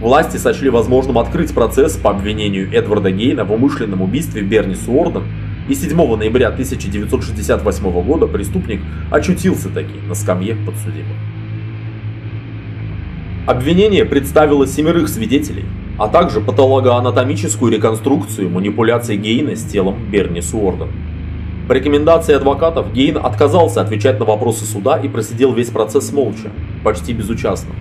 Власти 0.00 0.36
сочли 0.36 0.68
возможным 0.68 1.18
открыть 1.18 1.54
процесс 1.54 1.96
по 1.96 2.10
обвинению 2.10 2.72
Эдварда 2.72 3.12
Гейна 3.12 3.44
в 3.44 3.52
умышленном 3.52 4.02
убийстве 4.02 4.42
Берни 4.42 4.74
Суорден, 4.74 5.22
и 5.68 5.74
7 5.74 5.96
ноября 6.16 6.48
1968 6.48 8.02
года 8.02 8.26
преступник 8.26 8.80
очутился 9.10 9.68
таки 9.68 9.94
на 10.08 10.14
скамье 10.14 10.56
подсудимых. 10.56 11.16
Обвинение 13.44 14.04
представило 14.04 14.68
семерых 14.68 15.08
свидетелей, 15.08 15.64
а 15.98 16.06
также 16.06 16.40
патологоанатомическую 16.40 17.72
реконструкцию 17.72 18.48
манипуляций 18.48 19.16
Гейна 19.16 19.56
с 19.56 19.64
телом 19.64 19.96
Берни 20.12 20.40
Суорден. 20.40 20.86
По 21.66 21.72
рекомендации 21.72 22.34
адвокатов 22.34 22.92
Гейн 22.92 23.16
отказался 23.16 23.80
отвечать 23.80 24.20
на 24.20 24.26
вопросы 24.26 24.64
суда 24.64 24.96
и 24.96 25.08
просидел 25.08 25.52
весь 25.52 25.70
процесс 25.70 26.12
молча, 26.12 26.52
почти 26.84 27.14
безучастно. 27.14 27.74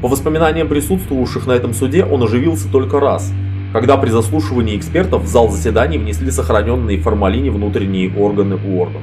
По 0.00 0.08
воспоминаниям 0.08 0.68
присутствовавших 0.68 1.46
на 1.46 1.52
этом 1.52 1.74
суде, 1.74 2.02
он 2.02 2.22
оживился 2.22 2.72
только 2.72 3.00
раз, 3.00 3.30
когда 3.74 3.98
при 3.98 4.08
заслушивании 4.08 4.78
экспертов 4.78 5.24
в 5.24 5.26
зал 5.26 5.50
заседаний 5.50 5.98
внесли 5.98 6.30
сохраненные 6.30 6.96
в 6.96 7.02
формалине 7.02 7.50
внутренние 7.50 8.10
органы 8.16 8.56
Уорден. 8.56 9.02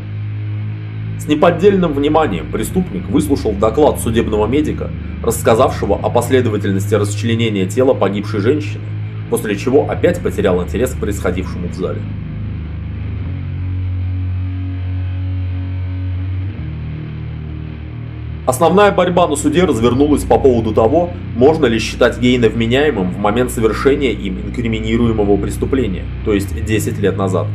С 1.22 1.28
неподдельным 1.28 1.94
вниманием 1.94 2.52
преступник 2.52 3.08
выслушал 3.08 3.52
доклад 3.52 4.00
судебного 4.00 4.48
медика, 4.48 4.90
рассказавшего 5.24 5.96
о 5.96 6.10
последовательности 6.10 6.96
расчленения 6.96 7.68
тела 7.68 7.94
погибшей 7.94 8.40
женщины, 8.40 8.82
после 9.30 9.56
чего 9.56 9.88
опять 9.88 10.20
потерял 10.20 10.64
интерес 10.64 10.96
к 10.96 10.98
происходившему 11.00 11.68
в 11.68 11.76
зале. 11.76 12.02
Основная 18.48 18.92
борьба 18.92 19.28
на 19.28 19.36
суде 19.36 19.66
развернулась 19.66 20.24
по 20.24 20.40
поводу 20.40 20.74
того, 20.74 21.12
можно 21.36 21.68
ли 21.68 21.78
считать 21.78 22.18
Гейна 22.18 22.50
вменяемым 22.50 23.12
в 23.12 23.20
момент 23.20 23.52
совершения 23.52 24.12
им 24.12 24.40
инкриминируемого 24.40 25.38
преступления, 25.38 26.04
то 26.26 26.34
есть 26.34 26.66
10 26.66 26.98
лет 26.98 27.16
назад. 27.16 27.46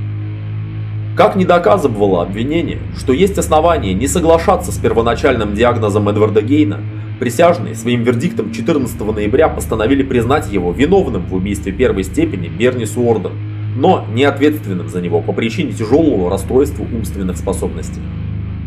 Как 1.17 1.35
не 1.35 1.47
доказывало 1.47 2.23
обвинение, 2.23 2.79
что 2.95 3.14
есть 3.14 3.39
основания 3.39 3.95
не 3.95 4.07
соглашаться 4.07 4.71
с 4.71 4.77
первоначальным 4.77 5.55
диагнозом 5.55 6.11
Эдварда 6.11 6.43
Гейна, 6.43 6.83
присяжные 7.19 7.75
своим 7.75 8.03
вердиктом 8.03 8.53
14 8.53 9.01
ноября 9.01 9.49
постановили 9.49 10.03
признать 10.03 10.53
его 10.53 10.73
виновным 10.73 11.25
в 11.25 11.35
убийстве 11.35 11.73
первой 11.73 12.05
степени 12.05 12.49
Берни 12.49 12.85
Суорден, 12.85 13.33
но 13.77 14.05
не 14.12 14.25
ответственным 14.25 14.91
за 14.91 15.01
него 15.01 15.23
по 15.23 15.33
причине 15.33 15.73
тяжелого 15.73 16.29
расстройства 16.29 16.83
умственных 16.83 17.39
способностей. 17.39 18.03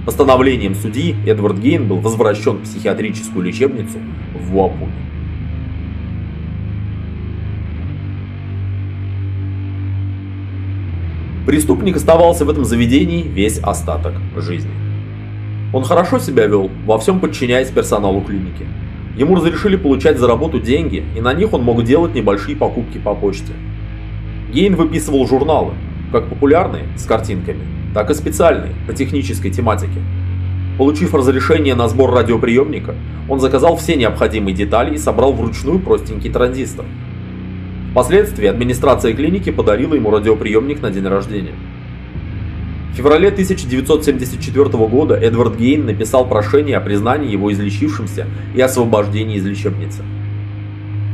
Постановлением 0.08 0.74
судьи 0.74 1.16
Эдвард 1.28 1.60
Гейн 1.60 1.88
был 1.88 1.98
возвращен 1.98 2.58
в 2.58 2.64
психиатрическую 2.64 3.46
лечебницу 3.46 4.00
в 4.34 4.50
Вуапуне. 4.50 4.92
Преступник 11.50 11.96
оставался 11.96 12.46
в 12.46 12.50
этом 12.52 12.64
заведении 12.64 13.24
весь 13.24 13.58
остаток 13.58 14.14
жизни. 14.38 14.70
Он 15.74 15.84
хорошо 15.84 16.20
себя 16.20 16.46
вел, 16.46 16.70
во 16.86 17.00
всем 17.00 17.20
подчиняясь 17.20 17.72
персоналу 17.72 18.22
клиники. 18.22 18.68
Ему 19.18 19.34
разрешили 19.34 19.76
получать 19.76 20.20
за 20.20 20.28
работу 20.28 20.60
деньги, 20.60 21.04
и 21.18 21.22
на 21.22 21.34
них 21.34 21.52
он 21.52 21.64
мог 21.64 21.84
делать 21.84 22.14
небольшие 22.14 22.56
покупки 22.56 23.00
по 23.00 23.16
почте. 23.16 23.54
Гейн 24.54 24.76
выписывал 24.76 25.28
журналы, 25.28 25.74
как 26.12 26.30
популярные, 26.30 26.84
с 26.96 27.06
картинками, 27.06 27.66
так 27.96 28.12
и 28.12 28.14
специальные, 28.14 28.76
по 28.86 28.94
технической 28.94 29.50
тематике. 29.50 30.04
Получив 30.78 31.16
разрешение 31.16 31.74
на 31.74 31.88
сбор 31.88 32.12
радиоприемника, 32.12 32.94
он 33.28 33.40
заказал 33.40 33.76
все 33.76 33.96
необходимые 33.96 34.54
детали 34.54 34.94
и 34.94 35.00
собрал 35.00 35.34
вручную 35.34 35.80
простенький 35.80 36.30
транзистор. 36.30 36.86
Впоследствии 37.92 38.48
администрация 38.48 39.14
клиники 39.14 39.50
подарила 39.52 39.96
ему 39.96 40.12
радиоприемник 40.12 40.82
на 40.82 40.92
день 40.92 41.08
рождения. 41.08 41.56
В 42.92 42.96
феврале 42.96 43.30
1974 43.30 44.66
года 44.88 45.16
Эдвард 45.16 45.58
Гейн 45.58 45.86
написал 45.86 46.28
прошение 46.28 46.78
о 46.78 46.82
признании 46.82 47.32
его 47.32 47.52
излечившимся 47.52 48.28
и 48.54 48.62
освобождении 48.62 49.38
из 49.38 49.46
лечебницы. 49.46 50.04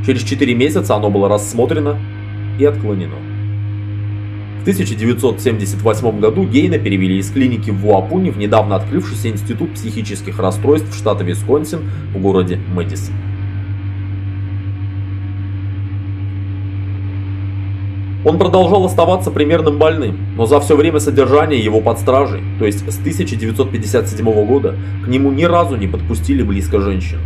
Через 0.06 0.24
4 0.24 0.54
месяца 0.56 0.96
оно 0.96 1.10
было 1.10 1.30
рассмотрено 1.30 1.98
и 2.60 2.66
отклонено. 2.66 3.16
1978 4.66 6.20
году 6.20 6.44
Гейна 6.44 6.80
перевели 6.80 7.20
из 7.20 7.30
клиники 7.30 7.70
в 7.70 7.82
Вуапуне 7.82 8.32
в 8.32 8.40
недавно 8.40 8.76
открывшийся 8.76 9.30
институт 9.30 9.76
психических 9.76 10.40
расстройств 10.40 10.98
штата 10.98 11.24
Висконсин 11.24 11.82
в 12.16 12.20
городе 12.20 12.60
Мэдисон. 12.74 13.14
Он 18.26 18.40
продолжал 18.40 18.84
оставаться 18.86 19.30
примерным 19.30 19.78
больным, 19.78 20.18
но 20.36 20.48
за 20.48 20.60
все 20.60 20.76
время 20.76 21.00
содержания 21.00 21.60
его 21.60 21.80
под 21.80 22.00
стражей, 22.00 22.42
то 22.58 22.66
есть 22.66 22.80
с 22.92 22.98
1957 22.98 24.46
года, 24.48 24.76
к 25.06 25.08
нему 25.08 25.32
ни 25.32 25.44
разу 25.44 25.76
не 25.76 25.86
подпустили 25.86 26.42
близко 26.42 26.80
женщину. 26.82 27.22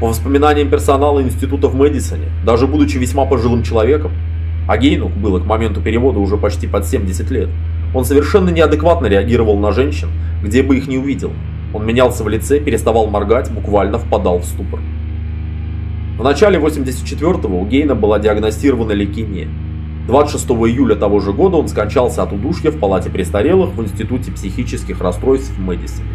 По 0.00 0.06
воспоминаниям 0.06 0.70
персонала 0.70 1.20
института 1.22 1.68
в 1.68 1.74
Мэдисоне, 1.74 2.30
даже 2.42 2.66
будучи 2.66 2.96
весьма 2.96 3.26
пожилым 3.26 3.62
человеком, 3.62 4.12
а 4.66 4.78
Гейну 4.78 5.10
было 5.10 5.40
к 5.40 5.44
моменту 5.44 5.82
перевода 5.82 6.20
уже 6.20 6.38
почти 6.38 6.66
под 6.66 6.86
70 6.86 7.30
лет. 7.30 7.50
Он 7.94 8.06
совершенно 8.06 8.48
неадекватно 8.48 9.08
реагировал 9.08 9.58
на 9.58 9.72
женщин, 9.72 10.08
где 10.42 10.62
бы 10.62 10.78
их 10.78 10.88
не 10.88 10.96
увидел. 10.96 11.32
Он 11.74 11.84
менялся 11.84 12.24
в 12.24 12.28
лице, 12.28 12.60
переставал 12.60 13.08
моргать, 13.08 13.50
буквально 13.50 13.98
впадал 13.98 14.38
в 14.38 14.46
ступор. 14.46 14.80
В 16.18 16.24
начале 16.24 16.58
84-го 16.58 17.60
у 17.60 17.66
Гейна 17.66 17.94
была 17.94 18.18
диагностирована 18.18 18.92
лейкемия. 18.92 19.48
26 20.08 20.48
июля 20.48 20.96
того 20.96 21.20
же 21.20 21.34
года 21.34 21.58
он 21.58 21.68
скончался 21.68 22.22
от 22.22 22.32
удушья 22.32 22.70
в 22.70 22.78
палате 22.80 23.10
престарелых 23.10 23.74
в 23.74 23.82
Институте 23.82 24.32
психических 24.32 25.02
расстройств 25.02 25.50
в 25.50 25.60
Мэдисоне. 25.60 26.08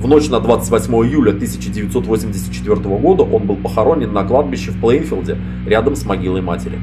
В 0.00 0.08
ночь 0.08 0.28
на 0.28 0.40
28 0.40 0.92
июля 1.06 1.30
1984 1.30 2.74
года 2.98 3.22
он 3.22 3.46
был 3.46 3.54
похоронен 3.54 4.12
на 4.12 4.24
кладбище 4.24 4.72
в 4.72 4.80
Плейнфилде 4.80 5.38
рядом 5.64 5.94
с 5.94 6.04
могилой 6.04 6.40
матери. 6.40 6.80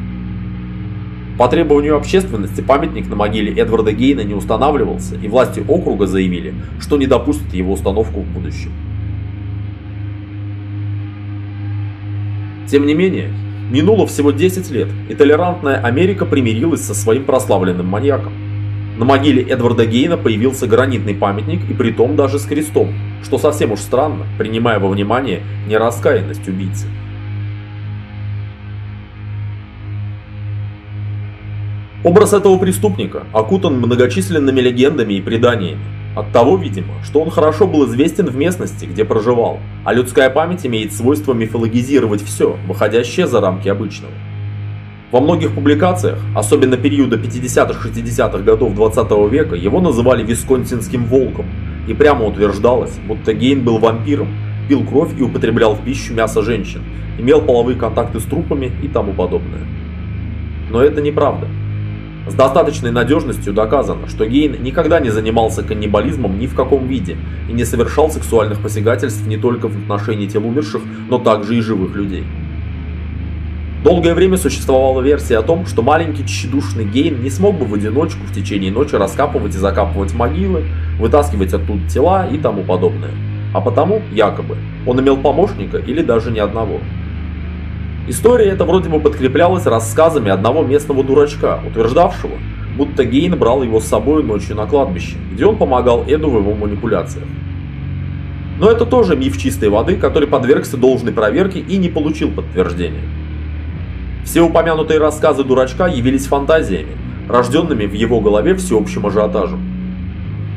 По 1.37 1.49
требованию 1.49 1.97
общественности 1.97 2.61
памятник 2.61 3.09
на 3.09 3.17
могиле 3.17 3.53
Эдварда 3.53 3.91
Гейна 3.91 4.21
не 4.21 4.35
устанавливался, 4.35 5.15
и 5.15 5.27
власти 5.27 5.61
округа 5.67 6.07
заявили, 6.07 6.55
что 6.79 6.95
не 6.97 7.07
допустят 7.07 7.53
его 7.53 7.73
установку 7.73 8.21
в 8.21 8.25
будущем. 8.25 8.71
Тем 12.67 12.85
не 12.85 12.93
менее, 12.93 13.33
минуло 13.69 14.07
всего 14.07 14.31
10 14.31 14.69
лет, 14.71 14.87
и 15.09 15.15
толерантная 15.15 15.81
Америка 15.81 16.25
примирилась 16.25 16.81
со 16.81 16.93
своим 16.93 17.25
прославленным 17.25 17.87
маньяком. 17.87 18.33
На 18.97 19.05
могиле 19.05 19.43
Эдварда 19.43 19.85
Гейна 19.85 20.17
появился 20.17 20.65
гранитный 20.65 21.13
памятник, 21.13 21.69
и 21.69 21.73
притом 21.73 22.15
даже 22.15 22.39
с 22.39 22.45
крестом, 22.45 22.93
что 23.23 23.37
совсем 23.37 23.71
уж 23.71 23.79
странно, 23.79 24.25
принимая 24.39 24.79
во 24.79 24.89
внимание 24.89 25.43
нераскаянность 25.67 26.47
убийцы. 26.47 26.87
Образ 32.07 32.31
этого 32.31 32.57
преступника 32.57 33.23
окутан 33.33 33.79
многочисленными 33.79 34.61
легендами 34.61 35.15
и 35.15 35.21
преданиями. 35.21 35.81
От 36.15 36.31
того, 36.31 36.55
видимо, 36.55 36.93
что 37.03 37.19
он 37.19 37.29
хорошо 37.29 37.67
был 37.67 37.85
известен 37.85 38.27
в 38.27 38.35
местности, 38.37 38.85
где 38.85 39.03
проживал, 39.03 39.59
а 39.83 39.91
людская 39.93 40.29
память 40.29 40.65
имеет 40.65 40.93
свойство 40.93 41.33
мифологизировать 41.33 42.23
все, 42.23 42.55
выходящее 42.65 43.27
за 43.27 43.41
рамки 43.41 43.67
обычного. 43.67 44.13
Во 45.11 45.19
многих 45.19 45.53
публикациях, 45.53 46.17
особенно 46.33 46.77
периода 46.77 47.17
50-60-х 47.17 48.37
годов 48.37 48.73
20 48.73 49.11
-го 49.11 49.29
века, 49.29 49.55
его 49.55 49.81
называли 49.81 50.23
висконсинским 50.23 51.07
волком, 51.07 51.47
и 51.89 51.93
прямо 51.93 52.23
утверждалось, 52.25 52.97
будто 53.05 53.33
Гейн 53.33 53.65
был 53.65 53.79
вампиром, 53.79 54.29
пил 54.69 54.85
кровь 54.85 55.11
и 55.19 55.23
употреблял 55.23 55.75
в 55.75 55.83
пищу 55.83 56.13
мясо 56.13 56.41
женщин, 56.41 56.83
имел 57.19 57.41
половые 57.41 57.77
контакты 57.77 58.21
с 58.21 58.23
трупами 58.23 58.71
и 58.81 58.87
тому 58.87 59.11
подобное. 59.11 59.67
Но 60.69 60.81
это 60.81 61.01
неправда. 61.01 61.47
С 62.29 62.33
достаточной 62.33 62.91
надежностью 62.91 63.53
доказано, 63.53 64.07
что 64.09 64.25
Гейн 64.25 64.61
никогда 64.61 64.99
не 64.99 65.09
занимался 65.09 65.63
каннибализмом 65.63 66.37
ни 66.37 66.47
в 66.47 66.55
каком 66.55 66.85
виде 66.85 67.15
и 67.49 67.53
не 67.53 67.63
совершал 67.63 68.09
сексуальных 68.09 68.61
посягательств 68.61 69.25
не 69.25 69.37
только 69.37 69.69
в 69.69 69.77
отношении 69.77 70.27
тел 70.27 70.45
умерших, 70.45 70.81
но 71.09 71.19
также 71.19 71.55
и 71.55 71.61
живых 71.61 71.95
людей. 71.95 72.25
Долгое 73.83 74.13
время 74.13 74.35
существовала 74.35 75.01
версия 75.01 75.37
о 75.37 75.43
том, 75.43 75.65
что 75.65 75.81
маленький 75.81 76.25
тщедушный 76.25 76.83
Гейн 76.83 77.21
не 77.21 77.29
смог 77.29 77.57
бы 77.57 77.65
в 77.65 77.73
одиночку 77.73 78.19
в 78.25 78.33
течение 78.33 78.71
ночи 78.71 78.95
раскапывать 78.95 79.55
и 79.55 79.57
закапывать 79.57 80.13
могилы, 80.13 80.65
вытаскивать 80.99 81.53
оттуда 81.53 81.87
тела 81.87 82.27
и 82.27 82.37
тому 82.37 82.63
подобное. 82.63 83.11
А 83.53 83.61
потому, 83.61 84.01
якобы, 84.11 84.57
он 84.85 84.99
имел 84.99 85.15
помощника 85.15 85.77
или 85.77 86.01
даже 86.01 86.31
ни 86.31 86.39
одного. 86.39 86.81
История 88.09 88.51
эта 88.51 88.63
вроде 88.63 88.87
бы 88.87 89.01
подкреплялась 89.01 89.65
рассказами 89.65 90.31
одного 90.31 90.63
местного 90.63 91.03
дурачка, 91.03 91.59
утверждавшего, 91.67 92.31
будто 92.77 93.03
Гейн 93.03 93.37
брал 93.37 93.63
его 93.63 93.81
с 93.81 93.85
собой 93.85 94.23
ночью 94.23 94.55
на 94.55 94.65
кладбище, 94.65 95.17
где 95.33 95.45
он 95.45 95.57
помогал 95.57 96.05
Эду 96.07 96.29
в 96.29 96.37
его 96.37 96.53
манипуляциях. 96.53 97.25
Но 98.59 98.71
это 98.71 98.85
тоже 98.85 99.17
миф 99.17 99.37
чистой 99.37 99.67
воды, 99.67 99.97
который 99.97 100.27
подвергся 100.27 100.77
должной 100.77 101.11
проверке 101.11 101.59
и 101.59 101.75
не 101.75 101.89
получил 101.89 102.31
подтверждения. 102.31 103.03
Все 104.23 104.41
упомянутые 104.41 104.99
рассказы 104.99 105.43
дурачка 105.43 105.87
явились 105.87 106.27
фантазиями, 106.27 106.95
рожденными 107.27 107.85
в 107.87 107.93
его 107.93 108.21
голове 108.21 108.55
всеобщим 108.55 109.05
ажиотажем. 109.05 109.59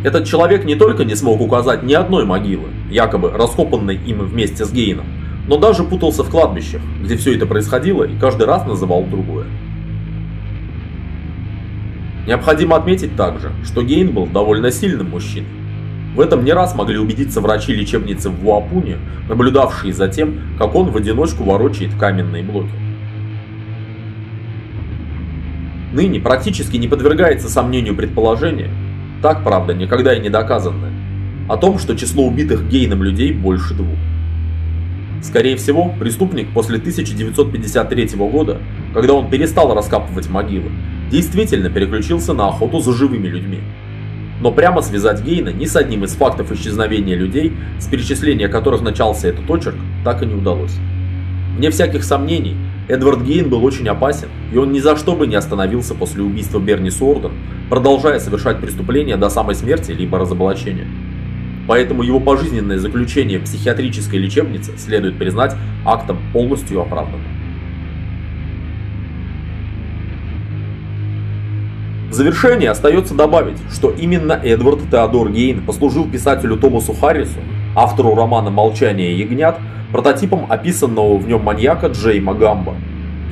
Этот 0.05 0.25
человек 0.25 0.65
не 0.65 0.77
только 0.77 1.05
не 1.05 1.17
смог 1.17 1.41
указать 1.41 1.83
ни 1.83 1.95
одной 1.95 2.25
могилы, 2.25 2.69
якобы 2.91 3.33
раскопанной 3.33 3.97
им 3.97 4.21
вместе 4.21 4.65
с 4.65 4.73
Гейном, 4.73 5.07
но 5.47 5.57
даже 5.57 5.85
путался 5.85 6.23
в 6.23 6.31
кладбищах, 6.31 6.81
где 7.03 7.17
все 7.17 7.35
это 7.35 7.47
происходило 7.47 8.05
и 8.05 8.17
каждый 8.19 8.47
раз 8.47 8.67
называл 8.67 9.05
другое. 9.05 9.47
Необходимо 12.27 12.77
отметить 12.77 13.17
также, 13.17 13.51
что 13.65 13.83
Гейн 13.83 14.13
был 14.13 14.27
довольно 14.27 14.71
сильным 14.71 15.11
мужчиной. 15.11 15.49
В 16.15 16.21
этом 16.21 16.45
не 16.45 16.53
раз 16.53 16.75
могли 16.75 16.99
убедиться 16.99 17.41
врачи 17.41 17.73
лечебницы 17.73 18.31
в 18.31 18.41
Вуапуне, 18.41 18.99
наблюдавшие 19.29 19.93
за 19.93 20.09
тем, 20.09 20.41
как 20.59 20.75
он 20.75 20.91
в 20.91 20.97
одиночку 20.97 21.45
ворочает 21.45 21.95
каменные 21.95 22.43
блоки. 22.43 22.71
Ныне 25.93 26.21
практически 26.21 26.77
не 26.77 26.89
подвергается 26.89 27.49
сомнению 27.49 27.97
предположение, 27.97 28.71
так 29.23 29.43
правда 29.43 29.75
никогда 29.75 30.15
и 30.15 30.21
не 30.21 30.31
доказанное, 30.31 30.93
о 31.49 31.57
том, 31.57 31.79
что 31.79 31.97
число 31.97 32.27
убитых 32.27 32.69
Гейном 32.69 33.03
людей 33.03 33.33
больше 33.33 33.75
двух. 33.75 33.99
Скорее 35.23 35.57
всего, 35.57 35.93
преступник 36.01 36.53
после 36.55 36.79
1953 36.79 38.11
года, 38.17 38.59
когда 38.95 39.13
он 39.13 39.29
перестал 39.29 39.75
раскапывать 39.75 40.31
могилы, 40.31 40.71
действительно 41.11 41.69
переключился 41.69 42.33
на 42.33 42.49
охоту 42.49 42.81
за 42.81 42.93
живыми 42.93 43.29
людьми. 43.29 43.61
Но 44.41 44.51
прямо 44.51 44.81
связать 44.81 45.23
Гейна 45.23 45.51
ни 45.51 45.67
с 45.67 45.77
одним 45.77 46.05
из 46.05 46.15
фактов 46.15 46.51
исчезновения 46.53 47.17
людей, 47.17 47.53
с 47.79 47.87
перечисления 47.87 48.49
которых 48.49 48.81
начался 48.81 49.29
этот 49.29 49.49
очерк, 49.51 49.77
так 50.05 50.23
и 50.23 50.27
не 50.27 50.35
удалось. 50.35 50.75
Вне 51.57 51.71
всяких 51.71 52.03
сомнений, 52.03 52.57
Эдвард 52.89 53.23
Гейн 53.23 53.51
был 53.51 53.63
очень 53.63 53.89
опасен, 53.89 54.29
и 54.51 54.57
он 54.57 54.73
ни 54.73 54.81
за 54.81 54.97
что 54.97 55.15
бы 55.15 55.27
не 55.27 55.37
остановился 55.37 55.95
после 55.95 56.23
убийства 56.23 56.59
Берни 56.59 56.91
Сорден, 56.91 57.33
продолжая 57.69 58.19
совершать 58.19 58.61
преступления 58.61 59.19
до 59.19 59.29
самой 59.29 59.55
смерти 59.55 59.93
либо 59.93 60.19
разоблачения 60.19 60.87
поэтому 61.71 62.03
его 62.03 62.19
пожизненное 62.19 62.79
заключение 62.79 63.39
в 63.39 63.45
психиатрической 63.45 64.19
лечебнице 64.19 64.77
следует 64.77 65.17
признать 65.17 65.55
актом 65.85 66.19
полностью 66.33 66.81
оправданным. 66.81 67.21
В 72.11 72.13
завершение 72.13 72.71
остается 72.71 73.15
добавить, 73.15 73.59
что 73.71 73.89
именно 73.89 74.33
Эдвард 74.33 74.81
Теодор 74.91 75.31
Гейн 75.31 75.65
послужил 75.65 76.11
писателю 76.11 76.57
Томасу 76.57 76.93
Харрису, 76.93 77.39
автору 77.77 78.17
романа 78.17 78.51
«Молчание 78.51 79.17
ягнят», 79.17 79.57
прототипом 79.93 80.47
описанного 80.49 81.19
в 81.19 81.29
нем 81.29 81.45
маньяка 81.45 81.87
Джейма 81.87 82.35
Гамба. 82.35 82.75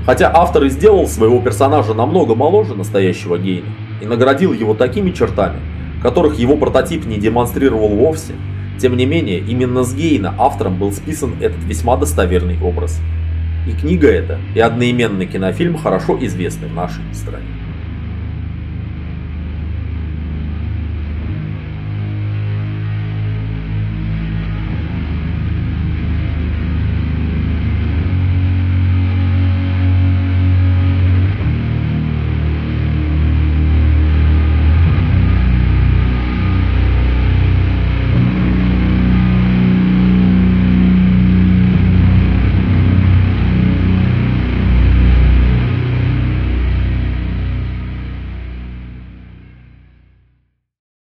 Хотя 0.07 0.31
автор 0.33 0.63
и 0.63 0.69
сделал 0.69 1.09
своего 1.09 1.41
персонажа 1.41 1.93
намного 1.93 2.37
моложе 2.37 2.77
настоящего 2.77 3.37
Гейна 3.37 3.67
и 4.01 4.07
наградил 4.07 4.53
его 4.53 4.75
такими 4.75 5.11
чертами, 5.11 5.59
которых 6.03 6.39
его 6.39 6.57
прототип 6.57 7.07
не 7.07 7.19
демонстрировал 7.19 7.89
вовсе, 7.89 8.35
тем 8.81 8.97
не 8.97 9.07
менее, 9.07 9.41
именно 9.41 9.83
с 9.83 9.93
Гейна 9.93 10.35
автором 10.39 10.79
был 10.79 10.93
списан 10.93 11.35
этот 11.41 11.63
весьма 11.65 11.97
достоверный 11.97 12.59
образ. 12.63 13.01
И 13.67 13.73
книга 13.73 14.09
эта, 14.09 14.39
и 14.55 14.61
одноименный 14.61 15.27
кинофильм 15.27 15.77
хорошо 15.77 16.17
известны 16.25 16.69
в 16.69 16.75
нашей 16.75 17.03
стране. 17.13 17.47